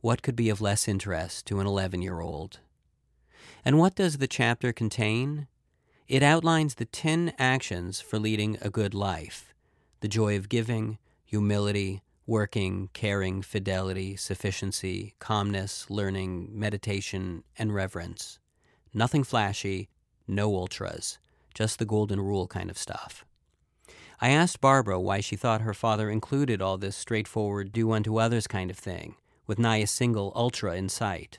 What 0.00 0.22
could 0.22 0.34
be 0.34 0.48
of 0.48 0.60
less 0.60 0.88
interest 0.88 1.46
to 1.46 1.60
an 1.60 1.66
11 1.66 2.02
year 2.02 2.20
old? 2.20 2.58
And 3.64 3.78
what 3.78 3.94
does 3.94 4.18
the 4.18 4.26
chapter 4.26 4.72
contain? 4.72 5.46
It 6.08 6.22
outlines 6.22 6.74
the 6.74 6.84
10 6.84 7.34
actions 7.38 8.00
for 8.00 8.18
leading 8.18 8.58
a 8.60 8.70
good 8.70 8.92
life 8.92 9.51
the 10.02 10.08
joy 10.08 10.36
of 10.36 10.48
giving, 10.48 10.98
humility, 11.24 12.02
working, 12.26 12.90
caring, 12.92 13.40
fidelity, 13.40 14.16
sufficiency, 14.16 15.14
calmness, 15.20 15.88
learning, 15.88 16.48
meditation, 16.52 17.44
and 17.56 17.72
reverence. 17.72 18.40
Nothing 18.92 19.22
flashy, 19.22 19.88
no 20.26 20.56
ultras, 20.56 21.18
just 21.54 21.78
the 21.78 21.84
golden 21.84 22.20
rule 22.20 22.48
kind 22.48 22.68
of 22.68 22.76
stuff. 22.76 23.24
I 24.20 24.30
asked 24.30 24.60
Barbara 24.60 24.98
why 24.98 25.20
she 25.20 25.36
thought 25.36 25.60
her 25.60 25.74
father 25.74 26.10
included 26.10 26.60
all 26.60 26.78
this 26.78 26.96
straightforward 26.96 27.72
do 27.72 27.92
unto 27.92 28.18
others 28.18 28.48
kind 28.48 28.72
of 28.72 28.78
thing, 28.78 29.14
with 29.46 29.60
nigh 29.60 29.76
a 29.76 29.86
single 29.86 30.32
ultra 30.34 30.74
in 30.74 30.88
sight. 30.88 31.38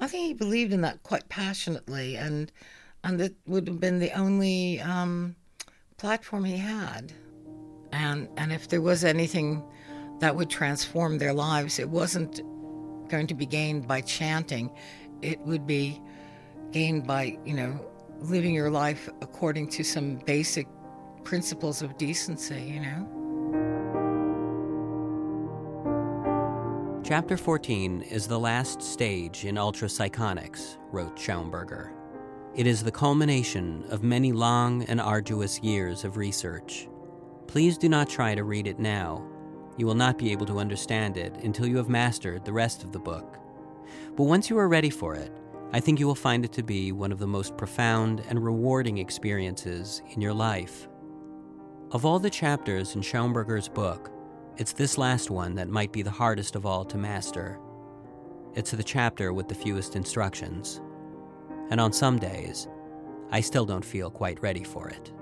I 0.00 0.06
think 0.06 0.28
he 0.28 0.32
believed 0.32 0.72
in 0.72 0.80
that 0.80 1.02
quite 1.02 1.28
passionately, 1.28 2.16
and 2.16 2.50
and 3.04 3.20
it 3.20 3.36
would 3.46 3.68
have 3.68 3.80
been 3.80 3.98
the 3.98 4.12
only 4.12 4.80
um, 4.80 5.36
platform 5.98 6.44
he 6.44 6.56
had. 6.56 7.12
And 7.92 8.28
and 8.36 8.52
if 8.52 8.68
there 8.68 8.80
was 8.80 9.04
anything 9.04 9.64
that 10.20 10.34
would 10.34 10.50
transform 10.50 11.18
their 11.18 11.32
lives, 11.32 11.78
it 11.78 11.88
wasn't 11.88 12.42
going 13.08 13.26
to 13.26 13.34
be 13.34 13.46
gained 13.46 13.86
by 13.86 14.00
chanting. 14.00 14.70
It 15.22 15.40
would 15.40 15.66
be 15.66 16.00
gained 16.72 17.06
by 17.06 17.38
you 17.44 17.54
know 17.54 17.80
living 18.20 18.54
your 18.54 18.70
life 18.70 19.08
according 19.22 19.68
to 19.68 19.84
some 19.84 20.16
basic 20.26 20.66
principles 21.24 21.82
of 21.82 21.96
decency. 21.96 22.60
You 22.60 22.80
know. 22.80 23.18
Chapter 27.04 27.38
14 27.38 28.02
is 28.02 28.28
the 28.28 28.38
last 28.38 28.82
stage 28.82 29.46
in 29.46 29.54
ultrapsychonics, 29.54 30.76
wrote 30.92 31.16
Schaumburger. 31.16 31.92
It 32.54 32.66
is 32.66 32.82
the 32.84 32.92
culmination 32.92 33.84
of 33.88 34.02
many 34.02 34.32
long 34.32 34.82
and 34.84 35.00
arduous 35.00 35.58
years 35.62 36.04
of 36.04 36.18
research. 36.18 36.86
Please 37.48 37.78
do 37.78 37.88
not 37.88 38.10
try 38.10 38.34
to 38.34 38.44
read 38.44 38.66
it 38.66 38.78
now. 38.78 39.26
You 39.78 39.86
will 39.86 39.94
not 39.94 40.18
be 40.18 40.30
able 40.32 40.44
to 40.46 40.58
understand 40.58 41.16
it 41.16 41.34
until 41.42 41.66
you 41.66 41.78
have 41.78 41.88
mastered 41.88 42.44
the 42.44 42.52
rest 42.52 42.84
of 42.84 42.92
the 42.92 42.98
book. 42.98 43.38
But 44.16 44.24
once 44.24 44.50
you 44.50 44.58
are 44.58 44.68
ready 44.68 44.90
for 44.90 45.14
it, 45.14 45.32
I 45.72 45.80
think 45.80 45.98
you 45.98 46.06
will 46.06 46.14
find 46.14 46.44
it 46.44 46.52
to 46.52 46.62
be 46.62 46.92
one 46.92 47.10
of 47.10 47.18
the 47.18 47.26
most 47.26 47.56
profound 47.56 48.22
and 48.28 48.44
rewarding 48.44 48.98
experiences 48.98 50.02
in 50.10 50.20
your 50.20 50.34
life. 50.34 50.88
Of 51.90 52.04
all 52.04 52.18
the 52.18 52.28
chapters 52.28 52.94
in 52.94 53.00
Schaumburger's 53.00 53.68
book, 53.68 54.10
it's 54.58 54.72
this 54.72 54.98
last 54.98 55.30
one 55.30 55.54
that 55.54 55.68
might 55.68 55.92
be 55.92 56.02
the 56.02 56.10
hardest 56.10 56.54
of 56.54 56.66
all 56.66 56.84
to 56.84 56.98
master. 56.98 57.58
It's 58.54 58.72
the 58.72 58.82
chapter 58.82 59.32
with 59.32 59.48
the 59.48 59.54
fewest 59.54 59.96
instructions. 59.96 60.82
And 61.70 61.80
on 61.80 61.94
some 61.94 62.18
days, 62.18 62.68
I 63.30 63.40
still 63.40 63.64
don't 63.64 63.84
feel 63.84 64.10
quite 64.10 64.42
ready 64.42 64.64
for 64.64 64.88
it. 64.88 65.12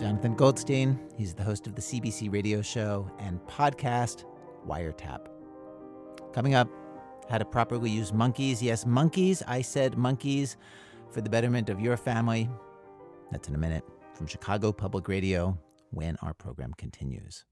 Jonathan 0.00 0.34
Goldstein, 0.34 0.98
he's 1.18 1.34
the 1.34 1.42
host 1.42 1.66
of 1.66 1.74
the 1.74 1.82
CBC 1.82 2.32
radio 2.32 2.62
show 2.62 3.10
and 3.18 3.38
podcast 3.40 4.24
Wiretap. 4.66 5.26
Coming 6.32 6.54
up, 6.54 6.70
how 7.28 7.36
to 7.36 7.44
properly 7.44 7.90
use 7.90 8.10
monkeys. 8.10 8.62
Yes, 8.62 8.86
monkeys. 8.86 9.42
I 9.46 9.60
said 9.60 9.98
monkeys 9.98 10.56
for 11.10 11.20
the 11.20 11.28
betterment 11.28 11.68
of 11.68 11.80
your 11.80 11.98
family. 11.98 12.48
That's 13.30 13.46
in 13.48 13.54
a 13.54 13.58
minute 13.58 13.84
from 14.14 14.26
Chicago 14.26 14.72
Public 14.72 15.06
Radio 15.06 15.58
when 15.90 16.16
our 16.22 16.32
program 16.32 16.72
continues. 16.78 17.44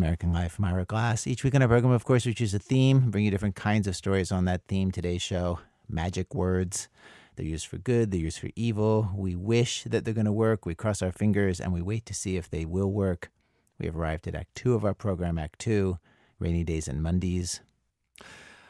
American 0.00 0.32
Life 0.32 0.52
from 0.52 0.64
Ira 0.64 0.86
Glass. 0.86 1.26
Each 1.26 1.44
week 1.44 1.54
on 1.54 1.60
our 1.60 1.68
program, 1.68 1.92
of 1.92 2.06
course, 2.06 2.24
we 2.24 2.32
choose 2.32 2.54
a 2.54 2.58
theme, 2.58 3.10
bring 3.10 3.26
you 3.26 3.30
different 3.30 3.54
kinds 3.54 3.86
of 3.86 3.94
stories 3.94 4.32
on 4.32 4.46
that 4.46 4.62
theme. 4.66 4.90
Today's 4.90 5.20
show, 5.20 5.58
magic 5.90 6.34
words. 6.34 6.88
They're 7.36 7.44
used 7.44 7.66
for 7.66 7.76
good, 7.76 8.10
they're 8.10 8.18
used 8.18 8.38
for 8.38 8.48
evil. 8.56 9.10
We 9.14 9.36
wish 9.36 9.84
that 9.84 10.06
they're 10.06 10.14
going 10.14 10.24
to 10.24 10.32
work. 10.32 10.64
We 10.64 10.74
cross 10.74 11.02
our 11.02 11.12
fingers 11.12 11.60
and 11.60 11.70
we 11.70 11.82
wait 11.82 12.06
to 12.06 12.14
see 12.14 12.38
if 12.38 12.48
they 12.48 12.64
will 12.64 12.90
work. 12.90 13.30
We 13.78 13.84
have 13.84 13.96
arrived 13.96 14.26
at 14.26 14.34
Act 14.34 14.54
Two 14.54 14.72
of 14.72 14.86
our 14.86 14.94
program, 14.94 15.38
Act 15.38 15.58
Two 15.58 15.98
Rainy 16.38 16.64
Days 16.64 16.88
and 16.88 17.02
Mondays. 17.02 17.60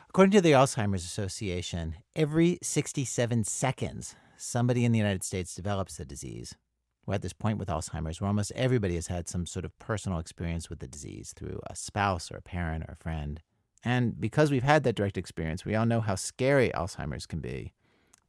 According 0.08 0.32
to 0.32 0.40
the 0.40 0.50
Alzheimer's 0.50 1.04
Association, 1.04 1.94
every 2.16 2.58
67 2.60 3.44
seconds, 3.44 4.16
somebody 4.36 4.84
in 4.84 4.90
the 4.90 4.98
United 4.98 5.22
States 5.22 5.54
develops 5.54 5.96
the 5.96 6.04
disease. 6.04 6.56
We're 7.10 7.14
at 7.14 7.22
this 7.22 7.32
point 7.32 7.58
with 7.58 7.66
Alzheimer's 7.66 8.20
where 8.20 8.28
almost 8.28 8.52
everybody 8.54 8.94
has 8.94 9.08
had 9.08 9.28
some 9.28 9.44
sort 9.44 9.64
of 9.64 9.76
personal 9.80 10.20
experience 10.20 10.70
with 10.70 10.78
the 10.78 10.86
disease 10.86 11.32
through 11.34 11.58
a 11.68 11.74
spouse 11.74 12.30
or 12.30 12.36
a 12.36 12.40
parent 12.40 12.84
or 12.84 12.92
a 12.92 13.02
friend. 13.02 13.42
And 13.84 14.20
because 14.20 14.52
we've 14.52 14.62
had 14.62 14.84
that 14.84 14.94
direct 14.94 15.18
experience, 15.18 15.64
we 15.64 15.74
all 15.74 15.86
know 15.86 16.00
how 16.00 16.14
scary 16.14 16.70
Alzheimer's 16.72 17.26
can 17.26 17.40
be. 17.40 17.72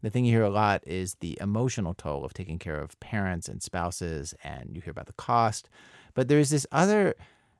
The 0.01 0.09
thing 0.09 0.25
you 0.25 0.31
hear 0.31 0.41
a 0.41 0.49
lot 0.49 0.81
is 0.87 1.13
the 1.19 1.37
emotional 1.39 1.93
toll 1.93 2.25
of 2.25 2.33
taking 2.33 2.57
care 2.57 2.81
of 2.81 2.99
parents 2.99 3.47
and 3.47 3.61
spouses, 3.61 4.33
and 4.43 4.71
you 4.73 4.81
hear 4.81 4.89
about 4.89 5.05
the 5.05 5.13
cost. 5.13 5.69
But 6.15 6.27
there's 6.27 6.49
this 6.49 6.65
other 6.71 7.13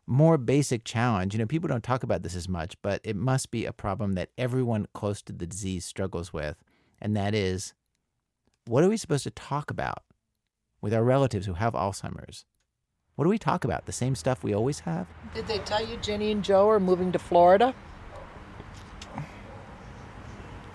more 0.08 0.40
basic 0.40 0.86
challenge. 0.86 1.36
You 1.36 1.38
know, 1.38 1.46
people 1.46 1.70
don't 1.70 1.84
talk 1.84 2.02
about 2.02 2.24
this 2.24 2.36
as 2.36 2.50
much, 2.50 2.76
but 2.82 3.00
it 3.04 3.16
must 3.16 3.52
be 3.52 3.68
a 3.68 3.74
problem 3.74 4.14
that 4.14 4.32
everyone 4.40 4.88
close 4.96 5.22
to 5.22 5.34
the 5.34 5.46
disease 5.46 5.86
struggles 5.86 6.34
with. 6.34 6.56
And 7.00 7.16
that 7.16 7.36
is 7.36 7.76
what 8.66 8.84
are 8.84 8.90
we 8.90 8.98
supposed 8.98 9.26
to 9.26 9.30
talk 9.30 9.70
about 9.70 10.02
with 10.82 10.94
our 10.94 11.04
relatives 11.04 11.46
who 11.46 11.54
have 11.54 11.74
Alzheimer's? 11.74 12.46
What 13.16 13.26
do 13.26 13.30
we 13.30 13.38
talk 13.38 13.64
about? 13.64 13.86
The 13.86 13.92
same 13.92 14.16
stuff 14.16 14.44
we 14.44 14.54
always 14.54 14.80
have? 14.80 15.08
Did 15.36 15.48
they 15.48 15.60
tell 15.60 15.86
you 15.86 15.98
Jenny 15.98 16.32
and 16.32 16.44
Joe 16.44 16.70
are 16.70 16.80
moving 16.80 17.12
to 17.12 17.20
Florida? 17.20 17.76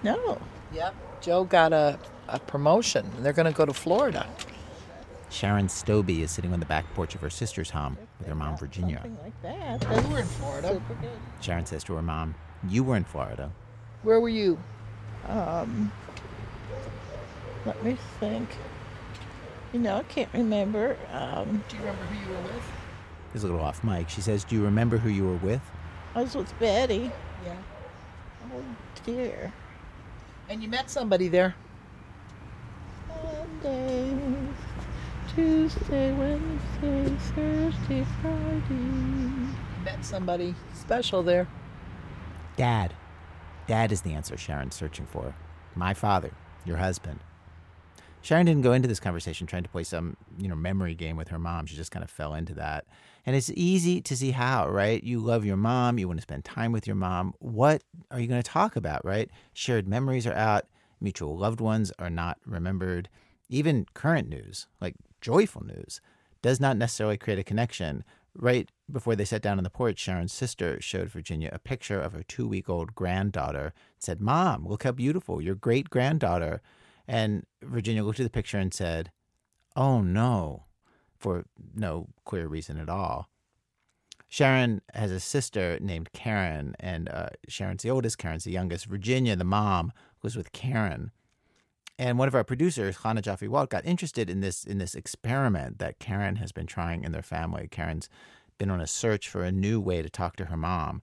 No. 0.02 0.40
Yep. 0.72 0.94
Joe 1.20 1.44
got 1.44 1.72
a, 1.72 1.98
a 2.28 2.38
promotion 2.38 3.10
and 3.16 3.24
they're 3.24 3.32
going 3.32 3.50
to 3.50 3.56
go 3.56 3.66
to 3.66 3.72
Florida. 3.72 4.26
Sharon 5.28 5.66
Stobie 5.66 6.20
is 6.20 6.30
sitting 6.30 6.52
on 6.52 6.60
the 6.60 6.66
back 6.66 6.84
porch 6.94 7.14
of 7.16 7.20
her 7.20 7.30
sister's 7.30 7.70
home 7.70 7.98
with 8.18 8.28
her 8.28 8.34
mom, 8.34 8.56
Virginia. 8.56 9.00
Something 9.02 9.18
like 9.24 9.42
that. 9.42 9.80
They 9.80 10.08
were 10.12 10.20
in 10.20 10.26
Florida. 10.26 10.68
super 10.68 10.94
good. 10.94 11.18
Sharon 11.40 11.66
says 11.66 11.82
to 11.84 11.94
her 11.94 12.02
mom, 12.02 12.36
You 12.68 12.84
were 12.84 12.96
in 12.96 13.04
Florida. 13.04 13.50
Where 14.02 14.20
were 14.20 14.28
you? 14.28 14.58
Um, 15.26 15.90
let 17.64 17.82
me 17.82 17.96
think. 18.20 18.48
You 19.72 19.80
know, 19.80 19.96
I 19.96 20.02
can't 20.04 20.32
remember. 20.32 20.96
Um, 21.12 21.62
Do 21.68 21.76
you 21.76 21.82
remember 21.82 22.02
who 22.04 22.30
you 22.30 22.36
were 22.36 22.42
with? 22.42 22.62
He's 23.32 23.42
a 23.44 23.46
little 23.46 23.60
off 23.60 23.84
mic. 23.84 24.08
She 24.08 24.20
says, 24.20 24.44
Do 24.44 24.54
you 24.54 24.64
remember 24.64 24.96
who 24.96 25.08
you 25.10 25.24
were 25.26 25.36
with? 25.36 25.60
I 26.14 26.22
was 26.22 26.34
with 26.34 26.58
Betty. 26.58 27.10
Yeah. 27.44 27.56
Oh 28.54 28.62
dear. 29.04 29.52
And 30.48 30.62
you 30.62 30.68
met 30.68 30.88
somebody 30.88 31.28
there. 31.28 31.54
Monday, 33.62 34.16
Tuesday, 35.34 36.12
Wednesday, 36.12 37.16
Thursday, 37.34 38.06
Friday. 38.22 38.62
You 38.70 39.48
met 39.84 40.04
somebody 40.04 40.54
special 40.72 41.22
there. 41.22 41.46
Dad. 42.56 42.94
Dad 43.66 43.90
is 43.92 44.02
the 44.02 44.12
answer 44.14 44.36
Sharon's 44.36 44.74
searching 44.76 45.06
for. 45.06 45.34
My 45.74 45.92
father, 45.92 46.30
your 46.64 46.76
husband. 46.76 47.20
Sharon 48.26 48.44
didn't 48.44 48.62
go 48.62 48.72
into 48.72 48.88
this 48.88 48.98
conversation 48.98 49.46
trying 49.46 49.62
to 49.62 49.68
play 49.68 49.84
some, 49.84 50.16
you 50.36 50.48
know, 50.48 50.56
memory 50.56 50.96
game 50.96 51.16
with 51.16 51.28
her 51.28 51.38
mom. 51.38 51.64
She 51.66 51.76
just 51.76 51.92
kind 51.92 52.02
of 52.02 52.10
fell 52.10 52.34
into 52.34 52.54
that. 52.54 52.84
And 53.24 53.36
it's 53.36 53.52
easy 53.54 54.00
to 54.00 54.16
see 54.16 54.32
how, 54.32 54.68
right? 54.68 55.00
You 55.04 55.20
love 55.20 55.44
your 55.44 55.56
mom, 55.56 55.96
you 55.96 56.08
want 56.08 56.18
to 56.18 56.22
spend 56.22 56.44
time 56.44 56.72
with 56.72 56.88
your 56.88 56.96
mom. 56.96 57.34
What 57.38 57.84
are 58.10 58.18
you 58.18 58.26
going 58.26 58.42
to 58.42 58.50
talk 58.50 58.74
about, 58.74 59.04
right? 59.04 59.30
Shared 59.52 59.86
memories 59.86 60.26
are 60.26 60.34
out, 60.34 60.64
mutual 61.00 61.38
loved 61.38 61.60
ones 61.60 61.92
are 62.00 62.10
not 62.10 62.38
remembered. 62.44 63.08
Even 63.48 63.86
current 63.94 64.28
news, 64.28 64.66
like 64.80 64.96
joyful 65.20 65.64
news, 65.64 66.00
does 66.42 66.58
not 66.58 66.76
necessarily 66.76 67.16
create 67.16 67.38
a 67.38 67.44
connection. 67.44 68.02
Right 68.34 68.68
before 68.90 69.14
they 69.14 69.24
sat 69.24 69.40
down 69.40 69.58
on 69.58 69.62
the 69.62 69.70
porch, 69.70 70.00
Sharon's 70.00 70.32
sister 70.32 70.80
showed 70.80 71.10
Virginia 71.10 71.50
a 71.52 71.60
picture 71.60 72.00
of 72.00 72.12
her 72.12 72.24
two 72.24 72.48
week 72.48 72.68
old 72.68 72.96
granddaughter, 72.96 73.66
and 73.66 73.72
said, 74.00 74.20
Mom, 74.20 74.66
look 74.66 74.82
how 74.82 74.90
beautiful, 74.90 75.40
your 75.40 75.54
great 75.54 75.90
granddaughter. 75.90 76.60
And 77.08 77.44
Virginia 77.62 78.04
looked 78.04 78.20
at 78.20 78.24
the 78.24 78.30
picture 78.30 78.58
and 78.58 78.72
said, 78.72 79.10
Oh 79.74 80.00
no, 80.00 80.64
for 81.18 81.44
no 81.74 82.08
clear 82.24 82.46
reason 82.46 82.78
at 82.78 82.88
all. 82.88 83.28
Sharon 84.28 84.82
has 84.92 85.12
a 85.12 85.20
sister 85.20 85.78
named 85.80 86.12
Karen, 86.12 86.74
and 86.80 87.08
uh, 87.08 87.28
Sharon's 87.48 87.82
the 87.82 87.90
oldest, 87.90 88.18
Karen's 88.18 88.44
the 88.44 88.50
youngest. 88.50 88.86
Virginia, 88.86 89.36
the 89.36 89.44
mom, 89.44 89.92
was 90.22 90.34
with 90.34 90.52
Karen. 90.52 91.12
And 91.98 92.18
one 92.18 92.28
of 92.28 92.34
our 92.34 92.44
producers, 92.44 92.98
Hannah 92.98 93.22
Joffe 93.22 93.48
Walt, 93.48 93.70
got 93.70 93.86
interested 93.86 94.28
in 94.28 94.40
this 94.40 94.64
in 94.64 94.78
this 94.78 94.94
experiment 94.94 95.78
that 95.78 95.98
Karen 95.98 96.36
has 96.36 96.52
been 96.52 96.66
trying 96.66 97.04
in 97.04 97.12
their 97.12 97.22
family. 97.22 97.68
Karen's 97.70 98.08
been 98.58 98.70
on 98.70 98.80
a 98.80 98.86
search 98.86 99.28
for 99.28 99.44
a 99.44 99.52
new 99.52 99.80
way 99.80 100.02
to 100.02 100.10
talk 100.10 100.36
to 100.36 100.46
her 100.46 100.56
mom, 100.56 101.02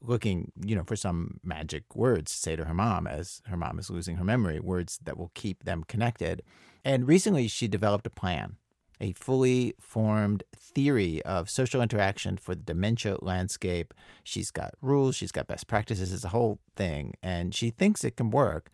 looking, 0.00 0.52
you 0.64 0.76
know, 0.76 0.84
for 0.84 0.96
some 0.96 1.40
magic 1.42 1.84
words 1.94 2.32
to 2.32 2.38
say 2.38 2.56
to 2.56 2.64
her 2.64 2.74
mom 2.74 3.06
as 3.06 3.42
her 3.46 3.56
mom 3.56 3.78
is 3.78 3.90
losing 3.90 4.16
her 4.16 4.24
memory, 4.24 4.60
words 4.60 4.98
that 5.04 5.16
will 5.16 5.30
keep 5.34 5.64
them 5.64 5.84
connected. 5.84 6.42
And 6.84 7.06
recently 7.06 7.48
she 7.48 7.68
developed 7.68 8.06
a 8.06 8.10
plan, 8.10 8.56
a 9.00 9.12
fully 9.12 9.74
formed 9.80 10.44
theory 10.56 11.22
of 11.22 11.50
social 11.50 11.82
interaction 11.82 12.36
for 12.36 12.54
the 12.54 12.62
dementia 12.62 13.18
landscape. 13.20 13.94
She's 14.24 14.50
got 14.50 14.74
rules, 14.80 15.16
she's 15.16 15.32
got 15.32 15.46
best 15.46 15.66
practices, 15.66 16.12
it's 16.12 16.24
a 16.24 16.28
whole 16.28 16.58
thing, 16.76 17.14
and 17.22 17.54
she 17.54 17.70
thinks 17.70 18.04
it 18.04 18.16
can 18.16 18.30
work. 18.30 18.70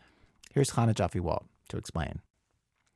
Here's 0.53 0.70
Hannah 0.70 0.94
Joffe 0.94 1.20
Walt 1.20 1.46
to 1.68 1.77
explain. 1.77 2.20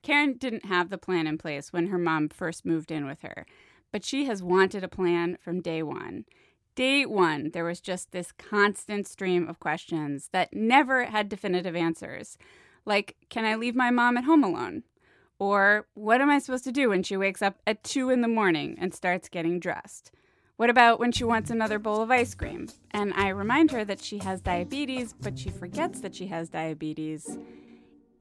Karen 0.02 0.34
didn't 0.34 0.66
have 0.66 0.90
the 0.90 0.98
plan 0.98 1.26
in 1.26 1.38
place 1.38 1.72
when 1.72 1.88
her 1.88 1.98
mom 1.98 2.28
first 2.28 2.64
moved 2.64 2.90
in 2.90 3.04
with 3.04 3.22
her, 3.22 3.44
but 3.90 4.04
she 4.04 4.26
has 4.26 4.42
wanted 4.42 4.84
a 4.84 4.88
plan 4.88 5.38
from 5.40 5.60
day 5.60 5.82
one. 5.82 6.24
Day 6.78 7.04
one, 7.04 7.50
there 7.54 7.64
was 7.64 7.80
just 7.80 8.12
this 8.12 8.30
constant 8.30 9.08
stream 9.08 9.48
of 9.48 9.58
questions 9.58 10.28
that 10.32 10.54
never 10.54 11.06
had 11.06 11.28
definitive 11.28 11.74
answers. 11.74 12.38
Like, 12.84 13.16
can 13.28 13.44
I 13.44 13.56
leave 13.56 13.74
my 13.74 13.90
mom 13.90 14.16
at 14.16 14.22
home 14.22 14.44
alone? 14.44 14.84
Or, 15.40 15.88
what 15.94 16.20
am 16.20 16.30
I 16.30 16.38
supposed 16.38 16.62
to 16.62 16.70
do 16.70 16.90
when 16.90 17.02
she 17.02 17.16
wakes 17.16 17.42
up 17.42 17.56
at 17.66 17.82
2 17.82 18.10
in 18.10 18.20
the 18.20 18.28
morning 18.28 18.78
and 18.80 18.94
starts 18.94 19.28
getting 19.28 19.58
dressed? 19.58 20.12
What 20.56 20.70
about 20.70 21.00
when 21.00 21.10
she 21.10 21.24
wants 21.24 21.50
another 21.50 21.80
bowl 21.80 22.00
of 22.00 22.12
ice 22.12 22.36
cream? 22.36 22.68
And 22.92 23.12
I 23.14 23.30
remind 23.30 23.72
her 23.72 23.84
that 23.84 24.00
she 24.00 24.18
has 24.18 24.40
diabetes, 24.40 25.16
but 25.20 25.36
she 25.36 25.50
forgets 25.50 26.00
that 26.02 26.14
she 26.14 26.28
has 26.28 26.48
diabetes. 26.48 27.38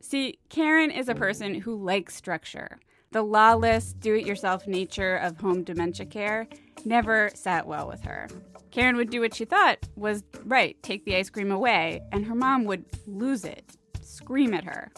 See, 0.01 0.39
Karen 0.49 0.89
is 0.89 1.09
a 1.09 1.13
person 1.13 1.61
who 1.61 1.75
likes 1.75 2.15
structure. 2.15 2.79
The 3.11 3.21
lawless, 3.21 3.93
do 3.93 4.15
it 4.15 4.25
yourself 4.25 4.67
nature 4.67 5.15
of 5.17 5.39
home 5.39 5.63
dementia 5.63 6.05
care 6.05 6.47
never 6.85 7.31
sat 7.33 7.65
well 7.65 7.87
with 7.87 8.01
her. 8.01 8.27
Karen 8.71 8.95
would 8.97 9.09
do 9.09 9.21
what 9.21 9.33
she 9.33 9.45
thought 9.45 9.79
was 9.95 10.23
right 10.43 10.81
take 10.83 11.05
the 11.05 11.15
ice 11.15 11.29
cream 11.29 11.51
away, 11.51 12.01
and 12.11 12.25
her 12.25 12.35
mom 12.35 12.65
would 12.65 12.85
lose 13.05 13.43
it, 13.45 13.77
scream 14.01 14.53
at 14.53 14.65
her. 14.65 14.91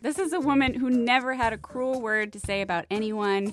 This 0.00 0.18
is 0.18 0.32
a 0.32 0.40
woman 0.40 0.74
who 0.74 0.88
never 0.88 1.34
had 1.34 1.52
a 1.52 1.58
cruel 1.58 2.00
word 2.00 2.32
to 2.32 2.40
say 2.40 2.62
about 2.62 2.86
anyone, 2.90 3.52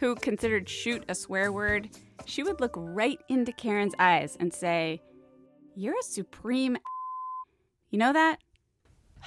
who 0.00 0.16
considered 0.16 0.68
shoot 0.68 1.04
a 1.08 1.14
swear 1.14 1.52
word. 1.52 1.90
She 2.24 2.42
would 2.42 2.60
look 2.60 2.74
right 2.76 3.20
into 3.28 3.52
Karen's 3.52 3.94
eyes 3.98 4.36
and 4.40 4.52
say, 4.52 5.00
You're 5.76 5.98
a 5.98 6.02
supreme. 6.02 6.76
You 7.90 7.98
know 7.98 8.12
that? 8.12 8.38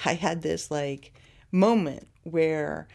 I 0.04 0.16
had 0.16 0.42
this 0.42 0.70
like 0.70 1.14
moment 1.52 2.08
where 2.24 2.88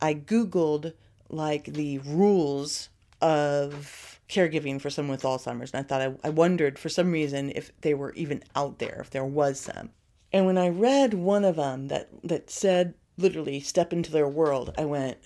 I 0.00 0.14
Googled 0.14 0.92
like 1.28 1.64
the 1.64 1.98
rules 1.98 2.88
of 3.20 4.20
caregiving 4.28 4.80
for 4.80 4.90
someone 4.90 5.12
with 5.12 5.22
Alzheimer's. 5.22 5.72
And 5.72 5.84
I 5.84 5.88
thought, 5.88 6.02
I, 6.02 6.28
I 6.28 6.30
wondered 6.30 6.78
for 6.78 6.88
some 6.88 7.12
reason 7.12 7.50
if 7.54 7.72
they 7.80 7.94
were 7.94 8.12
even 8.12 8.42
out 8.54 8.78
there, 8.78 8.98
if 9.00 9.10
there 9.10 9.24
was 9.24 9.60
some. 9.60 9.90
And 10.32 10.46
when 10.46 10.58
I 10.58 10.68
read 10.68 11.14
one 11.14 11.44
of 11.44 11.56
them 11.56 11.88
that, 11.88 12.08
that 12.24 12.50
said 12.50 12.94
literally 13.16 13.60
step 13.60 13.92
into 13.92 14.12
their 14.12 14.28
world, 14.28 14.74
I 14.76 14.84
went, 14.84 15.18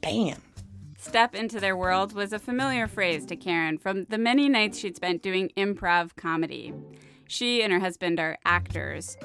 bam. 0.00 0.42
Step 0.98 1.34
into 1.34 1.58
their 1.58 1.76
world 1.76 2.12
was 2.12 2.32
a 2.32 2.38
familiar 2.38 2.86
phrase 2.86 3.24
to 3.26 3.36
Karen 3.36 3.78
from 3.78 4.04
the 4.10 4.18
many 4.18 4.50
nights 4.50 4.78
she'd 4.78 4.96
spent 4.96 5.22
doing 5.22 5.50
improv 5.56 6.14
comedy. 6.14 6.74
She 7.26 7.62
and 7.62 7.72
her 7.72 7.80
husband 7.80 8.20
are 8.20 8.36
actors. 8.44 9.16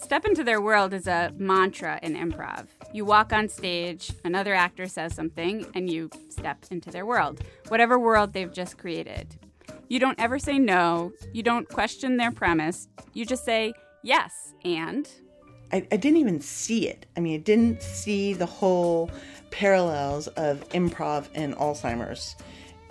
Step 0.00 0.24
into 0.24 0.42
their 0.42 0.60
world 0.60 0.94
is 0.94 1.06
a 1.06 1.30
mantra 1.36 2.00
in 2.02 2.14
improv. 2.14 2.66
You 2.92 3.04
walk 3.04 3.32
on 3.32 3.48
stage, 3.48 4.10
another 4.24 4.54
actor 4.54 4.86
says 4.88 5.14
something, 5.14 5.66
and 5.74 5.90
you 5.90 6.10
step 6.30 6.64
into 6.70 6.90
their 6.90 7.04
world, 7.04 7.44
whatever 7.68 7.98
world 7.98 8.32
they've 8.32 8.52
just 8.52 8.78
created. 8.78 9.36
You 9.88 10.00
don't 10.00 10.18
ever 10.18 10.38
say 10.38 10.58
no, 10.58 11.12
you 11.32 11.42
don't 11.42 11.68
question 11.68 12.16
their 12.16 12.32
premise, 12.32 12.88
you 13.12 13.26
just 13.26 13.44
say 13.44 13.74
yes, 14.02 14.54
and. 14.64 15.08
I, 15.70 15.86
I 15.92 15.96
didn't 15.96 16.18
even 16.18 16.40
see 16.40 16.88
it. 16.88 17.06
I 17.16 17.20
mean, 17.20 17.34
I 17.34 17.42
didn't 17.42 17.82
see 17.82 18.32
the 18.32 18.46
whole 18.46 19.10
parallels 19.50 20.28
of 20.28 20.66
improv 20.70 21.28
and 21.34 21.54
Alzheimer's. 21.56 22.36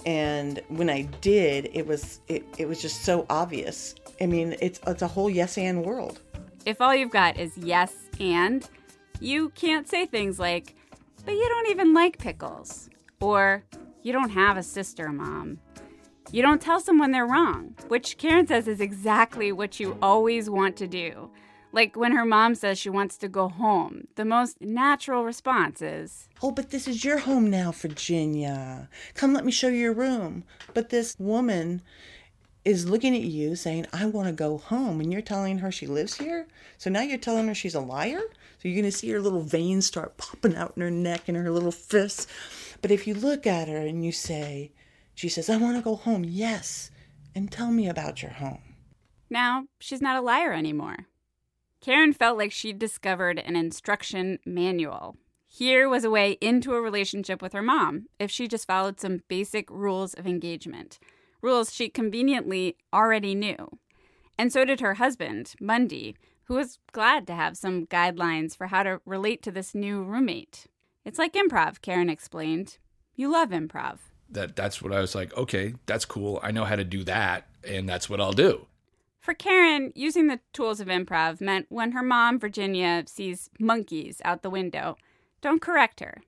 And 0.06 0.62
when 0.70 0.90
I 0.90 1.02
did, 1.22 1.70
it 1.74 1.86
was 1.86 2.22
it, 2.30 2.46
it 2.58 2.68
was 2.68 2.82
just 2.82 3.04
so 3.04 3.26
obvious. 3.30 3.96
I 4.22 4.28
mean, 4.28 4.56
it's 4.62 4.80
it's 4.88 5.02
a 5.02 5.08
whole 5.08 5.30
yes 5.30 5.58
and 5.58 5.84
world. 5.84 6.22
If 6.66 6.82
all 6.82 6.94
you've 6.94 7.12
got 7.12 7.38
is 7.38 7.58
yes 7.58 7.94
and, 8.20 8.68
you 9.20 9.50
can't 9.50 9.88
say 9.88 10.06
things 10.06 10.40
like, 10.40 10.76
but 11.26 11.34
you 11.34 11.48
don't 11.48 11.70
even 11.70 11.94
like 11.94 12.18
pickles, 12.18 12.90
or 13.20 13.64
you 14.04 14.14
don't 14.14 14.30
have 14.30 14.58
a 14.58 14.64
sister, 14.64 15.10
mom. 15.10 15.60
You 16.32 16.42
don't 16.42 16.62
tell 16.62 16.80
someone 16.80 17.12
they're 17.12 17.26
wrong, 17.26 17.76
which 17.88 18.18
Karen 18.18 18.46
says 18.46 18.68
is 18.68 18.82
exactly 18.82 19.52
what 19.52 19.80
you 19.80 19.98
always 20.02 20.50
want 20.50 20.76
to 20.78 20.88
do. 20.88 21.32
Like 21.72 21.96
when 21.96 22.14
her 22.14 22.26
mom 22.26 22.56
says 22.56 22.80
she 22.80 22.90
wants 22.90 23.18
to 23.18 23.28
go 23.28 23.48
home, 23.48 24.08
the 24.16 24.26
most 24.26 24.60
natural 24.60 25.24
response 25.24 25.82
is, 25.82 26.28
Oh, 26.42 26.52
but 26.52 26.72
this 26.72 26.88
is 26.88 27.06
your 27.06 27.20
home 27.20 27.50
now, 27.50 27.72
Virginia. 27.72 28.90
Come 29.14 29.34
let 29.34 29.46
me 29.46 29.52
show 29.52 29.68
you 29.68 29.78
your 29.78 29.94
room. 29.94 30.44
But 30.74 30.90
this 30.90 31.16
woman 31.20 31.82
is 32.70 32.88
looking 32.90 33.16
at 33.16 33.24
you 33.24 33.56
saying, 33.56 33.88
I 33.92 34.06
want 34.06 34.28
to 34.28 34.34
go 34.34 34.58
home. 34.60 35.02
And 35.02 35.12
you're 35.12 35.22
telling 35.22 35.58
her 35.58 35.72
she 35.72 35.88
lives 35.88 36.16
here. 36.16 36.48
So 36.78 36.90
now 36.90 37.02
you're 37.02 37.18
telling 37.18 37.48
her 37.48 37.56
she's 37.56 37.76
a 37.76 37.80
liar. 37.80 38.22
So 38.60 38.68
you're 38.68 38.80
going 38.80 38.92
to 38.92 38.98
see 38.98 39.10
her 39.10 39.20
little 39.20 39.42
veins 39.42 39.86
start 39.86 40.18
popping 40.18 40.56
out 40.56 40.74
in 40.76 40.82
her 40.82 40.92
neck 40.92 41.28
and 41.28 41.36
her 41.36 41.50
little 41.50 41.72
fists. 41.72 42.28
But 42.82 42.92
if 42.92 43.08
you 43.08 43.16
look 43.16 43.48
at 43.48 43.68
her 43.68 43.78
and 43.78 44.06
you 44.06 44.12
say, 44.12 44.72
she 45.16 45.30
says, 45.30 45.50
I 45.50 45.58
want 45.58 45.78
to 45.78 45.84
go 45.84 45.96
home. 45.96 46.24
Yes. 46.24 46.92
And 47.34 47.52
tell 47.52 47.72
me 47.72 47.90
about 47.90 48.22
your 48.22 48.32
home. 48.32 48.62
now 49.30 49.66
she's 49.80 50.02
not 50.02 50.18
a 50.18 50.22
liar 50.22 50.54
anymore. 50.54 51.08
Karen 51.82 52.14
felt 52.14 52.38
like 52.38 52.52
she'd 52.52 52.78
discovered 52.78 53.40
an 53.40 53.56
instruction 53.56 54.40
manual. 54.46 55.16
Here 55.48 55.90
was 55.90 56.04
a 56.04 56.10
way 56.12 56.34
into 56.42 56.74
a 56.74 56.82
relationship 56.82 57.42
with 57.42 57.54
her 57.54 57.62
mom 57.62 58.06
if 58.20 58.30
she 58.30 58.48
just 58.48 58.68
followed 58.68 59.00
some 59.00 59.22
basic 59.28 59.70
rules 59.72 60.14
of 60.14 60.28
engagement, 60.28 61.00
rules 61.42 61.74
she 61.74 61.90
conveniently 61.90 62.78
already 62.94 63.36
knew. 63.36 63.80
And 64.38 64.52
so 64.54 64.66
did 64.66 64.80
her 64.80 64.96
husband, 64.96 65.54
Mondy, 65.60 66.16
who 66.46 66.56
was 66.56 66.80
glad 66.92 67.28
to 67.28 67.36
have 67.36 67.58
some 67.58 67.86
guidelines 67.86 68.56
for 68.56 68.68
how 68.68 68.84
to 68.84 69.02
relate 69.06 69.44
to 69.44 69.52
this 69.52 69.76
new 69.76 70.04
roommate. 70.04 70.66
It's 71.06 71.20
like 71.20 71.34
improv, 71.34 71.82
Karen 71.82 72.10
explained. 72.10 72.78
You 73.16 73.32
love 73.32 73.50
improv. 73.50 73.98
That 74.32 74.56
that's 74.56 74.82
what 74.82 74.94
I 74.94 75.00
was 75.00 75.16
like, 75.16 75.36
okay, 75.36 75.74
that's 75.86 76.06
cool. 76.06 76.40
I 76.42 76.52
know 76.52 76.66
how 76.66 76.76
to 76.76 76.84
do 76.84 77.04
that, 77.04 77.48
and 77.64 77.90
that's 77.90 78.10
what 78.10 78.22
I'll 78.22 78.32
do. 78.32 78.68
For 79.20 79.34
Karen, 79.34 79.92
using 79.96 80.28
the 80.28 80.40
tools 80.54 80.80
of 80.80 80.88
improv 80.88 81.42
meant 81.42 81.66
when 81.70 81.92
her 81.92 82.04
mom, 82.04 82.40
Virginia, 82.40 83.04
sees 83.08 83.50
monkeys 83.60 84.22
out 84.24 84.42
the 84.42 84.50
window, 84.50 84.98
don't 85.42 85.62
correct 85.62 86.00
her. 86.00 86.22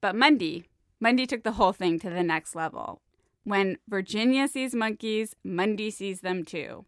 But 0.00 0.14
Mondy, 0.14 0.66
Mondy 1.00 1.26
took 1.26 1.42
the 1.42 1.52
whole 1.52 1.72
thing 1.72 1.98
to 2.00 2.10
the 2.10 2.22
next 2.22 2.54
level. 2.54 3.00
When 3.44 3.78
Virginia 3.88 4.46
sees 4.46 4.74
monkeys, 4.74 5.34
Mondy 5.44 5.90
sees 5.90 6.20
them 6.20 6.44
too. 6.44 6.84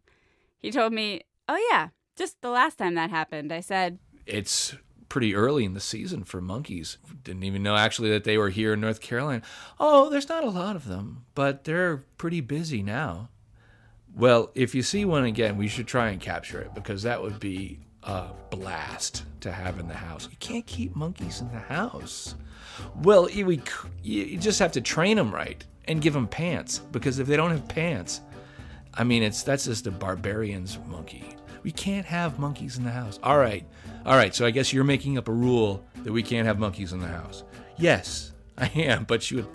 He 0.58 0.70
told 0.70 0.92
me, 0.92 1.22
Oh, 1.48 1.62
yeah, 1.70 1.88
just 2.16 2.40
the 2.40 2.50
last 2.50 2.78
time 2.78 2.94
that 2.94 3.10
happened. 3.10 3.52
I 3.52 3.60
said, 3.60 3.98
It's 4.26 4.76
pretty 5.08 5.34
early 5.34 5.64
in 5.64 5.74
the 5.74 5.80
season 5.80 6.24
for 6.24 6.40
monkeys. 6.40 6.98
Didn't 7.22 7.44
even 7.44 7.62
know 7.62 7.76
actually 7.76 8.10
that 8.10 8.24
they 8.24 8.38
were 8.38 8.50
here 8.50 8.72
in 8.72 8.80
North 8.80 9.00
Carolina. 9.00 9.42
Oh, 9.78 10.10
there's 10.10 10.28
not 10.28 10.44
a 10.44 10.50
lot 10.50 10.76
of 10.76 10.86
them, 10.86 11.24
but 11.34 11.64
they're 11.64 11.98
pretty 12.18 12.40
busy 12.40 12.82
now. 12.82 13.28
Well, 14.14 14.52
if 14.54 14.74
you 14.74 14.82
see 14.82 15.04
one 15.04 15.24
again, 15.24 15.56
we 15.56 15.66
should 15.66 15.88
try 15.88 16.10
and 16.10 16.20
capture 16.20 16.60
it 16.60 16.72
because 16.74 17.02
that 17.02 17.20
would 17.20 17.40
be 17.40 17.80
a 18.04 18.28
blast 18.50 19.24
to 19.40 19.50
have 19.50 19.80
in 19.80 19.88
the 19.88 19.94
house. 19.94 20.28
You 20.30 20.36
can't 20.38 20.66
keep 20.66 20.94
monkeys 20.94 21.40
in 21.40 21.50
the 21.50 21.58
house. 21.58 22.36
Well, 23.02 23.28
we, 23.34 23.60
you 24.02 24.38
just 24.38 24.60
have 24.60 24.72
to 24.72 24.80
train 24.80 25.16
them 25.16 25.34
right 25.34 25.64
and 25.88 26.00
give 26.00 26.12
them 26.14 26.26
pants 26.26 26.78
because 26.78 27.18
if 27.18 27.26
they 27.26 27.36
don't 27.36 27.50
have 27.50 27.68
pants, 27.68 28.20
I 28.94 29.04
mean, 29.04 29.22
it's 29.22 29.42
that's 29.42 29.64
just 29.64 29.86
a 29.86 29.90
barbarian's 29.90 30.78
monkey. 30.86 31.36
We 31.62 31.72
can't 31.72 32.06
have 32.06 32.38
monkeys 32.38 32.76
in 32.76 32.84
the 32.84 32.90
house. 32.90 33.18
All 33.22 33.38
right, 33.38 33.66
all 34.04 34.16
right. 34.16 34.34
So 34.34 34.44
I 34.46 34.50
guess 34.50 34.72
you're 34.72 34.84
making 34.84 35.16
up 35.18 35.28
a 35.28 35.32
rule 35.32 35.84
that 36.02 36.12
we 36.12 36.22
can't 36.22 36.46
have 36.46 36.58
monkeys 36.58 36.92
in 36.92 37.00
the 37.00 37.06
house. 37.08 37.42
Yes, 37.76 38.32
I 38.58 38.66
am. 38.74 39.04
But 39.04 39.22
she 39.22 39.36
would. 39.36 39.46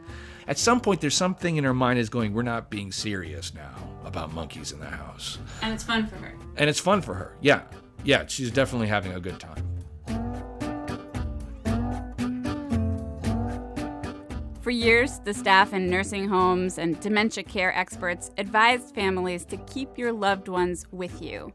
At 0.47 0.57
some 0.57 0.81
point, 0.81 0.99
there's 0.99 1.13
something 1.15 1.57
in 1.57 1.63
her 1.63 1.75
mind 1.75 1.99
is 1.99 2.09
going. 2.09 2.33
We're 2.33 2.41
not 2.41 2.71
being 2.71 2.91
serious 2.91 3.53
now 3.53 3.75
about 4.03 4.33
monkeys 4.33 4.71
in 4.71 4.79
the 4.79 4.87
house, 4.87 5.37
and 5.61 5.71
it's 5.73 5.83
fun 5.83 6.07
for 6.07 6.15
her. 6.15 6.33
and 6.57 6.69
it's 6.69 6.79
fun 6.79 7.01
for 7.01 7.13
her. 7.13 7.35
Yeah, 7.41 7.61
yeah. 8.03 8.25
She's 8.25 8.49
definitely 8.49 8.87
having 8.87 9.13
a 9.13 9.19
good 9.19 9.39
time. 9.39 9.63
For 14.61 14.71
years, 14.71 15.19
the 15.19 15.33
staff 15.33 15.71
in 15.71 15.89
nursing 15.89 16.27
homes 16.27 16.77
and 16.77 16.99
dementia 16.99 17.45
care 17.45 17.73
experts 17.73 18.31
advised 18.37 18.93
families 18.93 19.45
to 19.45 19.57
keep 19.57 19.97
your 19.97 20.11
loved 20.11 20.49
ones 20.49 20.85
with 20.91 21.21
you, 21.21 21.53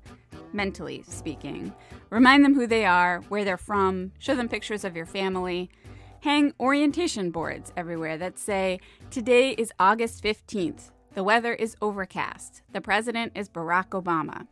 mentally 0.55 1.05
speaking. 1.07 1.75
Remind 2.09 2.43
them 2.43 2.55
who 2.55 2.67
they 2.67 2.87
are, 2.87 3.21
where 3.29 3.45
they're 3.45 3.59
from, 3.59 4.13
show 4.19 4.35
them 4.35 4.49
pictures 4.49 4.85
of 4.85 4.97
your 4.97 5.05
family. 5.05 5.69
Hang 6.23 6.55
orientation 6.59 7.31
boards 7.31 7.75
everywhere 7.77 8.17
that 8.17 8.39
say, 8.39 8.81
Today 9.11 9.51
is 9.51 9.71
August 9.79 10.25
15th. 10.25 10.91
The 11.13 11.25
weather 11.25 11.53
is 11.53 11.77
overcast. 11.83 12.63
The 12.73 12.81
president 12.81 13.33
is 13.35 13.51
Barack 13.51 13.91
Obama. 13.91 14.47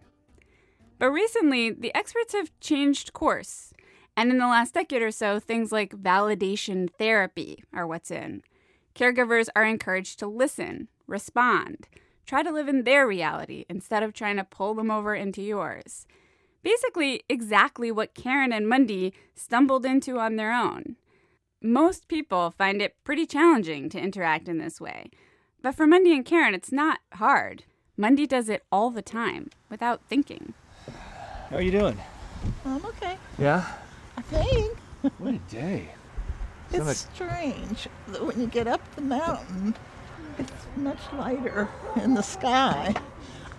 But 0.99 1.11
recently, 1.11 1.71
the 1.71 1.95
experts 1.95 2.35
have 2.35 2.53
changed 2.61 3.15
course. 3.15 3.73
And 4.17 4.31
in 4.31 4.39
the 4.39 4.47
last 4.47 4.75
decade 4.75 5.03
or 5.03 5.11
so, 5.11 5.41
things 5.41 5.73
like 5.73 5.97
validation 5.97 6.91
therapy 6.99 7.65
are 7.73 7.87
what's 7.87 8.11
in. 8.11 8.43
Caregivers 8.95 9.49
are 9.57 9.65
encouraged 9.65 10.19
to 10.19 10.27
listen, 10.27 10.89
respond, 11.07 11.89
try 12.27 12.43
to 12.43 12.53
live 12.53 12.69
in 12.69 12.85
their 12.85 13.07
reality 13.07 13.65
instead 13.69 14.03
of 14.03 14.13
trying 14.13 14.37
to 14.37 14.45
pull 14.45 14.75
them 14.75 14.91
over 14.91 15.15
into 15.15 15.43
yours. 15.43 16.07
Basically, 16.63 17.23
exactly 17.29 17.91
what 17.91 18.15
Karen 18.15 18.53
and 18.53 18.69
Mondy 18.69 19.15
stumbled 19.35 19.85
into 19.87 20.19
on 20.19 20.37
their 20.37 20.53
own. 20.53 20.97
Most 21.61 22.07
people 22.07 22.55
find 22.57 22.83
it 22.83 22.97
pretty 23.05 23.27
challenging 23.27 23.89
to 23.91 24.01
interact 24.01 24.49
in 24.49 24.59
this 24.59 24.81
way. 24.81 25.11
But 25.63 25.75
for 25.75 25.87
Mondy 25.87 26.13
and 26.13 26.25
Karen, 26.25 26.55
it's 26.55 26.73
not 26.73 27.01
hard. 27.15 27.65
Mondy 27.97 28.27
does 28.27 28.49
it 28.49 28.65
all 28.71 28.91
the 28.91 29.03
time 29.03 29.51
without 29.71 30.03
thinking. 30.09 30.55
How 31.51 31.57
are 31.57 31.63
you 31.63 31.71
doing? 31.71 31.97
I'm 32.65 32.85
okay. 32.87 33.17
Yeah? 33.39 33.65
I 34.17 34.23
think. 34.23 34.77
What 35.19 35.35
a 35.35 35.39
day. 35.39 35.89
It's 36.71 36.85
So 36.85 36.93
strange 37.15 37.89
that 38.09 38.25
when 38.25 38.41
you 38.41 38.47
get 38.47 38.67
up 38.67 38.81
the 38.95 39.03
mountain, 39.03 39.75
it's 40.39 40.53
much 40.77 40.99
lighter 41.17 41.69
in 41.97 42.15
the 42.15 42.23
sky. 42.23 42.95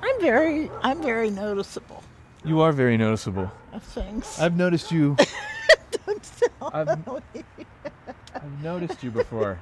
I'm 0.02 0.22
very, 0.22 0.70
I'm 0.82 1.02
very 1.02 1.30
noticeable 1.30 2.04
You 2.44 2.62
are 2.62 2.72
very 2.72 2.98
noticeable. 2.98 3.52
of 3.72 3.84
things. 3.84 4.38
I've 4.40 4.56
noticed 4.58 4.92
you. 4.92 5.16
Don't 6.06 6.24
tell 6.60 6.72
I've- 6.74 7.02
Ellie. 7.08 7.22
I've 8.36 8.64
noticed 8.64 9.04
you 9.04 9.12
before. 9.12 9.60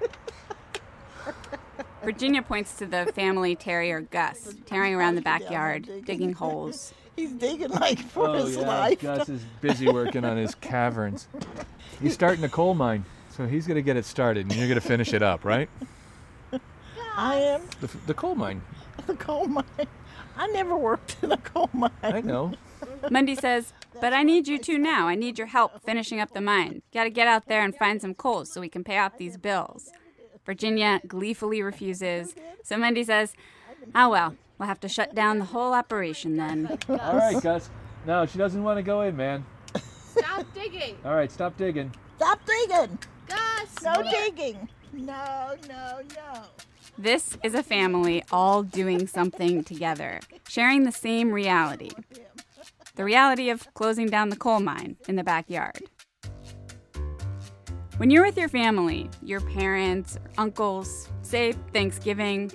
Virginia 2.04 2.42
points 2.42 2.76
to 2.78 2.86
the 2.88 3.12
family 3.14 3.56
terrier 3.56 4.02
Gus, 4.02 4.56
tearing 4.66 4.96
around 4.96 5.16
the 5.16 5.22
backyard, 5.22 5.88
digging 6.06 6.34
holes. 6.34 6.94
He's 7.16 7.32
digging 7.34 7.70
like 7.70 8.00
for 8.00 8.30
oh, 8.30 8.34
his 8.34 8.56
yeah. 8.56 8.68
life. 8.68 9.02
Gus 9.02 9.30
is 9.30 9.42
busy 9.60 9.90
working 9.90 10.24
on 10.24 10.38
his 10.38 10.56
caverns. 10.56 11.28
He's 12.02 12.14
starting 12.14 12.44
a 12.44 12.50
coal 12.50 12.74
mine, 12.74 13.06
so 13.30 13.46
he's 13.46 13.68
going 13.68 13.76
to 13.76 13.82
get 13.82 13.98
it 13.98 14.06
started, 14.06 14.48
and 14.48 14.56
you're 14.56 14.68
going 14.68 14.80
to 14.80 14.88
finish 14.88 15.14
it 15.14 15.22
up, 15.22 15.44
right? 15.46 15.70
I 17.16 17.36
am 17.36 17.62
The, 17.82 17.90
the 18.08 18.14
coal 18.14 18.36
mine. 18.36 18.62
the 19.08 19.16
coal 19.16 19.46
mine. 19.46 19.66
I 20.38 20.48
never 20.48 20.78
worked 20.78 21.18
in 21.22 21.32
a 21.32 21.38
coal 21.38 21.70
mine. 21.74 21.92
I 22.02 22.22
know. 22.22 22.54
Mondy 23.10 23.36
says, 23.36 23.74
But 24.00 24.14
I 24.14 24.24
need 24.24 24.48
you 24.48 24.58
to 24.60 24.78
now. 24.78 25.08
I 25.08 25.16
need 25.16 25.38
your 25.38 25.48
help 25.48 25.84
finishing 25.84 26.20
up 26.20 26.34
the 26.34 26.42
mine. 26.42 26.82
Gotta 26.94 27.10
get 27.10 27.28
out 27.28 27.48
there 27.48 27.64
and 27.64 27.76
find 27.76 28.02
some 28.02 28.14
coals 28.14 28.52
so 28.52 28.62
we 28.62 28.70
can 28.70 28.84
pay 28.84 28.98
off 28.98 29.18
these 29.18 29.38
bills. 29.38 29.92
Virginia 30.46 31.02
gleefully 31.08 31.62
refuses. 31.62 32.34
So 32.64 32.78
Mondy 32.78 33.04
says, 33.04 33.34
Oh 33.94 34.10
well, 34.10 34.36
we'll 34.62 34.68
have 34.68 34.80
to 34.80 34.88
shut 34.88 35.16
down 35.16 35.40
the 35.40 35.46
whole 35.46 35.74
operation 35.74 36.38
then. 36.38 36.78
All 36.88 37.18
right, 37.18 37.42
Gus. 37.42 37.72
No, 38.06 38.28
she 38.28 38.38
doesn't 38.38 38.64
want 38.64 38.78
to 38.78 38.84
go 38.84 39.02
in, 39.02 39.18
man. 39.18 39.44
Stop 40.16 40.46
digging. 40.54 40.98
All 41.04 41.16
right, 41.16 41.32
stop 41.32 41.58
digging. 41.58 41.92
Stop 42.18 42.40
digging. 42.46 43.00
Gus. 43.28 43.84
No 43.84 44.04
digging. 44.04 44.70
No, 44.94 45.56
no, 45.68 46.02
no. 46.16 46.44
This 46.96 47.38
is 47.44 47.56
a 47.56 47.64
family 47.64 48.24
all 48.32 48.62
doing 48.62 49.08
something 49.08 49.64
together, 49.64 50.20
sharing 50.48 50.84
the 50.84 50.92
same 50.92 51.32
reality 51.32 51.90
the 52.96 53.06
reality 53.06 53.50
of 53.50 53.74
closing 53.74 54.08
down 54.08 54.30
the 54.30 54.36
coal 54.36 54.60
mine 54.60 54.98
in 55.08 55.16
the 55.16 55.24
backyard. 55.24 55.82
When 57.98 58.12
you're 58.12 58.26
with 58.26 58.38
your 58.38 58.50
family, 58.50 59.10
your 59.24 59.40
parents, 59.40 60.18
uncles, 60.38 61.08
say 61.22 61.54
Thanksgiving, 61.74 62.52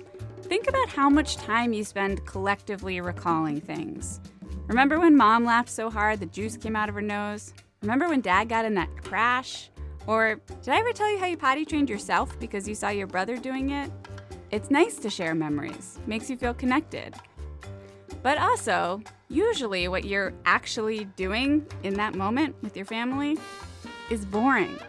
think 0.47 0.69
about 0.69 0.87
how 0.87 1.09
much 1.09 1.35
time 1.35 1.73
you 1.73 1.83
spend 1.83 2.25
collectively 2.25 3.01
recalling 3.01 3.59
things. 3.59 4.21
Remember 4.67 4.99
when 4.99 5.15
mom 5.15 5.43
laughed 5.43 5.69
so 5.69 5.89
hard 5.89 6.19
the 6.19 6.25
juice 6.25 6.55
came 6.55 6.75
out 6.75 6.89
of 6.89 6.95
her 6.95 7.01
nose? 7.01 7.53
Remember 7.81 8.07
when 8.07 8.21
dad 8.21 8.49
got 8.49 8.65
in 8.65 8.73
that 8.75 9.03
crash? 9.03 9.69
Or 10.07 10.39
did 10.61 10.73
I 10.73 10.79
ever 10.79 10.93
tell 10.93 11.11
you 11.11 11.19
how 11.19 11.25
you 11.25 11.35
potty 11.35 11.65
trained 11.65 11.89
yourself 11.89 12.39
because 12.39 12.67
you 12.67 12.75
saw 12.75 12.89
your 12.89 13.07
brother 13.07 13.35
doing 13.35 13.71
it? 13.71 13.91
It's 14.49 14.71
nice 14.71 14.95
to 14.99 15.09
share 15.09 15.35
memories, 15.35 15.99
makes 16.07 16.29
you 16.29 16.37
feel 16.37 16.53
connected. 16.53 17.13
But 18.23 18.37
also, 18.37 19.01
usually 19.27 19.89
what 19.89 20.05
you're 20.05 20.33
actually 20.45 21.05
doing 21.17 21.67
in 21.83 21.95
that 21.95 22.15
moment 22.15 22.55
with 22.63 22.77
your 22.77 22.85
family 22.85 23.37
is 24.09 24.25
boring. 24.25 24.79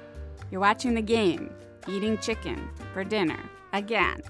You're 0.52 0.60
watching 0.60 0.94
the 0.94 1.02
game, 1.02 1.50
eating 1.88 2.16
chicken 2.18 2.70
for 2.94 3.02
dinner, 3.02 3.40
again. 3.72 4.22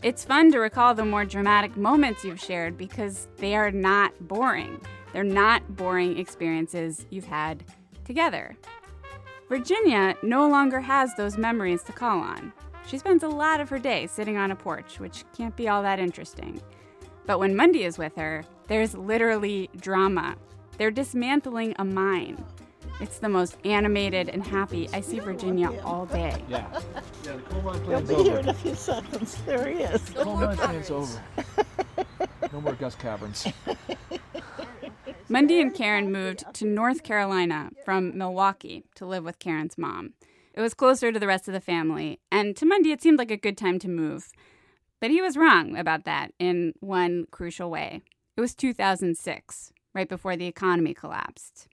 It's 0.00 0.24
fun 0.24 0.52
to 0.52 0.60
recall 0.60 0.94
the 0.94 1.04
more 1.04 1.24
dramatic 1.24 1.76
moments 1.76 2.22
you've 2.22 2.40
shared 2.40 2.78
because 2.78 3.26
they 3.38 3.56
are 3.56 3.72
not 3.72 4.12
boring. 4.28 4.80
They're 5.12 5.24
not 5.24 5.76
boring 5.76 6.18
experiences 6.18 7.04
you've 7.10 7.26
had 7.26 7.64
together. 8.04 8.56
Virginia 9.48 10.14
no 10.22 10.48
longer 10.48 10.78
has 10.78 11.16
those 11.16 11.36
memories 11.36 11.82
to 11.82 11.92
call 11.92 12.20
on. 12.20 12.52
She 12.86 12.98
spends 12.98 13.24
a 13.24 13.28
lot 13.28 13.58
of 13.58 13.68
her 13.70 13.80
day 13.80 14.06
sitting 14.06 14.36
on 14.36 14.52
a 14.52 14.56
porch, 14.56 15.00
which 15.00 15.24
can't 15.36 15.56
be 15.56 15.68
all 15.68 15.82
that 15.82 15.98
interesting. 15.98 16.62
But 17.26 17.40
when 17.40 17.56
Mondy 17.56 17.82
is 17.82 17.98
with 17.98 18.14
her, 18.14 18.44
there's 18.68 18.94
literally 18.94 19.68
drama. 19.80 20.36
They're 20.76 20.92
dismantling 20.92 21.74
a 21.76 21.84
mine. 21.84 22.44
It's 23.00 23.18
the 23.18 23.28
most 23.28 23.56
animated 23.64 24.28
and 24.28 24.44
happy 24.46 24.88
I 24.92 25.00
see 25.00 25.18
Virginia 25.18 25.70
all 25.84 26.06
day. 26.06 26.42
Yeah. 26.48 26.66
Yeah, 27.24 27.36
the 27.36 27.38
coal 27.42 27.62
mine 27.62 27.74
He'll 27.84 28.02
plan's 28.02 28.08
be 28.08 28.14
here 28.16 28.32
over. 28.32 28.38
in 28.40 28.48
a 28.48 28.54
few 28.54 28.74
seconds. 28.74 29.34
There 29.46 29.68
he 29.68 29.80
is. 29.82 30.08
Coal 30.10 30.36
mine 30.36 30.56
plan's 30.56 30.90
over. 30.90 31.22
No 32.52 32.60
more 32.60 32.72
Gus 32.74 32.94
caverns. 32.94 33.46
Mondy 35.28 35.60
and 35.60 35.74
Karen 35.74 36.10
moved 36.10 36.44
to 36.54 36.66
North 36.66 37.02
Carolina 37.02 37.70
from 37.84 38.16
Milwaukee 38.16 38.84
to 38.94 39.04
live 39.06 39.24
with 39.24 39.38
Karen's 39.38 39.76
mom. 39.76 40.14
It 40.54 40.60
was 40.62 40.74
closer 40.74 41.12
to 41.12 41.18
the 41.20 41.26
rest 41.26 41.46
of 41.48 41.54
the 41.54 41.60
family, 41.60 42.18
and 42.32 42.56
to 42.56 42.66
Mondy 42.66 42.90
it 42.92 43.02
seemed 43.02 43.18
like 43.18 43.30
a 43.30 43.36
good 43.36 43.56
time 43.58 43.78
to 43.80 43.88
move. 43.88 44.30
But 45.00 45.10
he 45.10 45.20
was 45.20 45.36
wrong 45.36 45.76
about 45.76 46.04
that 46.04 46.32
in 46.38 46.72
one 46.80 47.26
crucial 47.30 47.70
way. 47.70 48.00
It 48.36 48.40
was 48.40 48.54
2006, 48.54 49.72
right 49.94 50.08
before 50.08 50.36
the 50.36 50.46
economy 50.46 50.94
collapsed. 50.94 51.67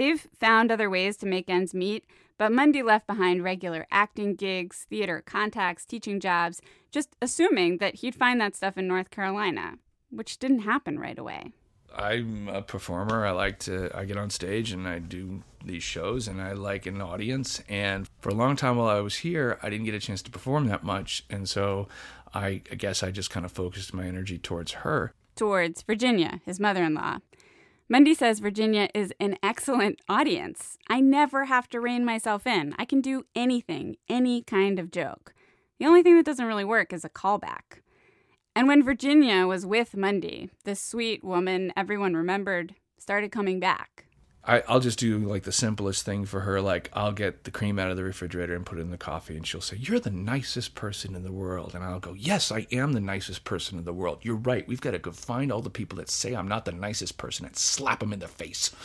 They've 0.00 0.26
found 0.38 0.72
other 0.72 0.88
ways 0.88 1.18
to 1.18 1.26
make 1.26 1.50
ends 1.50 1.74
meet, 1.74 2.06
but 2.38 2.50
Mondy 2.50 2.82
left 2.82 3.06
behind 3.06 3.44
regular 3.44 3.86
acting 3.90 4.34
gigs, 4.34 4.86
theater 4.88 5.22
contacts, 5.26 5.84
teaching 5.84 6.20
jobs, 6.20 6.62
just 6.90 7.16
assuming 7.20 7.76
that 7.78 7.96
he'd 7.96 8.14
find 8.14 8.40
that 8.40 8.56
stuff 8.56 8.78
in 8.78 8.88
North 8.88 9.10
Carolina, 9.10 9.74
which 10.10 10.38
didn't 10.38 10.60
happen 10.60 10.98
right 10.98 11.18
away. 11.18 11.52
I'm 11.94 12.48
a 12.48 12.62
performer. 12.62 13.26
I 13.26 13.32
like 13.32 13.58
to 13.58 13.90
I 13.94 14.06
get 14.06 14.16
on 14.16 14.30
stage 14.30 14.72
and 14.72 14.88
I 14.88 15.00
do 15.00 15.42
these 15.62 15.82
shows 15.82 16.28
and 16.28 16.40
I 16.40 16.52
like 16.52 16.86
an 16.86 17.02
audience. 17.02 17.62
And 17.68 18.08
for 18.22 18.30
a 18.30 18.34
long 18.34 18.56
time 18.56 18.76
while 18.76 18.88
I 18.88 19.00
was 19.00 19.16
here, 19.16 19.58
I 19.62 19.68
didn't 19.68 19.84
get 19.84 19.94
a 19.94 20.00
chance 20.00 20.22
to 20.22 20.30
perform 20.30 20.66
that 20.68 20.82
much. 20.82 21.26
And 21.28 21.46
so 21.46 21.88
I, 22.32 22.62
I 22.72 22.76
guess 22.76 23.02
I 23.02 23.10
just 23.10 23.28
kind 23.28 23.44
of 23.44 23.52
focused 23.52 23.92
my 23.92 24.06
energy 24.06 24.38
towards 24.38 24.72
her. 24.72 25.12
towards 25.36 25.82
Virginia, 25.82 26.40
his 26.46 26.58
mother 26.58 26.84
in 26.84 26.94
law. 26.94 27.18
Mondy 27.92 28.14
says 28.14 28.38
Virginia 28.38 28.88
is 28.94 29.12
an 29.18 29.36
excellent 29.42 30.00
audience. 30.08 30.78
I 30.88 31.00
never 31.00 31.46
have 31.46 31.68
to 31.70 31.80
rein 31.80 32.04
myself 32.04 32.46
in. 32.46 32.72
I 32.78 32.84
can 32.84 33.00
do 33.00 33.24
anything, 33.34 33.96
any 34.08 34.44
kind 34.44 34.78
of 34.78 34.92
joke. 34.92 35.34
The 35.80 35.86
only 35.86 36.04
thing 36.04 36.16
that 36.16 36.24
doesn't 36.24 36.46
really 36.46 36.64
work 36.64 36.92
is 36.92 37.04
a 37.04 37.08
callback. 37.08 37.80
And 38.54 38.68
when 38.68 38.84
Virginia 38.84 39.44
was 39.48 39.66
with 39.66 39.96
Mondy, 39.96 40.50
this 40.62 40.80
sweet 40.80 41.24
woman 41.24 41.72
everyone 41.76 42.14
remembered 42.14 42.76
started 42.96 43.32
coming 43.32 43.58
back. 43.58 44.06
I, 44.44 44.62
I'll 44.68 44.80
just 44.80 44.98
do 44.98 45.18
like 45.18 45.42
the 45.42 45.52
simplest 45.52 46.04
thing 46.04 46.24
for 46.24 46.40
her. 46.40 46.60
Like 46.60 46.90
I'll 46.94 47.12
get 47.12 47.44
the 47.44 47.50
cream 47.50 47.78
out 47.78 47.90
of 47.90 47.96
the 47.96 48.04
refrigerator 48.04 48.54
and 48.54 48.64
put 48.64 48.78
it 48.78 48.82
in 48.82 48.90
the 48.90 48.96
coffee, 48.96 49.36
and 49.36 49.46
she'll 49.46 49.60
say, 49.60 49.76
"You're 49.76 50.00
the 50.00 50.10
nicest 50.10 50.74
person 50.74 51.14
in 51.14 51.22
the 51.22 51.32
world," 51.32 51.74
and 51.74 51.84
I'll 51.84 52.00
go, 52.00 52.14
"Yes, 52.14 52.50
I 52.50 52.66
am 52.72 52.92
the 52.92 53.00
nicest 53.00 53.44
person 53.44 53.78
in 53.78 53.84
the 53.84 53.92
world. 53.92 54.20
You're 54.22 54.36
right. 54.36 54.66
We've 54.66 54.80
got 54.80 54.92
to 54.92 54.98
go 54.98 55.12
find 55.12 55.52
all 55.52 55.60
the 55.60 55.70
people 55.70 55.98
that 55.98 56.08
say 56.08 56.34
I'm 56.34 56.48
not 56.48 56.64
the 56.64 56.72
nicest 56.72 57.18
person 57.18 57.44
and 57.44 57.56
slap 57.56 58.00
them 58.00 58.12
in 58.12 58.18
the 58.20 58.28
face." 58.28 58.70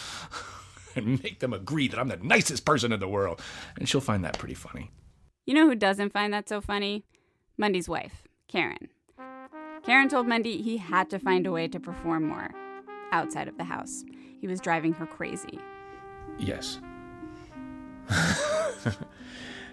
And 0.97 1.22
make 1.22 1.39
them 1.39 1.51
agree 1.51 1.89
that 1.89 1.99
I'm 1.99 2.08
the 2.08 2.16
nicest 2.16 2.64
person 2.64 2.93
in 2.93 3.01
the 3.01 3.08
world. 3.10 3.41
And 3.78 3.89
she'll 3.89 3.99
find 3.99 4.24
that 4.24 4.38
pretty 4.38 4.53
funny. 4.53 4.91
You 5.45 5.53
know 5.53 5.68
who 5.68 5.76
doesn't 5.76 6.14
find 6.14 6.34
that 6.34 6.47
so 6.47 6.62
funny? 6.62 7.03
Mondy's 7.58 7.89
wife, 7.89 8.24
Karen. 8.47 8.88
Karen 9.86 10.08
told 10.08 10.26
Mondy 10.26 10.62
he 10.62 10.78
had 10.78 11.10
to 11.10 11.20
find 11.20 11.45
a 11.45 11.51
way 11.51 11.68
to 11.68 11.82
perform 11.82 12.30
more 12.30 12.49
outside 13.12 13.49
of 13.49 13.58
the 13.58 13.66
house. 13.66 14.06
He 14.40 14.48
was 14.48 14.60
driving 14.60 14.94
her 14.94 15.06
crazy. 15.06 15.60
Yes. 16.38 16.80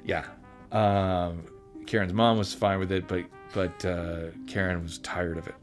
yeah. 0.04 0.24
Um, 0.70 1.44
Karen's 1.86 2.12
mom 2.12 2.38
was 2.38 2.54
fine 2.54 2.78
with 2.78 2.92
it, 2.92 3.06
but 3.08 3.24
but 3.52 3.84
uh, 3.84 4.28
Karen 4.46 4.82
was 4.82 4.98
tired 4.98 5.36
of 5.36 5.46
it. 5.46 5.54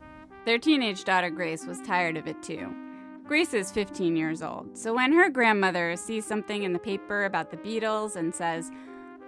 Their 0.45 0.60
teenage 0.60 1.04
daughter 1.04 1.30
Grace 1.30 1.66
was 1.66 1.82
tired 1.82 2.18
of 2.18 2.28
it 2.28 2.41
too. 2.43 2.72
Grace 3.26 3.54
is 3.54 3.72
15 3.72 4.16
years 4.16 4.41
old, 4.41 4.78
so 4.78 4.93
when 4.93 5.12
her 5.14 5.30
grandmother 5.30 5.95
sees 5.95 6.26
something 6.26 6.64
in 6.64 6.74
the 6.74 6.80
paper 6.80 7.26
about 7.26 7.52
the 7.52 7.58
Beatles 7.58 8.16
and 8.16 8.34
says, 8.34 8.72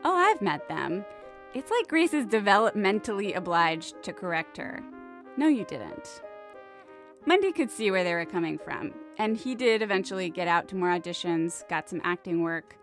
Oh, 0.04 0.16
I've 0.16 0.42
met 0.42 0.68
them, 0.68 1.06
it's 1.54 1.70
like 1.70 1.88
Grace 1.88 2.14
is 2.14 2.26
developmentally 2.26 3.36
obliged 3.36 4.02
to 4.04 4.14
correct 4.14 4.58
her. 4.58 4.82
No, 5.38 5.48
you 5.48 5.66
didn't. 5.66 6.22
Mundy 7.28 7.52
could 7.52 7.70
see 7.70 7.92
where 7.92 8.04
they 8.04 8.14
were 8.14 8.26
coming 8.26 8.58
from, 8.58 8.92
and 9.18 9.38
he 9.38 9.56
did 9.56 9.82
eventually 9.82 10.30
get 10.30 10.48
out 10.48 10.68
to 10.70 10.76
more 10.76 10.90
auditions, 10.90 11.68
got 11.68 11.90
some 11.90 12.02
acting 12.04 12.42
work. 12.42 12.78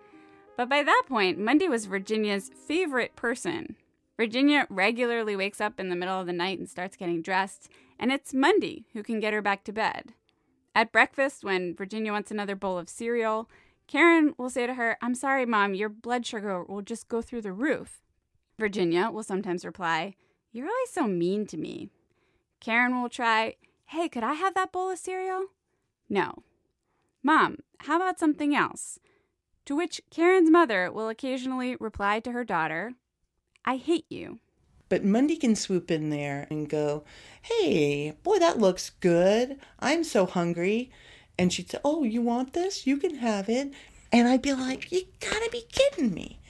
But 0.56 0.68
by 0.68 0.82
that 0.82 1.04
point, 1.08 1.38
Mondy 1.38 1.68
was 1.68 1.86
Virginia's 1.86 2.50
favorite 2.66 3.14
person. 3.16 3.76
Virginia 4.16 4.66
regularly 4.68 5.36
wakes 5.36 5.60
up 5.60 5.78
in 5.78 5.88
the 5.88 5.96
middle 5.96 6.20
of 6.20 6.26
the 6.26 6.32
night 6.32 6.58
and 6.58 6.68
starts 6.68 6.96
getting 6.96 7.22
dressed, 7.22 7.68
and 7.98 8.10
it's 8.10 8.34
Mondy 8.34 8.86
who 8.92 9.02
can 9.02 9.20
get 9.20 9.32
her 9.32 9.42
back 9.42 9.62
to 9.64 9.72
bed. 9.72 10.14
At 10.74 10.92
breakfast, 10.92 11.44
when 11.44 11.76
Virginia 11.76 12.12
wants 12.12 12.30
another 12.30 12.56
bowl 12.56 12.78
of 12.78 12.88
cereal, 12.88 13.48
Karen 13.86 14.34
will 14.36 14.50
say 14.50 14.66
to 14.66 14.74
her, 14.74 14.98
I'm 15.00 15.14
sorry, 15.14 15.46
Mom, 15.46 15.74
your 15.74 15.88
blood 15.88 16.26
sugar 16.26 16.62
will 16.62 16.82
just 16.82 17.08
go 17.08 17.22
through 17.22 17.42
the 17.42 17.52
roof. 17.52 18.02
Virginia 18.58 19.10
will 19.10 19.22
sometimes 19.22 19.64
reply, 19.64 20.14
You're 20.52 20.66
always 20.66 20.90
so 20.90 21.06
mean 21.06 21.46
to 21.46 21.56
me. 21.56 21.90
Karen 22.60 23.00
will 23.00 23.08
try, 23.08 23.54
Hey, 23.86 24.08
could 24.08 24.24
I 24.24 24.34
have 24.34 24.54
that 24.54 24.72
bowl 24.72 24.90
of 24.90 24.98
cereal? 24.98 25.46
No. 26.08 26.42
Mom, 27.22 27.58
how 27.80 27.96
about 27.96 28.18
something 28.18 28.54
else? 28.54 28.98
To 29.66 29.76
which 29.76 30.00
Karen's 30.10 30.50
mother 30.50 30.90
will 30.90 31.08
occasionally 31.08 31.76
reply 31.76 32.20
to 32.20 32.32
her 32.32 32.44
daughter, 32.44 32.94
I 33.64 33.76
hate 33.76 34.06
you. 34.08 34.38
But 34.88 35.04
Mondy 35.04 35.36
can 35.36 35.54
swoop 35.54 35.90
in 35.90 36.08
there 36.08 36.46
and 36.48 36.68
go, 36.68 37.04
Hey, 37.42 38.12
boy, 38.22 38.38
that 38.38 38.58
looks 38.58 38.90
good. 39.00 39.58
I'm 39.78 40.04
so 40.04 40.24
hungry. 40.24 40.90
And 41.38 41.52
she'd 41.52 41.70
say, 41.70 41.78
Oh, 41.84 42.02
you 42.02 42.22
want 42.22 42.54
this? 42.54 42.86
You 42.86 42.96
can 42.96 43.16
have 43.16 43.48
it. 43.48 43.72
And 44.10 44.26
I'd 44.26 44.40
be 44.40 44.54
like, 44.54 44.90
You 44.90 45.02
gotta 45.20 45.50
be 45.52 45.64
kidding 45.70 46.14
me. 46.14 46.40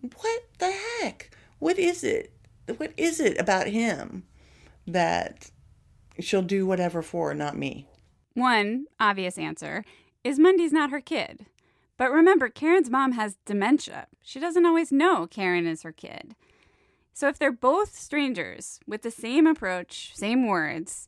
What 0.00 0.42
the 0.58 0.74
heck? 1.00 1.30
What 1.60 1.78
is 1.78 2.02
it? 2.02 2.32
What 2.76 2.92
is 2.96 3.20
it 3.20 3.40
about 3.40 3.68
him 3.68 4.24
that 4.86 5.50
she'll 6.18 6.42
do 6.42 6.66
whatever 6.66 7.02
for, 7.02 7.32
not 7.34 7.56
me? 7.56 7.86
One 8.34 8.86
obvious 8.98 9.38
answer 9.38 9.84
is 10.24 10.38
Mondy's 10.38 10.72
not 10.72 10.90
her 10.90 11.00
kid. 11.00 11.46
But 11.96 12.10
remember, 12.10 12.48
Karen's 12.48 12.90
mom 12.90 13.12
has 13.12 13.36
dementia. 13.44 14.08
She 14.20 14.40
doesn't 14.40 14.66
always 14.66 14.90
know 14.90 15.26
Karen 15.26 15.66
is 15.66 15.82
her 15.82 15.92
kid. 15.92 16.34
So 17.12 17.28
if 17.28 17.38
they're 17.38 17.52
both 17.52 17.96
strangers 17.96 18.80
with 18.86 19.02
the 19.02 19.10
same 19.12 19.46
approach, 19.46 20.10
same 20.16 20.48
words, 20.48 21.06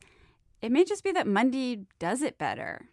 it 0.63 0.71
may 0.71 0.85
just 0.85 1.03
be 1.03 1.11
that 1.13 1.27
Mondy 1.27 1.87
does 1.99 2.23
it 2.23 2.39
better. 2.39 2.87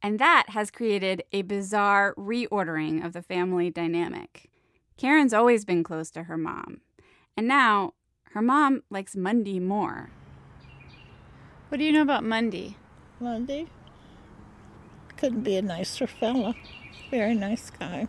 And 0.00 0.20
that 0.20 0.50
has 0.50 0.70
created 0.70 1.24
a 1.32 1.42
bizarre 1.42 2.14
reordering 2.16 3.04
of 3.04 3.12
the 3.12 3.22
family 3.22 3.70
dynamic. 3.70 4.48
Karen's 4.96 5.34
always 5.34 5.64
been 5.64 5.82
close 5.82 6.10
to 6.12 6.24
her 6.24 6.38
mom. 6.38 6.80
And 7.36 7.48
now 7.48 7.94
her 8.32 8.42
mom 8.42 8.82
likes 8.90 9.16
Mondy 9.16 9.58
more. 9.58 10.10
What 11.68 11.78
do 11.78 11.84
you 11.84 11.90
know 11.90 12.02
about 12.02 12.22
Mondy? 12.22 12.76
Mondy 13.20 13.68
couldn't 15.16 15.42
be 15.42 15.56
a 15.56 15.62
nicer 15.62 16.06
fella. 16.06 16.54
Very 17.10 17.34
nice 17.34 17.70
guy. 17.70 18.06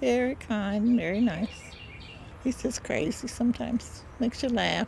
Very 0.00 0.36
kind, 0.36 0.96
very 0.96 1.20
nice. 1.20 1.72
He's 2.44 2.62
just 2.62 2.84
crazy 2.84 3.26
sometimes. 3.26 4.04
Makes 4.20 4.42
you 4.42 4.48
laugh. 4.48 4.86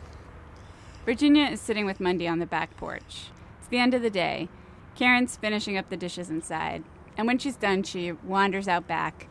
Virginia 1.05 1.45
is 1.45 1.59
sitting 1.59 1.85
with 1.85 1.99
Mondy 1.99 2.27
on 2.27 2.39
the 2.39 2.45
back 2.45 2.75
porch. 2.77 3.27
It's 3.59 3.67
the 3.69 3.77
end 3.77 3.93
of 3.93 4.01
the 4.01 4.09
day. 4.09 4.47
Karen's 4.95 5.35
finishing 5.35 5.77
up 5.77 5.89
the 5.89 5.97
dishes 5.97 6.29
inside. 6.29 6.83
And 7.17 7.27
when 7.27 7.37
she's 7.37 7.57
done, 7.57 7.83
she 7.83 8.13
wanders 8.13 8.67
out 8.67 8.87
back. 8.87 9.27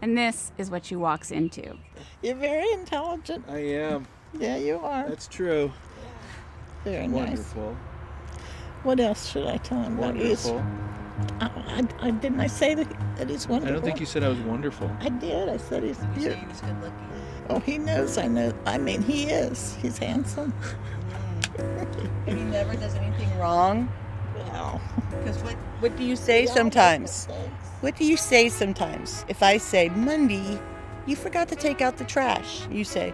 And 0.00 0.16
this 0.16 0.52
is 0.56 0.70
what 0.70 0.84
she 0.84 0.94
walks 0.94 1.32
into. 1.32 1.76
You're 2.22 2.36
very 2.36 2.70
intelligent. 2.72 3.44
I 3.48 3.58
am. 3.58 4.06
Yeah, 4.38 4.56
you 4.56 4.78
are. 4.78 5.08
That's 5.08 5.26
true. 5.26 5.72
Very 6.84 7.08
Wonderful. 7.08 7.76
Nice. 8.78 8.84
What 8.84 9.00
else 9.00 9.30
should 9.30 9.46
I 9.46 9.56
tell 9.58 9.82
him? 9.82 9.96
That 9.98 10.16
he's, 10.16 10.46
Wonderful. 10.46 10.64
I, 11.40 11.46
I, 12.00 12.08
I, 12.08 12.10
didn't 12.12 12.40
I 12.40 12.46
say 12.46 12.74
that, 12.74 12.88
that 13.16 13.28
he's 13.28 13.48
wonderful? 13.48 13.70
I 13.70 13.72
don't 13.76 13.84
think 13.84 14.00
you 14.00 14.06
said 14.06 14.22
I 14.22 14.28
was 14.28 14.38
wonderful. 14.40 14.90
I 15.00 15.08
did. 15.08 15.48
I 15.48 15.56
said 15.56 15.82
he's 15.82 15.98
You 16.00 16.06
beautiful. 16.14 16.40
he 16.40 16.46
was 16.46 16.60
good 16.60 16.80
looking. 16.80 17.08
Oh, 17.50 17.58
he 17.60 17.78
knows. 17.78 18.18
I 18.18 18.28
know. 18.28 18.52
I 18.66 18.78
mean, 18.78 19.02
he 19.02 19.24
is. 19.24 19.76
He's 19.82 19.98
handsome. 19.98 20.52
Hmm. 20.52 22.28
and 22.28 22.38
He 22.38 22.44
never 22.44 22.74
does 22.76 22.94
anything 22.94 23.36
wrong. 23.38 23.90
Well, 24.36 24.80
Because 25.10 25.42
what, 25.42 25.54
what 25.80 25.96
do 25.96 26.04
you 26.04 26.14
say 26.16 26.46
sometimes? 26.46 27.26
What 27.80 27.96
do 27.96 28.04
you 28.04 28.16
say 28.16 28.48
sometimes? 28.48 29.24
If 29.28 29.42
I 29.42 29.56
say, 29.58 29.88
Mondy, 29.90 30.58
you 31.06 31.16
forgot 31.16 31.48
to 31.48 31.56
take 31.56 31.80
out 31.80 31.96
the 31.96 32.04
trash, 32.04 32.62
you 32.70 32.84
say, 32.84 33.12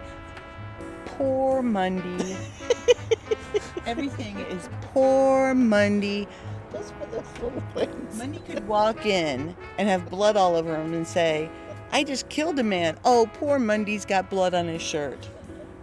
poor 1.07 1.63
Mondy. 1.63 2.37
Everything 3.87 4.39
is 4.39 4.69
poor 4.81 5.55
Mondy. 5.55 6.27
just 6.75 6.95
for 6.95 7.07
those 7.07 7.25
little 7.43 7.63
things. 7.75 8.19
Mondy 8.19 8.41
could 8.41 8.67
walk 8.67 9.07
in 9.07 9.55
and 9.79 9.89
have 9.89 10.11
blood 10.11 10.37
all 10.37 10.57
over 10.57 10.75
him 10.77 10.93
and 10.93 11.07
say, 11.07 11.49
I 11.93 12.03
just 12.03 12.29
killed 12.29 12.59
a 12.59 12.65
man. 12.65 12.99
Oh, 13.05 13.29
poor 13.35 13.59
Mondy's 13.59 14.05
got 14.05 14.29
blood 14.29 14.55
on 14.55 14.67
his 14.67 14.83
shirt. 14.83 15.29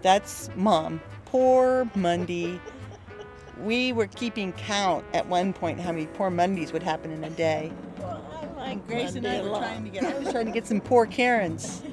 That's 0.02 0.50
mom. 0.56 1.02
Poor 1.26 1.90
Mondy. 1.96 2.60
We 3.62 3.94
were 3.94 4.08
keeping 4.08 4.52
count 4.54 5.06
at 5.14 5.28
one 5.28 5.54
point 5.54 5.80
how 5.80 5.92
many 5.92 6.08
poor 6.08 6.30
Mondys 6.32 6.74
would 6.74 6.84
happen 6.84 7.12
in 7.12 7.24
a 7.24 7.30
day. 7.30 7.72
Well, 8.00 8.28
I 8.32 8.46
like 8.58 8.72
And 8.72 8.88
Grace 8.88 9.14
and 9.14 9.24
Mondy 9.24 9.38
I 9.38 9.42
a 9.42 9.44
were 9.50 9.60
trying 9.60 9.84
to 9.86 9.90
get. 9.92 10.04
I 10.04 10.20
was 10.20 10.32
trying 10.32 10.46
to 10.48 10.52
get 10.52 10.68
some 10.68 10.82
poor 10.82 11.06
Karens. 11.06 11.84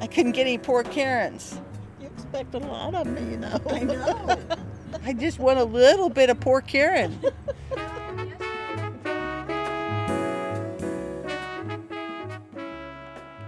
I 0.00 0.06
couldn't 0.06 0.32
get 0.32 0.42
any 0.42 0.58
poor 0.58 0.84
Karens. 0.84 1.58
You 2.00 2.06
expect 2.08 2.54
a 2.54 2.58
lot 2.58 2.94
of 2.94 3.06
me, 3.06 3.22
you 3.22 3.38
know. 3.38 3.58
I 3.70 3.80
know. 3.80 4.38
I 5.06 5.12
just 5.12 5.38
want 5.38 5.60
a 5.60 5.64
little 5.64 6.08
bit 6.08 6.30
of 6.30 6.40
poor 6.40 6.60
Karen. 6.60 7.12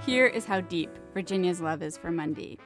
Here 0.07 0.27
is 0.27 0.45
how 0.45 0.61
deep 0.61 0.97
Virginia's 1.13 1.61
love 1.61 1.83
is 1.83 1.99
for 1.99 2.13
Mondy. 2.13 2.61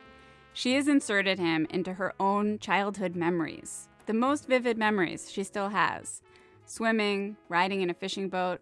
She 0.53 0.75
has 0.75 0.89
inserted 0.89 1.39
him 1.39 1.67
into 1.71 1.95
her 1.95 2.13
own 2.21 2.59
childhood 2.59 3.17
memories, 3.17 3.89
the 4.05 4.13
most 4.13 4.47
vivid 4.47 4.77
memories 4.77 5.33
she 5.33 5.43
still 5.43 5.71
has 5.71 6.21
swimming, 6.67 7.39
riding 7.49 7.81
in 7.81 7.89
a 7.89 7.95
fishing 7.95 8.29
boat. 8.29 8.61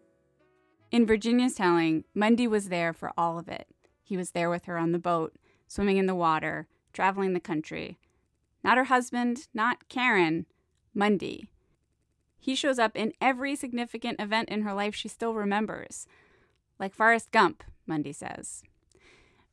In 0.92 1.06
Virginia's 1.06 1.54
telling, 1.54 2.04
Mondy 2.14 2.46
was 2.46 2.68
there 2.68 2.92
for 2.92 3.10
all 3.18 3.36
of 3.36 3.48
it. 3.48 3.66
He 4.04 4.16
was 4.16 4.30
there 4.30 4.48
with 4.48 4.66
her 4.66 4.78
on 4.78 4.92
the 4.92 5.00
boat, 5.00 5.34
swimming 5.66 5.96
in 5.96 6.06
the 6.06 6.14
water, 6.14 6.68
traveling 6.92 7.32
the 7.32 7.40
country. 7.40 7.98
Not 8.62 8.76
her 8.76 8.84
husband, 8.84 9.48
not 9.54 9.88
Karen, 9.88 10.46
Mondy. 10.94 11.48
He 12.38 12.54
shows 12.54 12.78
up 12.78 12.96
in 12.96 13.12
every 13.20 13.54
significant 13.56 14.20
event 14.20 14.48
in 14.48 14.62
her 14.62 14.72
life 14.72 14.94
she 14.94 15.08
still 15.08 15.34
remembers. 15.34 16.06
Like 16.78 16.94
Forrest 16.94 17.30
Gump, 17.30 17.62
Mondy 17.86 18.12
says. 18.12 18.62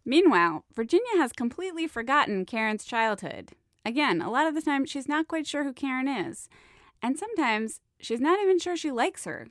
Meanwhile, 0.06 0.64
Virginia 0.74 1.18
has 1.18 1.34
completely 1.34 1.88
forgotten 1.88 2.46
Karen's 2.46 2.86
childhood, 2.86 3.54
Again, 3.88 4.22
a 4.22 4.30
lot 4.30 4.48
of 4.48 4.54
the 4.54 4.62
time, 4.62 4.84
she's 4.84 5.08
not 5.08 5.30
quite 5.30 5.48
sure 5.48 5.64
who 5.64 5.72
Karen 5.72 6.10
is. 6.10 6.50
And 7.02 7.18
sometimes 7.18 7.80
she's 8.02 8.20
not 8.20 8.38
even 8.42 8.60
sure 8.60 8.76
she 8.76 8.92
likes 8.92 9.24
her. 9.24 9.48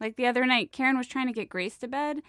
Like 0.00 0.16
the 0.16 0.26
other 0.26 0.44
night, 0.44 0.72
Karen 0.72 0.98
was 0.98 1.06
trying 1.06 1.28
to 1.28 1.32
get 1.32 1.48
Grace 1.48 1.76
to 1.76 1.86
bed, 1.86 2.22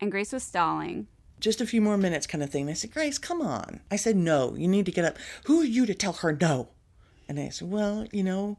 and 0.00 0.10
Grace 0.10 0.32
was 0.32 0.42
stalling. 0.42 1.06
Just 1.40 1.60
a 1.60 1.66
few 1.66 1.80
more 1.80 1.98
minutes, 1.98 2.26
kind 2.26 2.42
of 2.42 2.50
thing. 2.50 2.68
I 2.68 2.72
said, 2.72 2.92
Grace, 2.92 3.18
come 3.18 3.42
on. 3.42 3.80
I 3.90 3.96
said, 3.96 4.16
no, 4.16 4.54
you 4.56 4.68
need 4.68 4.86
to 4.86 4.92
get 4.92 5.04
up. 5.04 5.18
Who 5.44 5.60
are 5.60 5.64
you 5.64 5.84
to 5.86 5.94
tell 5.94 6.14
her 6.14 6.32
no? 6.32 6.68
And 7.28 7.38
I 7.38 7.48
said, 7.50 7.70
well, 7.70 8.06
you 8.12 8.22
know, 8.22 8.58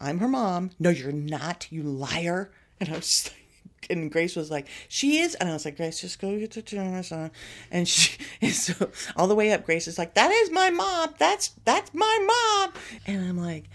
I'm 0.00 0.18
her 0.18 0.28
mom. 0.28 0.70
No, 0.78 0.90
you're 0.90 1.12
not, 1.12 1.66
you 1.70 1.82
liar. 1.82 2.50
And 2.80 2.90
I 2.90 2.96
was 2.96 3.30
like, 3.30 3.42
and 3.90 4.10
Grace 4.10 4.36
was 4.36 4.50
like, 4.50 4.66
she 4.88 5.18
is. 5.18 5.34
And 5.36 5.48
I 5.48 5.52
was 5.52 5.64
like, 5.64 5.76
Grace, 5.76 6.00
just 6.00 6.20
go 6.20 6.38
get 6.38 6.52
the 6.52 6.78
on. 6.78 7.30
And 7.70 7.88
she, 7.88 8.18
and 8.42 8.52
so 8.52 8.90
all 9.16 9.28
the 9.28 9.34
way 9.34 9.52
up, 9.52 9.64
Grace 9.64 9.86
is 9.86 9.98
like, 9.98 10.14
that 10.14 10.30
is 10.30 10.50
my 10.50 10.70
mom. 10.70 11.14
That's, 11.18 11.52
that's 11.64 11.92
my 11.94 12.66
mom. 12.66 12.72
And 13.06 13.24
I'm 13.24 13.38
like, 13.38 13.68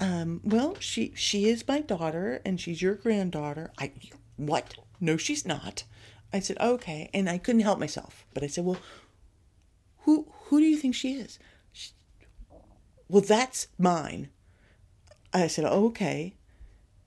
um, 0.00 0.40
well, 0.44 0.76
she, 0.80 1.12
she 1.14 1.48
is 1.48 1.66
my 1.68 1.80
daughter 1.80 2.40
and 2.44 2.60
she's 2.60 2.82
your 2.82 2.94
granddaughter. 2.94 3.70
I, 3.78 3.92
what? 4.36 4.74
No, 5.00 5.16
she's 5.16 5.46
not. 5.46 5.84
I 6.34 6.40
said, 6.40 6.58
okay. 6.60 7.08
And 7.14 7.30
I 7.30 7.38
couldn't 7.38 7.62
help 7.62 7.78
myself. 7.78 8.26
But 8.34 8.42
I 8.42 8.48
said, 8.48 8.64
well, 8.64 8.78
who, 10.00 10.26
who 10.46 10.58
do 10.58 10.66
you 10.66 10.76
think 10.76 10.94
she 10.94 11.14
is? 11.14 11.38
She, 11.72 11.92
well, 13.08 13.22
that's 13.22 13.68
mine. 13.78 14.30
I 15.32 15.46
said, 15.46 15.64
okay. 15.64 16.34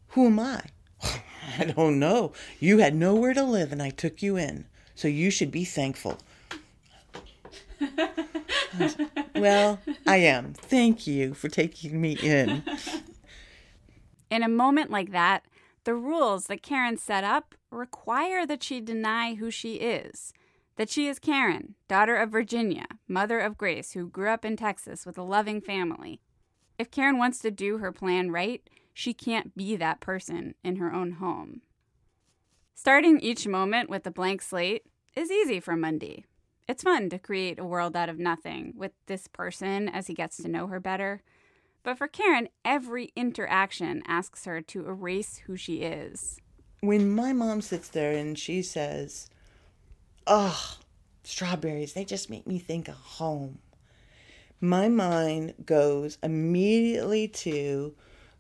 Who 0.10 0.28
am 0.28 0.40
I? 0.40 0.64
I 1.60 1.66
don't 1.66 2.00
know. 2.00 2.32
You 2.60 2.78
had 2.78 2.96
nowhere 2.96 3.34
to 3.34 3.44
live 3.44 3.74
and 3.74 3.84
I 3.84 3.90
took 3.90 4.24
you 4.24 4.38
in. 4.38 4.66
So 4.96 5.10
you 5.10 5.30
should 5.30 5.52
be 5.52 5.66
thankful. 5.66 6.18
Well, 9.36 9.80
I 10.08 10.18
am. 10.18 10.54
Thank 10.54 11.06
you 11.06 11.34
for 11.34 11.48
taking 11.48 12.02
me 12.02 12.18
in. 12.22 12.64
In 14.30 14.44
a 14.44 14.50
moment 14.50 14.92
like 14.92 15.12
that, 15.12 15.44
the 15.84 15.94
rules 15.94 16.48
that 16.48 16.62
Karen 16.62 16.98
set 16.98 17.24
up 17.24 17.56
require 17.72 18.46
that 18.46 18.64
she 18.64 18.80
deny 18.80 19.36
who 19.36 19.52
she 19.52 19.76
is. 19.76 20.34
That 20.78 20.90
she 20.90 21.08
is 21.08 21.20
Karen, 21.20 21.76
daughter 21.88 22.16
of 22.16 22.32
Virginia, 22.32 22.86
mother 23.08 23.40
of 23.40 23.58
Grace, 23.58 23.94
who 23.94 24.10
grew 24.10 24.30
up 24.30 24.46
in 24.46 24.56
Texas 24.56 25.06
with 25.06 25.18
a 25.18 25.24
loving 25.24 25.60
family. 25.60 26.22
If 26.78 26.92
Karen 26.92 27.18
wants 27.18 27.40
to 27.40 27.52
do 27.52 27.80
her 27.80 27.92
plan 27.92 28.32
right, 28.32 28.68
she 28.94 29.14
can't 29.14 29.56
be 29.56 29.76
that 29.76 30.00
person 30.00 30.56
in 30.64 30.76
her 30.78 30.94
own 30.94 31.14
home. 31.14 31.62
Starting 32.76 33.20
each 33.20 33.48
moment 33.48 33.90
with 33.90 34.06
a 34.06 34.12
blank 34.12 34.42
slate 34.42 34.84
is 35.16 35.32
easy 35.32 35.60
for 35.60 35.76
Mondy. 35.76 36.26
It's 36.68 36.84
fun 36.84 37.10
to 37.10 37.18
create 37.18 37.58
a 37.58 37.66
world 37.66 37.96
out 37.96 38.10
of 38.10 38.20
nothing 38.20 38.74
with 38.76 38.92
this 39.08 39.28
person 39.28 39.90
as 39.90 40.08
he 40.08 40.14
gets 40.14 40.38
to 40.38 40.48
know 40.48 40.68
her 40.68 40.80
better. 40.80 41.24
But 41.82 41.98
for 41.98 42.08
Karen, 42.08 42.50
every 42.66 43.14
interaction 43.16 44.04
asks 44.06 44.46
her 44.46 44.62
to 44.62 44.86
erase 44.86 45.38
who 45.48 45.56
she 45.56 45.78
is. 45.78 46.40
When 46.82 47.10
my 47.10 47.34
mom 47.34 47.62
sits 47.62 47.90
there 47.90 48.12
and 48.12 48.38
she 48.38 48.62
says, 48.62 49.30
Oh, 50.28 50.78
strawberries, 51.24 51.94
they 51.94 52.06
just 52.06 52.30
make 52.30 52.46
me 52.46 52.60
think 52.60 52.88
of 52.88 52.96
home. 52.96 53.60
My 54.62 54.88
mind 54.88 55.54
goes 55.66 56.18
immediately 56.22 57.28
to 57.30 57.96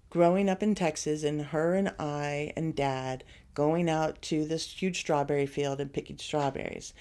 growing 0.09 0.49
up 0.49 0.63
in 0.63 0.75
Texas 0.75 1.23
and 1.23 1.41
her 1.41 1.73
and 1.73 1.93
I 1.99 2.53
and 2.55 2.75
dad 2.75 3.23
going 3.53 3.89
out 3.89 4.21
to 4.23 4.45
this 4.45 4.71
huge 4.71 4.99
strawberry 4.99 5.47
field 5.47 5.81
and 5.81 5.91
picking 5.91 6.17
strawberries. 6.17 6.93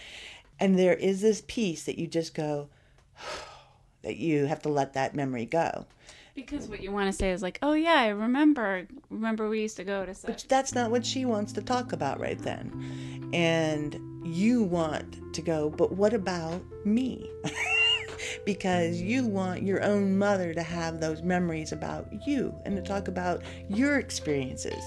And 0.58 0.78
there 0.78 0.94
is 0.94 1.20
this 1.20 1.42
piece 1.46 1.84
that 1.84 1.98
you 1.98 2.06
just 2.06 2.34
go, 2.34 2.68
that 4.02 4.16
you 4.16 4.46
have 4.46 4.62
to 4.62 4.70
let 4.70 4.94
that 4.94 5.14
memory 5.14 5.44
go. 5.44 5.86
Because 6.36 6.68
what 6.68 6.82
you 6.82 6.92
want 6.92 7.06
to 7.06 7.14
say 7.14 7.30
is 7.30 7.40
like, 7.40 7.58
oh 7.62 7.72
yeah, 7.72 7.94
I 7.94 8.08
remember. 8.08 8.86
Remember 9.08 9.48
we 9.48 9.62
used 9.62 9.78
to 9.78 9.84
go 9.84 10.04
to 10.04 10.12
such. 10.12 10.26
But 10.26 10.44
that's 10.50 10.74
not 10.74 10.90
what 10.90 11.04
she 11.04 11.24
wants 11.24 11.54
to 11.54 11.62
talk 11.62 11.94
about 11.94 12.20
right 12.20 12.38
then. 12.38 13.30
And 13.32 13.98
you 14.22 14.62
want 14.62 15.34
to 15.34 15.40
go, 15.40 15.70
but 15.70 15.92
what 15.92 16.12
about 16.12 16.62
me? 16.84 17.30
because 18.44 19.00
you 19.00 19.26
want 19.26 19.62
your 19.62 19.82
own 19.82 20.18
mother 20.18 20.52
to 20.52 20.62
have 20.62 21.00
those 21.00 21.22
memories 21.22 21.72
about 21.72 22.06
you 22.26 22.54
and 22.66 22.76
to 22.76 22.82
talk 22.82 23.08
about 23.08 23.42
your 23.70 23.98
experiences. 23.98 24.84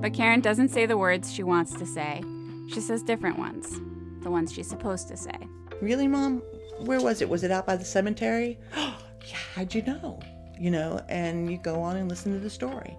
But 0.00 0.14
Karen 0.14 0.40
doesn't 0.40 0.70
say 0.70 0.86
the 0.86 0.96
words 0.96 1.30
she 1.30 1.42
wants 1.42 1.74
to 1.74 1.84
say. 1.84 2.22
She 2.68 2.80
says 2.80 3.02
different 3.02 3.38
ones, 3.38 3.80
the 4.22 4.30
ones 4.30 4.50
she's 4.50 4.68
supposed 4.68 5.08
to 5.08 5.16
say. 5.18 5.36
Really, 5.82 6.08
Mom? 6.08 6.38
Where 6.78 7.02
was 7.02 7.20
it? 7.20 7.28
Was 7.28 7.44
it 7.44 7.50
out 7.50 7.66
by 7.66 7.76
the 7.76 7.84
cemetery? 7.84 8.58
yeah, 9.26 9.36
how'd 9.54 9.74
you 9.74 9.82
know? 9.82 10.20
You 10.58 10.70
know, 10.70 11.00
and 11.08 11.50
you 11.50 11.58
go 11.58 11.80
on 11.82 11.96
and 11.96 12.08
listen 12.08 12.32
to 12.32 12.38
the 12.38 12.50
story. 12.50 12.96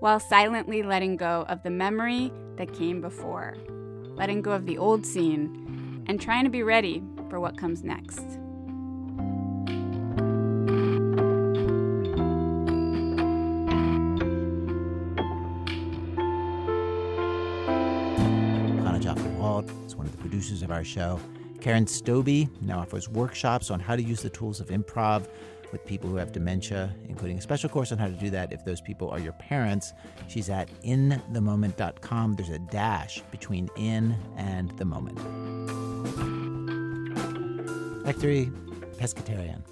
While 0.00 0.20
silently 0.20 0.82
letting 0.82 1.16
go 1.16 1.44
of 1.48 1.62
the 1.62 1.70
memory 1.70 2.32
that 2.56 2.72
came 2.72 3.00
before, 3.00 3.56
letting 4.14 4.42
go 4.42 4.52
of 4.52 4.66
the 4.66 4.78
old 4.78 5.06
scene, 5.06 6.04
and 6.08 6.20
trying 6.20 6.44
to 6.44 6.50
be 6.50 6.62
ready 6.62 7.02
for 7.30 7.40
what 7.40 7.56
comes 7.56 7.82
next. 7.82 8.18
Hannah 18.84 19.00
Joffe 19.00 19.24
Walt 19.38 19.70
is 19.86 19.96
one 19.96 20.06
of 20.06 20.12
the 20.12 20.18
producers 20.18 20.62
of 20.62 20.70
our 20.70 20.84
show. 20.84 21.18
Karen 21.60 21.86
Stobbe 21.86 22.48
now 22.60 22.80
offers 22.80 23.08
workshops 23.08 23.70
on 23.70 23.78
how 23.78 23.94
to 23.94 24.02
use 24.02 24.20
the 24.20 24.30
tools 24.30 24.58
of 24.58 24.66
improv 24.68 25.28
with 25.72 25.84
people 25.86 26.08
who 26.08 26.16
have 26.16 26.30
dementia, 26.30 26.94
including 27.08 27.38
a 27.38 27.40
special 27.40 27.68
course 27.68 27.90
on 27.90 27.98
how 27.98 28.06
to 28.06 28.12
do 28.12 28.30
that 28.30 28.52
if 28.52 28.64
those 28.64 28.80
people 28.80 29.10
are 29.10 29.18
your 29.18 29.32
parents. 29.32 29.94
She's 30.28 30.50
at 30.50 30.68
inthemoment.com. 30.82 32.34
There's 32.34 32.50
a 32.50 32.58
dash 32.58 33.22
between 33.30 33.68
in 33.76 34.14
and 34.36 34.70
the 34.78 34.84
moment. 34.84 35.18
Three, 38.22 38.52
pescatarian. 38.98 39.62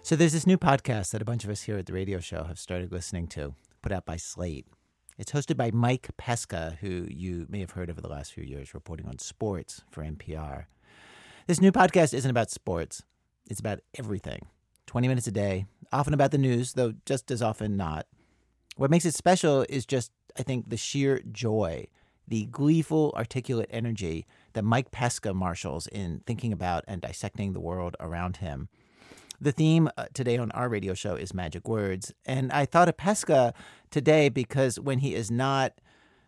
So 0.00 0.16
there's 0.16 0.32
this 0.32 0.46
new 0.46 0.56
podcast 0.56 1.10
that 1.10 1.20
a 1.20 1.24
bunch 1.26 1.44
of 1.44 1.50
us 1.50 1.62
here 1.62 1.76
at 1.76 1.84
the 1.84 1.92
radio 1.92 2.18
show 2.18 2.44
have 2.44 2.58
started 2.58 2.92
listening 2.92 3.26
to, 3.28 3.54
put 3.82 3.92
out 3.92 4.06
by 4.06 4.16
Slate. 4.16 4.66
It's 5.18 5.32
hosted 5.32 5.58
by 5.58 5.70
Mike 5.70 6.08
Pesca, 6.16 6.78
who 6.80 7.06
you 7.10 7.46
may 7.50 7.60
have 7.60 7.72
heard 7.72 7.90
over 7.90 8.00
the 8.00 8.08
last 8.08 8.32
few 8.32 8.42
years 8.42 8.72
reporting 8.72 9.06
on 9.06 9.18
sports 9.18 9.82
for 9.90 10.02
NPR. 10.02 10.64
This 11.46 11.60
new 11.60 11.72
podcast 11.72 12.14
isn't 12.14 12.30
about 12.30 12.50
sports, 12.50 13.02
it's 13.50 13.60
about 13.60 13.80
everything. 13.98 14.46
20 14.86 15.08
minutes 15.08 15.26
a 15.26 15.32
day, 15.32 15.66
often 15.92 16.14
about 16.14 16.30
the 16.30 16.38
news, 16.38 16.74
though 16.74 16.94
just 17.06 17.30
as 17.30 17.42
often 17.42 17.76
not. 17.76 18.06
What 18.76 18.90
makes 18.90 19.04
it 19.04 19.14
special 19.14 19.64
is 19.68 19.86
just, 19.86 20.10
I 20.38 20.42
think, 20.42 20.68
the 20.68 20.76
sheer 20.76 21.20
joy, 21.30 21.86
the 22.26 22.46
gleeful, 22.46 23.12
articulate 23.16 23.68
energy 23.70 24.26
that 24.54 24.64
Mike 24.64 24.90
Pesca 24.90 25.32
marshals 25.34 25.86
in 25.88 26.22
thinking 26.26 26.52
about 26.52 26.84
and 26.88 27.00
dissecting 27.00 27.52
the 27.52 27.60
world 27.60 27.96
around 28.00 28.38
him. 28.38 28.68
The 29.40 29.52
theme 29.52 29.88
uh, 29.96 30.06
today 30.14 30.38
on 30.38 30.50
our 30.52 30.68
radio 30.68 30.94
show 30.94 31.16
is 31.16 31.34
magic 31.34 31.68
words. 31.68 32.12
And 32.24 32.52
I 32.52 32.64
thought 32.64 32.88
of 32.88 32.96
Pesca 32.96 33.52
today 33.90 34.28
because 34.28 34.80
when 34.80 35.00
he 35.00 35.14
is 35.14 35.30
not 35.30 35.72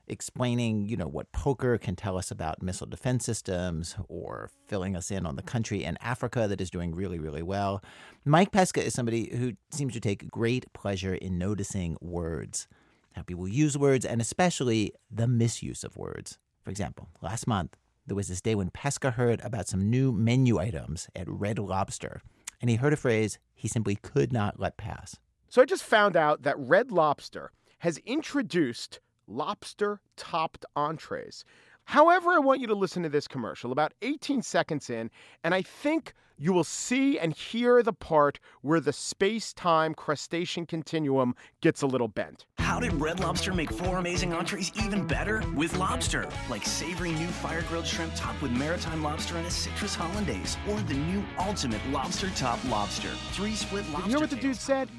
explaining, 0.08 0.86
you 0.86 0.96
know, 0.96 1.08
what 1.08 1.32
poker 1.32 1.78
can 1.78 1.96
tell 1.96 2.16
us 2.16 2.30
about 2.30 2.62
missile 2.62 2.86
defense 2.86 3.24
systems 3.24 3.96
or 4.08 4.50
filling 4.66 4.96
us 4.96 5.10
in 5.10 5.26
on 5.26 5.36
the 5.36 5.42
country 5.42 5.84
in 5.84 5.98
Africa 6.00 6.46
that 6.48 6.60
is 6.60 6.70
doing 6.70 6.94
really, 6.94 7.18
really 7.18 7.42
well, 7.42 7.82
Mike 8.24 8.52
Pesca 8.52 8.84
is 8.84 8.94
somebody 8.94 9.34
who 9.36 9.52
seems 9.70 9.92
to 9.92 10.00
take 10.00 10.30
great 10.30 10.72
pleasure 10.72 11.14
in 11.14 11.38
noticing 11.38 11.96
words, 12.00 12.68
how 13.12 13.22
people 13.22 13.48
use 13.48 13.76
words, 13.76 14.04
and 14.04 14.20
especially 14.20 14.92
the 15.10 15.26
misuse 15.26 15.84
of 15.84 15.96
words. 15.96 16.38
For 16.62 16.70
example, 16.70 17.08
last 17.22 17.46
month, 17.46 17.76
there 18.06 18.16
was 18.16 18.28
this 18.28 18.40
day 18.40 18.54
when 18.54 18.70
Pesca 18.70 19.12
heard 19.12 19.40
about 19.42 19.68
some 19.68 19.90
new 19.90 20.12
menu 20.12 20.58
items 20.58 21.08
at 21.16 21.28
Red 21.28 21.58
Lobster 21.58 22.22
and 22.60 22.70
he 22.70 22.76
heard 22.76 22.92
a 22.92 22.96
phrase 22.96 23.38
he 23.54 23.68
simply 23.68 23.96
could 23.96 24.32
not 24.32 24.60
let 24.60 24.76
pass. 24.76 25.16
So 25.48 25.62
I 25.62 25.64
just 25.64 25.84
found 25.84 26.16
out 26.16 26.42
that 26.42 26.58
Red 26.58 26.90
Lobster 26.90 27.52
has 27.80 27.98
introduced 27.98 29.00
lobster 29.26 30.00
topped 30.16 30.64
entrees. 30.74 31.44
However, 31.84 32.30
I 32.30 32.38
want 32.38 32.60
you 32.60 32.66
to 32.66 32.74
listen 32.74 33.02
to 33.04 33.08
this 33.08 33.28
commercial 33.28 33.70
about 33.70 33.94
18 34.02 34.42
seconds 34.42 34.90
in, 34.90 35.10
and 35.44 35.54
I 35.54 35.62
think 35.62 36.14
you 36.38 36.52
will 36.52 36.64
see 36.64 37.18
and 37.18 37.32
hear 37.32 37.82
the 37.82 37.92
part 37.92 38.38
where 38.60 38.80
the 38.80 38.92
space 38.92 39.52
time 39.52 39.94
crustacean 39.94 40.66
continuum 40.66 41.34
gets 41.60 41.82
a 41.82 41.86
little 41.86 42.08
bent. 42.08 42.44
How 42.58 42.80
did 42.80 42.92
Red 42.94 43.20
Lobster 43.20 43.54
make 43.54 43.72
four 43.72 43.98
amazing 43.98 44.34
entrees 44.34 44.72
even 44.82 45.06
better? 45.06 45.42
With 45.54 45.76
lobster, 45.78 46.28
like 46.50 46.66
savory 46.66 47.12
new 47.12 47.28
fire 47.28 47.62
grilled 47.62 47.86
shrimp 47.86 48.12
topped 48.16 48.42
with 48.42 48.50
maritime 48.50 49.02
lobster 49.02 49.36
and 49.36 49.46
a 49.46 49.50
citrus 49.50 49.94
hollandaise, 49.94 50.58
or 50.68 50.80
the 50.80 50.94
new 50.94 51.24
ultimate 51.38 51.80
lobster 51.90 52.28
top 52.30 52.58
lobster. 52.68 53.10
Three 53.30 53.54
split 53.54 53.88
lobster. 53.90 54.10
You 54.10 54.16
hear 54.16 54.20
what 54.20 54.30
the 54.30 54.36
dude 54.36 54.56
said? 54.56 54.90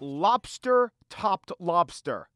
Lobster 0.00 0.92
topped 1.10 1.52
lobster. 1.60 2.28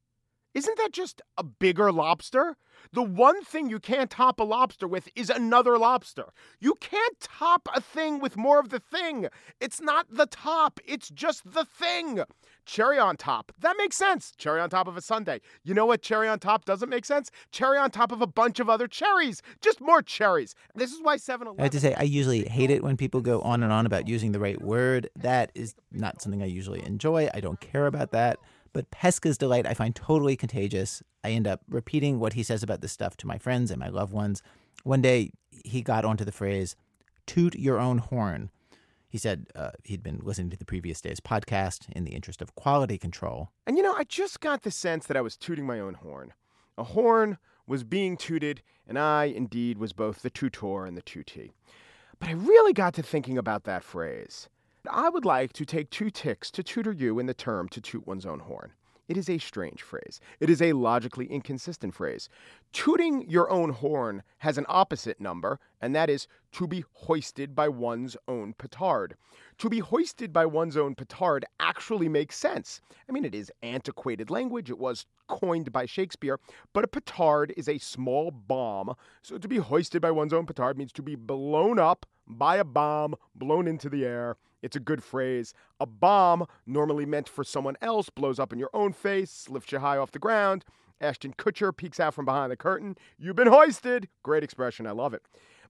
Isn't 0.56 0.78
that 0.78 0.92
just 0.92 1.20
a 1.36 1.44
bigger 1.44 1.92
lobster? 1.92 2.56
The 2.90 3.02
one 3.02 3.44
thing 3.44 3.68
you 3.68 3.78
can't 3.78 4.10
top 4.10 4.40
a 4.40 4.42
lobster 4.42 4.88
with 4.88 5.10
is 5.14 5.28
another 5.28 5.76
lobster. 5.76 6.32
You 6.60 6.76
can't 6.80 7.20
top 7.20 7.68
a 7.74 7.80
thing 7.82 8.20
with 8.20 8.38
more 8.38 8.58
of 8.58 8.70
the 8.70 8.80
thing. 8.80 9.28
It's 9.60 9.82
not 9.82 10.06
the 10.10 10.24
top, 10.24 10.80
it's 10.86 11.10
just 11.10 11.52
the 11.52 11.66
thing. 11.66 12.22
Cherry 12.64 12.98
on 12.98 13.18
top. 13.18 13.52
That 13.60 13.76
makes 13.76 13.96
sense. 13.96 14.32
Cherry 14.38 14.62
on 14.62 14.70
top 14.70 14.88
of 14.88 14.96
a 14.96 15.02
sundae. 15.02 15.40
You 15.62 15.74
know 15.74 15.84
what 15.84 16.00
cherry 16.00 16.26
on 16.26 16.38
top 16.38 16.64
doesn't 16.64 16.88
make 16.88 17.04
sense? 17.04 17.30
Cherry 17.50 17.76
on 17.76 17.90
top 17.90 18.10
of 18.10 18.22
a 18.22 18.26
bunch 18.26 18.58
of 18.58 18.70
other 18.70 18.88
cherries. 18.88 19.42
Just 19.60 19.82
more 19.82 20.00
cherries. 20.00 20.54
This 20.74 20.90
is 20.90 21.02
why 21.02 21.18
7 21.18 21.48
I 21.58 21.62
have 21.64 21.70
to 21.72 21.80
say, 21.80 21.92
I 21.92 22.04
usually 22.04 22.48
hate 22.48 22.70
it 22.70 22.82
when 22.82 22.96
people 22.96 23.20
go 23.20 23.42
on 23.42 23.62
and 23.62 23.72
on 23.72 23.84
about 23.84 24.08
using 24.08 24.32
the 24.32 24.40
right 24.40 24.60
word. 24.62 25.10
That 25.16 25.52
is 25.54 25.74
not 25.92 26.22
something 26.22 26.42
I 26.42 26.46
usually 26.46 26.82
enjoy. 26.82 27.28
I 27.34 27.40
don't 27.40 27.60
care 27.60 27.86
about 27.86 28.12
that. 28.12 28.38
But 28.76 28.90
Pesca's 28.90 29.38
delight 29.38 29.66
I 29.66 29.72
find 29.72 29.96
totally 29.96 30.36
contagious. 30.36 31.02
I 31.24 31.30
end 31.30 31.48
up 31.48 31.62
repeating 31.66 32.20
what 32.20 32.34
he 32.34 32.42
says 32.42 32.62
about 32.62 32.82
this 32.82 32.92
stuff 32.92 33.16
to 33.16 33.26
my 33.26 33.38
friends 33.38 33.70
and 33.70 33.80
my 33.80 33.88
loved 33.88 34.12
ones. 34.12 34.42
One 34.84 35.00
day, 35.00 35.30
he 35.64 35.80
got 35.80 36.04
onto 36.04 36.26
the 36.26 36.30
phrase, 36.30 36.76
toot 37.24 37.54
your 37.54 37.80
own 37.80 37.96
horn. 37.96 38.50
He 39.08 39.16
said 39.16 39.46
uh, 39.54 39.70
he'd 39.84 40.02
been 40.02 40.20
listening 40.22 40.50
to 40.50 40.58
the 40.58 40.66
previous 40.66 41.00
day's 41.00 41.20
podcast 41.20 41.90
in 41.92 42.04
the 42.04 42.10
interest 42.10 42.42
of 42.42 42.54
quality 42.54 42.98
control. 42.98 43.48
And 43.66 43.78
you 43.78 43.82
know, 43.82 43.94
I 43.94 44.04
just 44.04 44.40
got 44.40 44.62
the 44.62 44.70
sense 44.70 45.06
that 45.06 45.16
I 45.16 45.22
was 45.22 45.38
tooting 45.38 45.64
my 45.64 45.80
own 45.80 45.94
horn. 45.94 46.34
A 46.76 46.84
horn 46.84 47.38
was 47.66 47.82
being 47.82 48.18
tooted, 48.18 48.60
and 48.86 48.98
I, 48.98 49.24
indeed, 49.24 49.78
was 49.78 49.94
both 49.94 50.20
the 50.20 50.28
tutor 50.28 50.84
and 50.84 50.98
the 50.98 51.02
tutee. 51.02 51.52
But 52.18 52.28
I 52.28 52.32
really 52.32 52.74
got 52.74 52.92
to 52.92 53.02
thinking 53.02 53.38
about 53.38 53.64
that 53.64 53.82
phrase. 53.82 54.50
I 54.90 55.08
would 55.08 55.24
like 55.24 55.52
to 55.54 55.64
take 55.64 55.90
two 55.90 56.10
ticks 56.10 56.50
to 56.52 56.62
tutor 56.62 56.92
you 56.92 57.18
in 57.18 57.26
the 57.26 57.34
term 57.34 57.68
to 57.70 57.80
toot 57.80 58.06
one's 58.06 58.26
own 58.26 58.40
horn. 58.40 58.72
It 59.08 59.16
is 59.16 59.30
a 59.30 59.38
strange 59.38 59.82
phrase. 59.82 60.20
It 60.40 60.50
is 60.50 60.60
a 60.60 60.72
logically 60.72 61.26
inconsistent 61.26 61.94
phrase. 61.94 62.28
Tooting 62.72 63.30
your 63.30 63.48
own 63.50 63.70
horn 63.70 64.24
has 64.38 64.58
an 64.58 64.66
opposite 64.68 65.20
number, 65.20 65.60
and 65.80 65.94
that 65.94 66.10
is 66.10 66.26
to 66.52 66.66
be 66.66 66.84
hoisted 66.92 67.54
by 67.54 67.68
one's 67.68 68.16
own 68.26 68.52
petard. 68.54 69.14
To 69.58 69.68
be 69.68 69.78
hoisted 69.78 70.32
by 70.32 70.46
one's 70.46 70.76
own 70.76 70.96
petard 70.96 71.44
actually 71.60 72.08
makes 72.08 72.36
sense. 72.36 72.80
I 73.08 73.12
mean, 73.12 73.24
it 73.24 73.34
is 73.34 73.52
antiquated 73.62 74.28
language. 74.28 74.70
It 74.70 74.78
was 74.78 75.06
coined 75.28 75.72
by 75.72 75.86
Shakespeare, 75.86 76.40
but 76.72 76.84
a 76.84 76.88
petard 76.88 77.54
is 77.56 77.68
a 77.68 77.78
small 77.78 78.32
bomb. 78.32 78.96
So 79.22 79.38
to 79.38 79.48
be 79.48 79.58
hoisted 79.58 80.02
by 80.02 80.10
one's 80.10 80.32
own 80.32 80.46
petard 80.46 80.76
means 80.76 80.92
to 80.92 81.02
be 81.02 81.14
blown 81.14 81.78
up 81.78 82.06
by 82.26 82.56
a 82.56 82.64
bomb 82.64 83.14
blown 83.34 83.66
into 83.66 83.88
the 83.88 84.04
air. 84.04 84.36
It's 84.62 84.76
a 84.76 84.80
good 84.80 85.02
phrase. 85.02 85.54
A 85.78 85.86
bomb, 85.86 86.46
normally 86.66 87.06
meant 87.06 87.28
for 87.28 87.44
someone 87.44 87.76
else, 87.80 88.10
blows 88.10 88.38
up 88.38 88.52
in 88.52 88.58
your 88.58 88.70
own 88.74 88.92
face, 88.92 89.48
lifts 89.48 89.72
you 89.72 89.78
high 89.78 89.96
off 89.96 90.12
the 90.12 90.18
ground. 90.18 90.64
Ashton 91.00 91.34
Kutcher 91.34 91.76
peeks 91.76 92.00
out 92.00 92.14
from 92.14 92.24
behind 92.24 92.50
the 92.50 92.56
curtain. 92.56 92.96
You've 93.18 93.36
been 93.36 93.48
hoisted. 93.48 94.08
Great 94.22 94.42
expression. 94.42 94.86
I 94.86 94.92
love 94.92 95.14
it. 95.14 95.22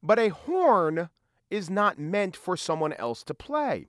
But 0.02 0.18
a 0.18 0.28
horn 0.28 1.10
is 1.50 1.68
not 1.68 1.98
meant 1.98 2.36
for 2.36 2.56
someone 2.56 2.92
else 2.94 3.22
to 3.24 3.34
play. 3.34 3.88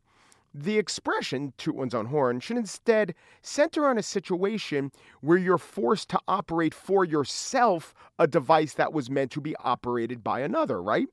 The 0.54 0.80
expression, 0.80 1.54
toot 1.58 1.76
one's 1.76 1.94
own 1.94 2.08
horn, 2.08 2.40
should 2.40 2.58
instead 2.58 3.14
center 3.42 3.88
on 3.88 3.98
a 3.98 4.04
situation 4.04 4.92
where 5.22 5.38
you're 5.38 5.60
forced 5.60 6.10
to 6.10 6.20
operate 6.28 6.74
for 6.74 7.06
yourself 7.06 7.94
a 8.18 8.26
device 8.26 8.74
that 8.74 8.94
was 8.94 9.10
meant 9.10 9.32
to 9.32 9.42
be 9.42 9.56
operated 9.58 10.24
by 10.24 10.40
another, 10.40 10.82
right? 10.82 11.08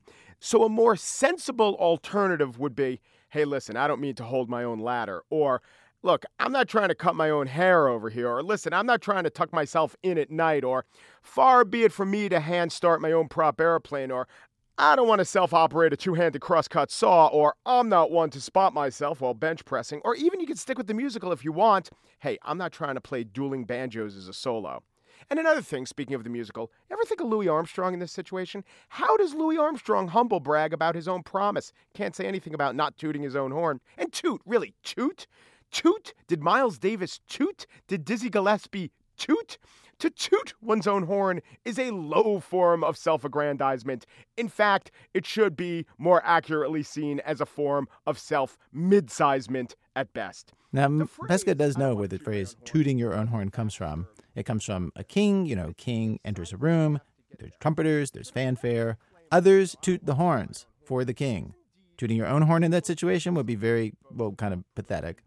So 0.45 0.63
a 0.63 0.69
more 0.69 0.95
sensible 0.95 1.75
alternative 1.77 2.59
would 2.59 2.77
be 2.77 3.01
hey, 3.31 3.47
listen, 3.47 3.79
I 3.79 3.89
don't 3.89 4.01
mean 4.01 4.15
to 4.17 4.25
hold 4.25 4.51
my 4.51 4.63
own 4.63 4.79
ladder, 4.79 5.23
or 5.31 5.63
look, 6.03 6.27
I'm 6.39 6.53
not 6.53 6.69
trying 6.69 6.89
to 6.89 6.95
cut 6.95 7.17
my 7.17 7.31
own 7.31 7.47
hair 7.47 7.89
over 7.89 8.11
here, 8.11 8.29
or 8.29 8.43
listen, 8.43 8.75
I'm 8.75 8.85
not 8.85 9.01
trying 9.01 9.25
to 9.25 9.31
tuck 9.31 9.55
myself 9.55 9.97
in 10.03 10.19
at 10.19 10.31
night, 10.31 10.63
or 10.63 10.85
far 11.23 11.65
be 11.65 11.85
it 11.85 11.93
from 11.93 12.11
me 12.11 12.29
to 12.29 12.41
hand 12.41 12.73
start 12.73 13.01
my 13.01 13.11
own 13.11 13.27
prop 13.27 13.59
airplane, 13.59 14.11
or 14.11 14.29
I 14.77 14.95
don't 14.97 15.09
want 15.09 15.21
to 15.21 15.25
self 15.25 15.55
operate 15.55 15.95
a 15.95 15.97
two 15.97 16.13
handed 16.13 16.43
crosscut 16.43 16.91
saw, 16.91 17.29
or 17.29 17.55
I'm 17.65 17.89
not 17.89 18.11
one 18.11 18.29
to 18.29 18.41
spot 18.41 18.75
myself 18.75 19.23
while 19.23 19.33
bench 19.33 19.65
pressing, 19.65 20.03
or 20.05 20.15
even 20.15 20.41
you 20.41 20.47
can 20.47 20.57
stick 20.57 20.77
with 20.77 20.89
the 20.89 20.95
musical 20.95 21.33
if 21.33 21.43
you 21.43 21.53
want. 21.53 21.89
Hey, 22.19 22.37
I'm 22.43 22.59
not 22.59 22.71
trying 22.71 22.97
to 22.97 23.01
play 23.01 23.25
dueling 23.25 23.65
banjos 23.65 24.15
as 24.15 24.29
a 24.29 24.35
solo. 24.35 24.83
And 25.31 25.39
another 25.39 25.63
thing, 25.63 25.87
speaking 25.87 26.15
of 26.15 26.25
the 26.25 26.31
musical, 26.31 26.71
ever 26.91 27.03
think 27.05 27.21
of 27.21 27.29
Louis 27.29 27.49
Armstrong 27.49 27.95
in 27.95 28.01
this 28.01 28.13
situation? 28.13 28.65
How 28.89 29.17
does 29.17 29.35
Louis 29.35 29.59
Armstrong 29.59 30.09
humble 30.09 30.41
brag 30.41 30.73
about 30.73 30.95
his 30.95 31.09
own 31.09 31.23
promise? 31.23 31.73
Can't 31.95 32.15
say 32.15 32.27
anything 32.27 32.55
about 32.55 32.77
not 32.77 32.97
tooting 32.97 33.23
his 33.23 33.37
own 33.37 33.51
horn. 33.51 33.81
And 33.97 34.13
toot, 34.13 34.41
really, 34.45 34.75
toot? 34.83 35.27
Toot? 35.71 36.15
Did 36.29 36.43
Miles 36.43 36.79
Davis 36.79 37.21
toot? 37.29 37.67
Did 37.89 38.05
Dizzy 38.05 38.31
Gillespie 38.31 38.93
toot? 39.17 39.59
To 40.01 40.11
toot 40.11 40.55
one's 40.61 40.87
own 40.87 41.05
horn 41.05 41.41
is 41.65 41.79
a 41.79 41.91
low 41.93 42.41
form 42.41 42.83
of 42.83 42.97
self 42.97 43.25
aggrandizement. 43.25 44.07
In 44.37 44.49
fact, 44.49 44.91
it 45.15 45.25
should 45.25 45.57
be 45.57 45.87
more 45.99 46.21
accurately 46.25 46.83
seen 46.83 47.21
as 47.21 47.41
a 47.41 47.47
form 47.47 47.89
of 48.07 48.19
self 48.19 48.59
midsizement 48.75 49.75
at 49.95 50.13
best. 50.13 50.53
Now, 50.73 51.07
Pesca 51.29 51.55
does 51.55 51.79
know 51.79 51.95
where 51.95 52.09
the 52.09 52.19
phrase 52.19 52.57
tooting 52.65 52.99
your 52.99 53.15
own 53.15 53.29
horn 53.29 53.51
comes 53.51 53.75
from. 53.75 54.09
It 54.35 54.45
comes 54.45 54.65
from 54.65 54.93
a 54.97 55.05
king, 55.05 55.47
you 55.47 55.57
know, 55.57 55.73
king 55.77 56.21
enters 56.25 56.53
a 56.53 56.57
room, 56.57 57.01
there's 57.39 57.53
trumpeters, 57.61 58.11
there's 58.11 58.31
fanfare. 58.31 58.99
Others 59.31 59.77
toot 59.83 60.05
the 60.05 60.15
horns 60.15 60.67
for 60.85 61.05
the 61.05 61.15
king. 61.15 61.55
Tooting 61.97 62.17
your 62.17 62.27
own 62.27 62.43
horn 62.43 62.65
in 62.65 62.71
that 62.73 62.87
situation 62.87 63.35
would 63.35 63.47
be 63.47 63.55
very, 63.55 63.95
well, 64.11 64.33
kind 64.33 64.53
of 64.53 64.65
pathetic. 64.75 65.23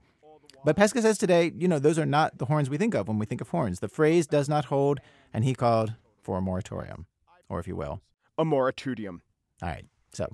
But 0.65 0.75
Pesca 0.75 1.01
says 1.01 1.17
today, 1.17 1.53
you 1.57 1.67
know, 1.67 1.79
those 1.79 1.97
are 1.97 2.05
not 2.05 2.37
the 2.37 2.45
horns 2.45 2.69
we 2.69 2.77
think 2.77 2.93
of 2.93 3.07
when 3.07 3.19
we 3.19 3.25
think 3.25 3.41
of 3.41 3.49
horns. 3.49 3.79
The 3.79 3.87
phrase 3.87 4.27
does 4.27 4.49
not 4.49 4.65
hold, 4.65 4.99
and 5.33 5.43
he 5.43 5.53
called 5.53 5.93
for 6.21 6.37
a 6.37 6.41
moratorium, 6.41 7.05
or 7.47 7.59
if 7.59 7.67
you 7.67 7.75
will, 7.75 8.01
a 8.37 8.43
moratorium. 8.43 9.21
All 9.61 9.69
right, 9.69 9.85
so 10.11 10.27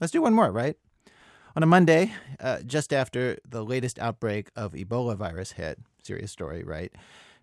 let's 0.00 0.12
do 0.12 0.22
one 0.22 0.34
more, 0.34 0.52
right? 0.52 0.76
On 1.56 1.62
a 1.62 1.66
Monday, 1.66 2.12
uh, 2.38 2.60
just 2.60 2.92
after 2.92 3.38
the 3.48 3.64
latest 3.64 3.98
outbreak 3.98 4.50
of 4.54 4.72
Ebola 4.72 5.16
virus 5.16 5.52
hit, 5.52 5.78
serious 6.02 6.30
story, 6.30 6.62
right? 6.62 6.92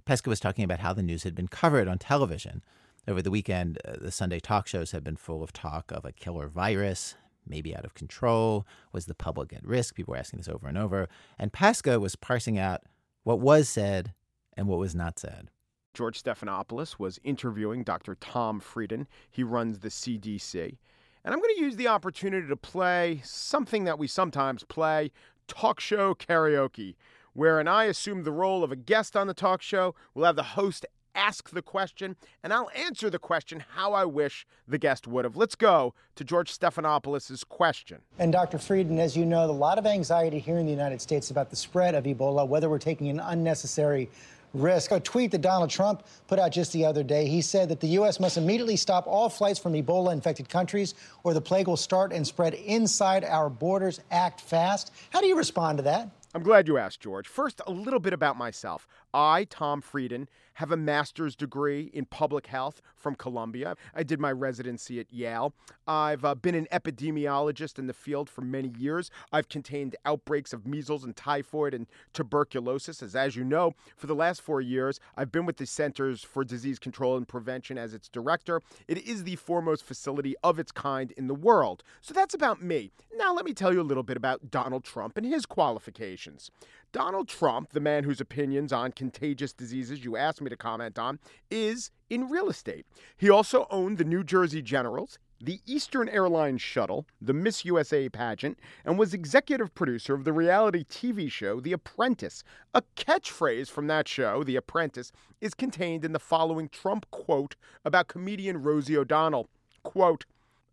Pesca 0.08 0.30
was 0.30 0.40
talking 0.40 0.64
about 0.64 0.80
how 0.80 0.94
the 0.94 1.04
news 1.04 1.24
had 1.24 1.36
been 1.36 1.50
covered 1.50 1.90
on 1.90 1.98
television. 1.98 2.64
Over 3.10 3.22
the 3.22 3.30
weekend, 3.30 3.78
uh, 3.84 3.98
the 4.00 4.10
Sunday 4.10 4.40
talk 4.40 4.66
shows 4.66 4.92
had 4.92 5.04
been 5.04 5.18
full 5.18 5.44
of 5.44 5.52
talk 5.52 5.92
of 5.92 6.06
a 6.06 6.14
killer 6.14 6.48
virus, 6.48 7.16
maybe 7.46 7.76
out 7.76 7.84
of 7.84 7.94
control. 7.94 8.66
Was 8.94 9.08
the 9.08 9.14
public 9.14 9.52
at 9.52 9.68
risk? 9.68 9.96
People 9.96 10.14
were 10.14 10.18
asking 10.18 10.40
this 10.40 10.48
over 10.48 10.66
and 10.66 10.78
over. 10.78 11.10
And 11.38 11.52
Pesca 11.52 12.00
was 12.00 12.16
parsing 12.16 12.58
out 12.58 12.84
what 13.26 13.42
was 13.42 13.68
said 13.68 14.14
and 14.56 14.70
what 14.70 14.80
was 14.80 14.96
not 14.96 15.20
said. 15.20 15.50
George 15.94 16.24
Stephanopoulos 16.24 16.98
was 16.98 17.20
interviewing 17.26 17.84
Dr. 17.84 18.16
Tom 18.16 18.62
Frieden. 18.62 19.08
He 19.30 19.44
runs 19.44 19.80
the 19.80 19.90
CDC. 19.90 20.78
And 21.26 21.34
I'm 21.34 21.42
going 21.42 21.56
to 21.56 21.62
use 21.62 21.76
the 21.76 21.90
opportunity 21.90 22.48
to 22.48 22.56
play 22.56 23.20
something 23.26 23.84
that 23.84 24.00
we 24.00 24.08
sometimes 24.08 24.64
play 24.64 25.12
talk 25.50 25.82
show 25.82 26.16
karaoke, 26.16 26.96
wherein 27.38 27.68
I 27.68 27.84
assume 27.84 28.24
the 28.24 28.32
role 28.32 28.64
of 28.64 28.72
a 28.72 28.76
guest 28.76 29.16
on 29.16 29.28
the 29.28 29.34
talk 29.34 29.62
show. 29.62 29.94
We'll 30.16 30.26
have 30.26 30.36
the 30.36 30.42
host 30.42 30.88
ask 31.14 31.52
the 31.52 31.62
question, 31.62 32.16
and 32.44 32.52
I'll 32.52 32.72
answer 32.76 33.12
the 33.12 33.20
question 33.20 33.64
how 33.76 33.94
I 33.94 34.06
wish 34.06 34.48
the 34.68 34.80
guest 34.80 35.08
would 35.08 35.24
have. 35.24 35.36
Let's 35.36 35.54
go 35.54 35.94
to 36.16 36.24
George 36.24 36.52
Stephanopoulos' 36.52 37.48
question. 37.48 38.00
And 38.18 38.32
Dr. 38.32 38.58
Frieden, 38.58 38.98
as 38.98 39.16
you 39.16 39.24
know, 39.24 39.46
a 39.46 39.52
lot 39.52 39.78
of 39.78 39.86
anxiety 39.86 40.40
here 40.40 40.58
in 40.58 40.66
the 40.66 40.72
United 40.72 41.00
States 41.00 41.30
about 41.30 41.52
the 41.52 41.56
spread 41.56 41.94
of 41.94 42.06
Ebola, 42.06 42.48
whether 42.48 42.72
we're 42.72 42.80
taking 42.80 43.08
an 43.10 43.20
unnecessary 43.20 44.10
risk. 44.56 44.92
A 44.92 45.00
tweet 45.00 45.30
that 45.32 45.42
Donald 45.42 45.70
Trump 45.70 46.08
put 46.28 46.40
out 46.40 46.52
just 46.52 46.74
the 46.74 46.86
other 46.86 47.04
day, 47.04 47.28
he 47.28 47.42
said 47.42 47.70
that 47.70 47.82
the 47.82 47.90
U.S. 47.90 48.20
must 48.20 48.38
immediately 48.38 48.78
stop 48.78 49.06
all 49.06 49.30
flights 49.30 49.60
from 49.60 49.74
Ebola 49.74 50.12
infected 50.12 50.50
countries 50.50 50.96
or 51.24 51.36
the 51.36 51.42
plague 51.42 51.68
will 51.68 51.78
start 51.78 52.12
and 52.12 52.26
spread 52.26 52.56
inside 52.56 53.24
our 53.24 53.48
borders. 53.48 54.00
Act 54.10 54.42
fast. 54.42 54.92
How 55.12 55.22
do 55.22 55.28
you 55.28 55.38
respond 55.38 55.78
to 55.78 55.84
that? 55.84 56.10
I'm 56.38 56.44
glad 56.44 56.68
you 56.68 56.78
asked, 56.78 57.00
George. 57.00 57.28
First, 57.28 57.64
a 57.66 57.72
little 57.72 58.00
bit 58.00 58.14
about 58.14 58.38
myself. 58.38 58.88
I, 59.14 59.46
Tom 59.46 59.82
Frieden, 59.82 60.28
have 60.58 60.72
a 60.72 60.78
master's 60.78 61.36
degree 61.36 61.92
in 61.94 62.06
public 62.06 62.48
health 62.48 62.82
from 62.96 63.14
Columbia. 63.14 63.76
I 63.94 64.02
did 64.02 64.20
my 64.20 64.32
residency 64.32 65.00
at 65.00 65.14
Yale. 65.14 65.54
I've 65.88 66.26
uh, 66.26 66.34
been 66.34 66.56
an 66.56 66.68
epidemiologist 66.72 67.78
in 67.78 67.86
the 67.86 67.94
field 67.94 68.28
for 68.28 68.42
many 68.42 68.70
years. 68.70 69.12
I've 69.32 69.50
contained 69.50 69.96
outbreaks 70.04 70.54
of 70.54 70.66
measles 70.66 71.04
and 71.04 71.16
typhoid 71.16 71.76
and 71.76 71.86
tuberculosis. 72.12 73.04
As, 73.04 73.16
as 73.16 73.36
you 73.36 73.44
know, 73.44 73.76
for 73.96 74.08
the 74.08 74.16
last 74.16 74.42
four 74.42 74.60
years, 74.60 75.00
I've 75.16 75.32
been 75.32 75.46
with 75.46 75.58
the 75.58 75.68
Centers 75.68 76.24
for 76.24 76.44
Disease 76.44 76.80
Control 76.80 77.18
and 77.18 77.28
Prevention 77.28 77.78
as 77.78 77.94
its 77.94 78.10
director. 78.10 78.64
It 78.88 78.98
is 79.06 79.26
the 79.26 79.36
foremost 79.36 79.84
facility 79.84 80.34
of 80.44 80.58
its 80.58 80.72
kind 80.72 81.12
in 81.12 81.28
the 81.28 81.36
world. 81.36 81.84
So 82.02 82.16
that's 82.16 82.34
about 82.34 82.64
me. 82.64 82.92
Now, 83.16 83.32
let 83.32 83.46
me 83.46 83.54
tell 83.54 83.74
you 83.74 83.82
a 83.82 83.84
little 83.84 84.02
bit 84.02 84.18
about 84.18 84.50
Donald 84.50 84.84
Trump 84.84 85.18
and 85.18 85.26
his 85.26 85.46
qualifications. 85.46 86.50
Donald 86.92 87.28
Trump, 87.28 87.72
the 87.74 87.80
man 87.80 88.04
whose 88.04 88.22
opinions 88.22 88.74
on 88.74 88.92
contagious 88.92 89.54
diseases 89.54 90.04
you 90.04 90.16
asked 90.18 90.42
me 90.42 90.50
to 90.50 90.58
comment 90.58 90.98
on, 90.98 91.20
is 91.52 91.92
in 92.10 92.30
real 92.30 92.50
estate. 92.50 92.86
He 93.18 93.30
also 93.30 93.68
owned 93.70 93.98
the 93.98 94.04
New 94.04 94.24
Jersey 94.24 94.62
Generals. 94.62 95.20
the 95.40 95.60
Eastern 95.66 96.10
Airlines 96.10 96.62
shuttle, 96.62 97.06
the 97.22 97.34
Miss 97.34 97.64
USA 97.66 98.10
pageant, 98.10 98.60
and 98.84 98.98
was 98.98 99.14
executive 99.14 99.74
producer 99.76 100.14
of 100.14 100.24
the 100.24 100.34
reality 100.34 100.84
TV 100.84 101.32
show 101.32 101.60
The 101.60 101.74
Apprentice. 101.74 102.44
A 102.74 102.82
catchphrase 102.96 103.70
from 103.70 103.88
that 103.88 104.08
show, 104.08 104.44
The 104.44 104.56
Apprentice, 104.56 105.12
is 105.40 105.54
contained 105.54 106.04
in 106.04 106.14
the 106.14 106.20
following 106.20 106.70
Trump 106.70 107.10
quote 107.12 107.56
about 107.86 108.08
comedian 108.08 108.64
Rosie 108.64 108.98
O'Donnell. 108.98 109.48
Quote, 109.84 110.26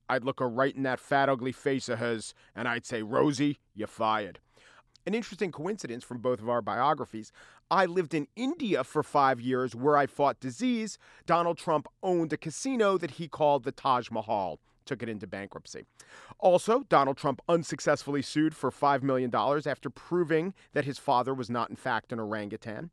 I'd 0.08 0.24
look 0.24 0.40
her 0.40 0.48
right 0.48 0.74
in 0.74 0.82
that 0.84 1.00
fat, 1.00 1.28
ugly 1.28 1.52
face 1.52 1.88
of 1.88 1.98
hers, 1.98 2.34
and 2.54 2.68
I'd 2.68 2.86
say, 2.86 3.02
Rosie, 3.02 3.58
you're 3.74 3.86
fired. 3.88 4.38
An 5.06 5.14
interesting 5.14 5.52
coincidence 5.52 6.02
from 6.02 6.18
both 6.18 6.40
of 6.40 6.48
our 6.48 6.62
biographies. 6.62 7.30
I 7.70 7.84
lived 7.84 8.14
in 8.14 8.26
India 8.36 8.82
for 8.84 9.02
five 9.02 9.38
years 9.38 9.74
where 9.74 9.98
I 9.98 10.06
fought 10.06 10.40
disease. 10.40 10.98
Donald 11.26 11.58
Trump 11.58 11.86
owned 12.02 12.32
a 12.32 12.38
casino 12.38 12.96
that 12.96 13.12
he 13.12 13.28
called 13.28 13.64
the 13.64 13.72
Taj 13.72 14.10
Mahal, 14.10 14.60
took 14.86 15.02
it 15.02 15.10
into 15.10 15.26
bankruptcy. 15.26 15.84
Also, 16.38 16.84
Donald 16.88 17.18
Trump 17.18 17.42
unsuccessfully 17.50 18.22
sued 18.22 18.56
for 18.56 18.70
$5 18.70 19.02
million 19.02 19.34
after 19.34 19.90
proving 19.90 20.54
that 20.72 20.86
his 20.86 20.98
father 20.98 21.34
was 21.34 21.50
not, 21.50 21.68
in 21.68 21.76
fact, 21.76 22.10
an 22.10 22.18
orangutan. 22.18 22.90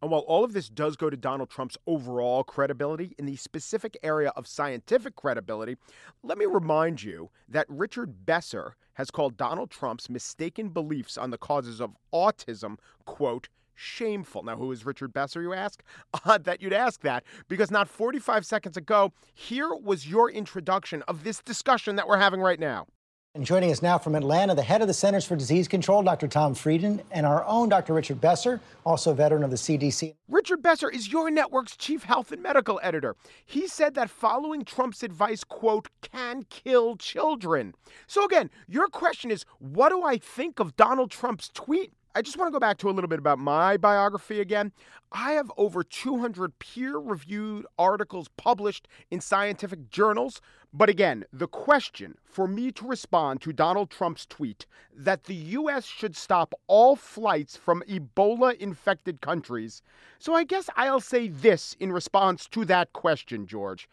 And 0.00 0.10
while 0.10 0.20
all 0.22 0.44
of 0.44 0.52
this 0.52 0.68
does 0.68 0.96
go 0.96 1.10
to 1.10 1.16
Donald 1.16 1.50
Trump's 1.50 1.76
overall 1.86 2.44
credibility, 2.44 3.14
in 3.18 3.26
the 3.26 3.36
specific 3.36 3.96
area 4.02 4.32
of 4.36 4.46
scientific 4.46 5.16
credibility, 5.16 5.76
let 6.22 6.38
me 6.38 6.46
remind 6.46 7.02
you 7.02 7.30
that 7.48 7.66
Richard 7.68 8.24
Besser 8.24 8.76
has 8.94 9.10
called 9.10 9.36
Donald 9.36 9.70
Trump's 9.70 10.08
mistaken 10.08 10.68
beliefs 10.68 11.18
on 11.18 11.30
the 11.30 11.38
causes 11.38 11.80
of 11.80 11.96
autism, 12.12 12.78
quote, 13.04 13.48
shameful. 13.74 14.42
Now, 14.42 14.56
who 14.56 14.70
is 14.72 14.84
Richard 14.84 15.12
Besser, 15.12 15.40
you 15.40 15.52
ask? 15.52 15.82
Odd 16.24 16.44
that 16.44 16.60
you'd 16.60 16.72
ask 16.72 17.00
that, 17.02 17.24
because 17.48 17.70
not 17.70 17.88
45 17.88 18.44
seconds 18.44 18.76
ago, 18.76 19.12
here 19.34 19.74
was 19.74 20.08
your 20.08 20.30
introduction 20.30 21.02
of 21.02 21.24
this 21.24 21.40
discussion 21.42 21.96
that 21.96 22.08
we're 22.08 22.18
having 22.18 22.40
right 22.40 22.58
now. 22.58 22.86
And 23.34 23.44
joining 23.44 23.70
us 23.70 23.82
now 23.82 23.98
from 23.98 24.14
Atlanta, 24.14 24.54
the 24.54 24.62
head 24.62 24.80
of 24.80 24.88
the 24.88 24.94
Centers 24.94 25.26
for 25.26 25.36
Disease 25.36 25.68
Control, 25.68 26.02
Dr. 26.02 26.26
Tom 26.26 26.54
Frieden, 26.54 27.02
and 27.10 27.26
our 27.26 27.44
own 27.44 27.68
Dr. 27.68 27.92
Richard 27.92 28.22
Besser, 28.22 28.58
also 28.86 29.10
a 29.10 29.14
veteran 29.14 29.44
of 29.44 29.50
the 29.50 29.56
CDC. 29.56 30.14
Richard 30.28 30.62
Besser 30.62 30.88
is 30.88 31.12
your 31.12 31.30
network's 31.30 31.76
chief 31.76 32.04
health 32.04 32.32
and 32.32 32.42
medical 32.42 32.80
editor. 32.82 33.16
He 33.44 33.68
said 33.68 33.94
that 33.94 34.08
following 34.08 34.64
Trump's 34.64 35.02
advice, 35.02 35.44
quote, 35.44 35.88
can 36.00 36.46
kill 36.48 36.96
children. 36.96 37.74
So 38.06 38.24
again, 38.24 38.48
your 38.66 38.88
question 38.88 39.30
is 39.30 39.44
what 39.58 39.90
do 39.90 40.02
I 40.02 40.16
think 40.16 40.58
of 40.58 40.74
Donald 40.76 41.10
Trump's 41.10 41.50
tweet? 41.52 41.92
I 42.14 42.22
just 42.22 42.38
want 42.38 42.48
to 42.48 42.52
go 42.52 42.58
back 42.58 42.78
to 42.78 42.88
a 42.88 42.90
little 42.90 43.06
bit 43.06 43.20
about 43.20 43.38
my 43.38 43.76
biography 43.76 44.40
again. 44.40 44.72
I 45.12 45.32
have 45.32 45.52
over 45.56 45.84
200 45.84 46.58
peer 46.58 46.96
reviewed 46.96 47.66
articles 47.78 48.26
published 48.36 48.88
in 49.10 49.20
scientific 49.20 49.90
journals. 49.90 50.40
But 50.72 50.90
again, 50.90 51.24
the 51.32 51.48
question 51.48 52.18
for 52.24 52.46
me 52.46 52.70
to 52.72 52.86
respond 52.86 53.40
to 53.40 53.54
Donald 53.54 53.88
Trump's 53.88 54.26
tweet 54.26 54.66
that 54.94 55.24
the 55.24 55.34
U.S. 55.34 55.86
should 55.86 56.14
stop 56.14 56.52
all 56.66 56.94
flights 56.94 57.56
from 57.56 57.82
Ebola 57.88 58.54
infected 58.54 59.22
countries. 59.22 59.82
So 60.18 60.34
I 60.34 60.44
guess 60.44 60.68
I'll 60.76 61.00
say 61.00 61.28
this 61.28 61.74
in 61.80 61.90
response 61.90 62.46
to 62.48 62.66
that 62.66 62.92
question, 62.92 63.46
George. 63.46 63.88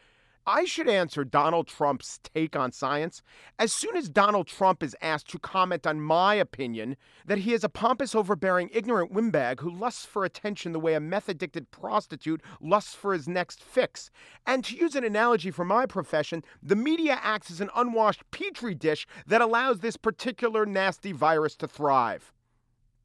I 0.47 0.65
should 0.65 0.87
answer 0.87 1.23
Donald 1.23 1.65
Trump's 1.65 2.19
take 2.19 2.55
on 2.55 2.71
science 2.71 3.23
as 3.57 3.73
soon 3.73 3.97
as 3.97 4.09
Donald 4.09 4.45
Trump 4.45 4.83
is 4.83 4.95
asked 5.01 5.27
to 5.31 5.39
comment 5.39 5.87
on 5.87 6.01
my 6.01 6.35
opinion 6.35 6.97
that 7.25 7.39
he 7.39 7.53
is 7.53 7.63
a 7.63 7.69
pompous, 7.69 8.13
overbearing, 8.13 8.69
ignorant 8.71 9.11
windbag 9.11 9.61
who 9.61 9.71
lusts 9.71 10.05
for 10.05 10.23
attention 10.23 10.71
the 10.71 10.79
way 10.79 10.93
a 10.93 10.99
meth 10.99 11.29
addicted 11.29 11.71
prostitute 11.71 12.43
lusts 12.61 12.93
for 12.93 13.13
his 13.13 13.27
next 13.27 13.63
fix. 13.63 14.11
And 14.45 14.63
to 14.65 14.75
use 14.75 14.93
an 14.93 15.03
analogy 15.03 15.49
from 15.49 15.69
my 15.69 15.87
profession, 15.87 16.43
the 16.61 16.75
media 16.75 17.19
acts 17.23 17.49
as 17.49 17.59
an 17.59 17.71
unwashed 17.75 18.21
petri 18.29 18.75
dish 18.75 19.07
that 19.25 19.41
allows 19.41 19.79
this 19.79 19.97
particular 19.97 20.67
nasty 20.67 21.11
virus 21.11 21.55
to 21.55 21.67
thrive. 21.67 22.31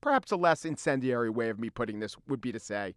Perhaps 0.03 0.30
a 0.30 0.36
less 0.36 0.66
incendiary 0.66 1.30
way 1.30 1.49
of 1.49 1.59
me 1.59 1.70
putting 1.70 2.01
this 2.01 2.16
would 2.28 2.43
be 2.43 2.53
to 2.53 2.61
say, 2.61 2.97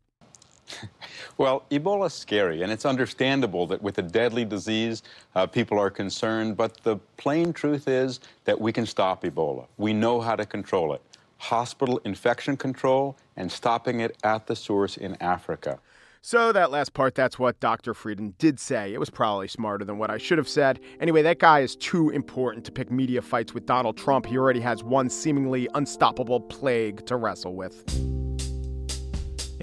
well, 1.38 1.66
Ebola 1.72 2.08
is 2.08 2.14
scary, 2.14 2.62
and 2.62 2.72
it's 2.72 2.86
understandable 2.86 3.68
that 3.68 3.82
with 3.82 3.98
a 3.98 4.02
deadly 4.02 4.46
disease, 4.46 5.04
uh, 5.36 5.46
people 5.46 5.80
are 5.80 5.90
concerned. 5.90 6.58
But 6.58 6.82
the 6.84 6.98
plain 7.18 7.54
truth 7.54 7.88
is 7.88 8.20
that 8.46 8.60
we 8.60 8.72
can 8.72 8.86
stop 8.86 9.24
Ebola. 9.24 9.68
We 9.78 9.94
know 9.94 10.22
how 10.22 10.36
to 10.36 10.46
control 10.46 10.94
it. 10.94 11.02
Hospital 11.38 12.00
infection 12.06 12.56
control 12.56 13.18
and 13.36 13.52
stopping 13.52 14.00
it 14.00 14.18
at 14.24 14.48
the 14.48 14.56
source 14.56 14.98
in 14.98 15.22
Africa. 15.22 15.80
So, 16.26 16.54
that 16.54 16.72
last 16.72 16.94
part, 16.94 17.16
that's 17.16 17.38
what 17.38 17.60
Dr. 17.60 17.94
Frieden 17.94 18.34
did 18.38 18.58
say. 18.58 18.94
It 18.94 18.98
was 18.98 19.10
probably 19.10 19.50
smarter 19.50 19.84
than 19.84 19.98
what 19.98 20.10
I 20.10 20.18
should 20.18 20.38
have 20.38 20.48
said. 20.48 20.80
Anyway, 21.02 21.22
that 21.22 21.38
guy 21.38 21.60
is 21.60 21.76
too 21.76 22.12
important 22.12 22.64
to 22.64 22.72
pick 22.72 22.90
media 22.90 23.22
fights 23.22 23.54
with 23.54 23.66
Donald 23.66 23.98
Trump. 23.98 24.26
He 24.26 24.38
already 24.38 24.62
has 24.62 24.86
one 24.86 25.10
seemingly 25.10 25.68
unstoppable 25.74 26.40
plague 26.40 27.06
to 27.08 27.18
wrestle 27.18 27.56
with. 27.56 28.13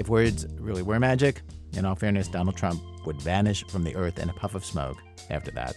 If 0.01 0.09
words 0.09 0.47
really 0.59 0.81
were 0.81 0.99
magic, 0.99 1.43
in 1.75 1.85
all 1.85 1.95
fairness, 1.95 2.27
Donald 2.27 2.57
Trump 2.57 2.83
would 3.05 3.21
vanish 3.21 3.67
from 3.67 3.85
the 3.85 3.95
earth 3.97 4.19
in 4.19 4.31
a 4.31 4.33
puff 4.33 4.55
of 4.55 4.65
smoke 4.65 4.97
after 5.29 5.51
that. 5.51 5.77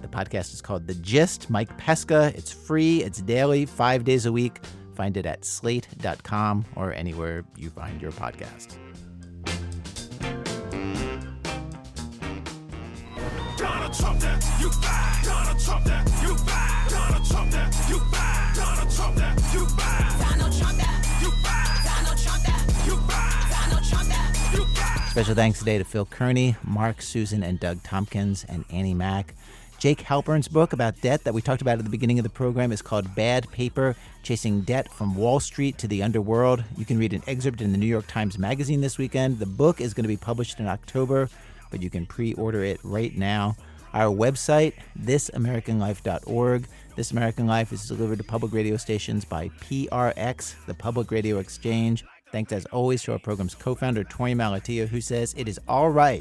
The 0.00 0.06
podcast 0.06 0.54
is 0.54 0.62
called 0.62 0.86
The 0.86 0.94
Gist. 0.94 1.50
Mike 1.50 1.76
Pesca. 1.76 2.32
It's 2.36 2.52
free, 2.52 3.02
it's 3.02 3.20
daily, 3.20 3.66
five 3.66 4.04
days 4.04 4.26
a 4.26 4.32
week. 4.32 4.60
Find 4.94 5.16
it 5.16 5.26
at 5.26 5.44
slate.com 5.44 6.64
or 6.76 6.92
anywhere 6.92 7.44
you 7.56 7.68
find 7.68 8.00
your 8.00 8.12
podcast. 8.12 8.76
Donald 13.56 13.92
Trump 13.92 14.20
that 14.20 14.56
you 14.60 14.70
bad. 14.80 15.24
Donald 15.24 15.58
Trump 15.58 15.84
that 15.86 16.22
you 16.22 16.36
bad. 16.46 16.90
Donald 16.90 17.26
Trump 17.28 17.50
that 17.50 17.73
Special 25.14 25.36
thanks 25.36 25.60
today 25.60 25.78
to 25.78 25.84
Phil 25.84 26.06
Kearney, 26.06 26.56
Mark, 26.64 27.00
Susan, 27.00 27.44
and 27.44 27.60
Doug 27.60 27.80
Tompkins, 27.84 28.44
and 28.48 28.64
Annie 28.68 28.94
Mack. 28.94 29.32
Jake 29.78 30.00
Halpern's 30.00 30.48
book 30.48 30.72
about 30.72 31.00
debt 31.02 31.22
that 31.22 31.32
we 31.32 31.40
talked 31.40 31.62
about 31.62 31.78
at 31.78 31.84
the 31.84 31.90
beginning 31.90 32.18
of 32.18 32.24
the 32.24 32.28
program 32.28 32.72
is 32.72 32.82
called 32.82 33.14
Bad 33.14 33.48
Paper 33.52 33.94
Chasing 34.24 34.62
Debt 34.62 34.92
from 34.92 35.14
Wall 35.14 35.38
Street 35.38 35.78
to 35.78 35.86
the 35.86 36.02
Underworld. 36.02 36.64
You 36.76 36.84
can 36.84 36.98
read 36.98 37.12
an 37.12 37.22
excerpt 37.28 37.60
in 37.60 37.70
the 37.70 37.78
New 37.78 37.86
York 37.86 38.08
Times 38.08 38.40
Magazine 38.40 38.80
this 38.80 38.98
weekend. 38.98 39.38
The 39.38 39.46
book 39.46 39.80
is 39.80 39.94
going 39.94 40.02
to 40.02 40.08
be 40.08 40.16
published 40.16 40.58
in 40.58 40.66
October, 40.66 41.28
but 41.70 41.80
you 41.80 41.90
can 41.90 42.06
pre 42.06 42.34
order 42.34 42.64
it 42.64 42.80
right 42.82 43.16
now. 43.16 43.54
Our 43.92 44.12
website, 44.12 44.72
thisamericanlife.org. 45.00 46.66
This 46.96 47.12
American 47.12 47.46
Life 47.46 47.72
is 47.72 47.86
delivered 47.86 48.18
to 48.18 48.24
public 48.24 48.52
radio 48.52 48.76
stations 48.76 49.24
by 49.24 49.50
PRX, 49.60 50.56
the 50.66 50.74
Public 50.74 51.12
Radio 51.12 51.38
Exchange. 51.38 52.04
Thanks 52.34 52.50
as 52.50 52.66
always 52.72 53.00
to 53.04 53.12
our 53.12 53.20
program's 53.20 53.54
co 53.54 53.76
founder, 53.76 54.02
Torey 54.02 54.34
Malatia, 54.34 54.88
who 54.88 55.00
says 55.00 55.36
it 55.38 55.46
is 55.46 55.60
all 55.68 55.88
right 55.88 56.20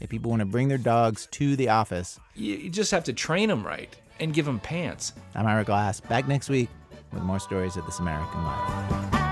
if 0.00 0.10
people 0.10 0.28
want 0.28 0.40
to 0.40 0.44
bring 0.44 0.66
their 0.66 0.76
dogs 0.76 1.28
to 1.30 1.54
the 1.54 1.68
office. 1.68 2.18
You, 2.34 2.56
you 2.56 2.68
just 2.68 2.90
have 2.90 3.04
to 3.04 3.12
train 3.12 3.48
them 3.48 3.64
right 3.64 3.96
and 4.18 4.34
give 4.34 4.44
them 4.44 4.58
pants. 4.58 5.12
I'm 5.36 5.46
Ira 5.46 5.62
Glass, 5.62 6.00
back 6.00 6.26
next 6.26 6.48
week 6.48 6.68
with 7.12 7.22
more 7.22 7.38
stories 7.38 7.76
of 7.76 7.86
This 7.86 8.00
American 8.00 8.42
Life. 8.42 9.31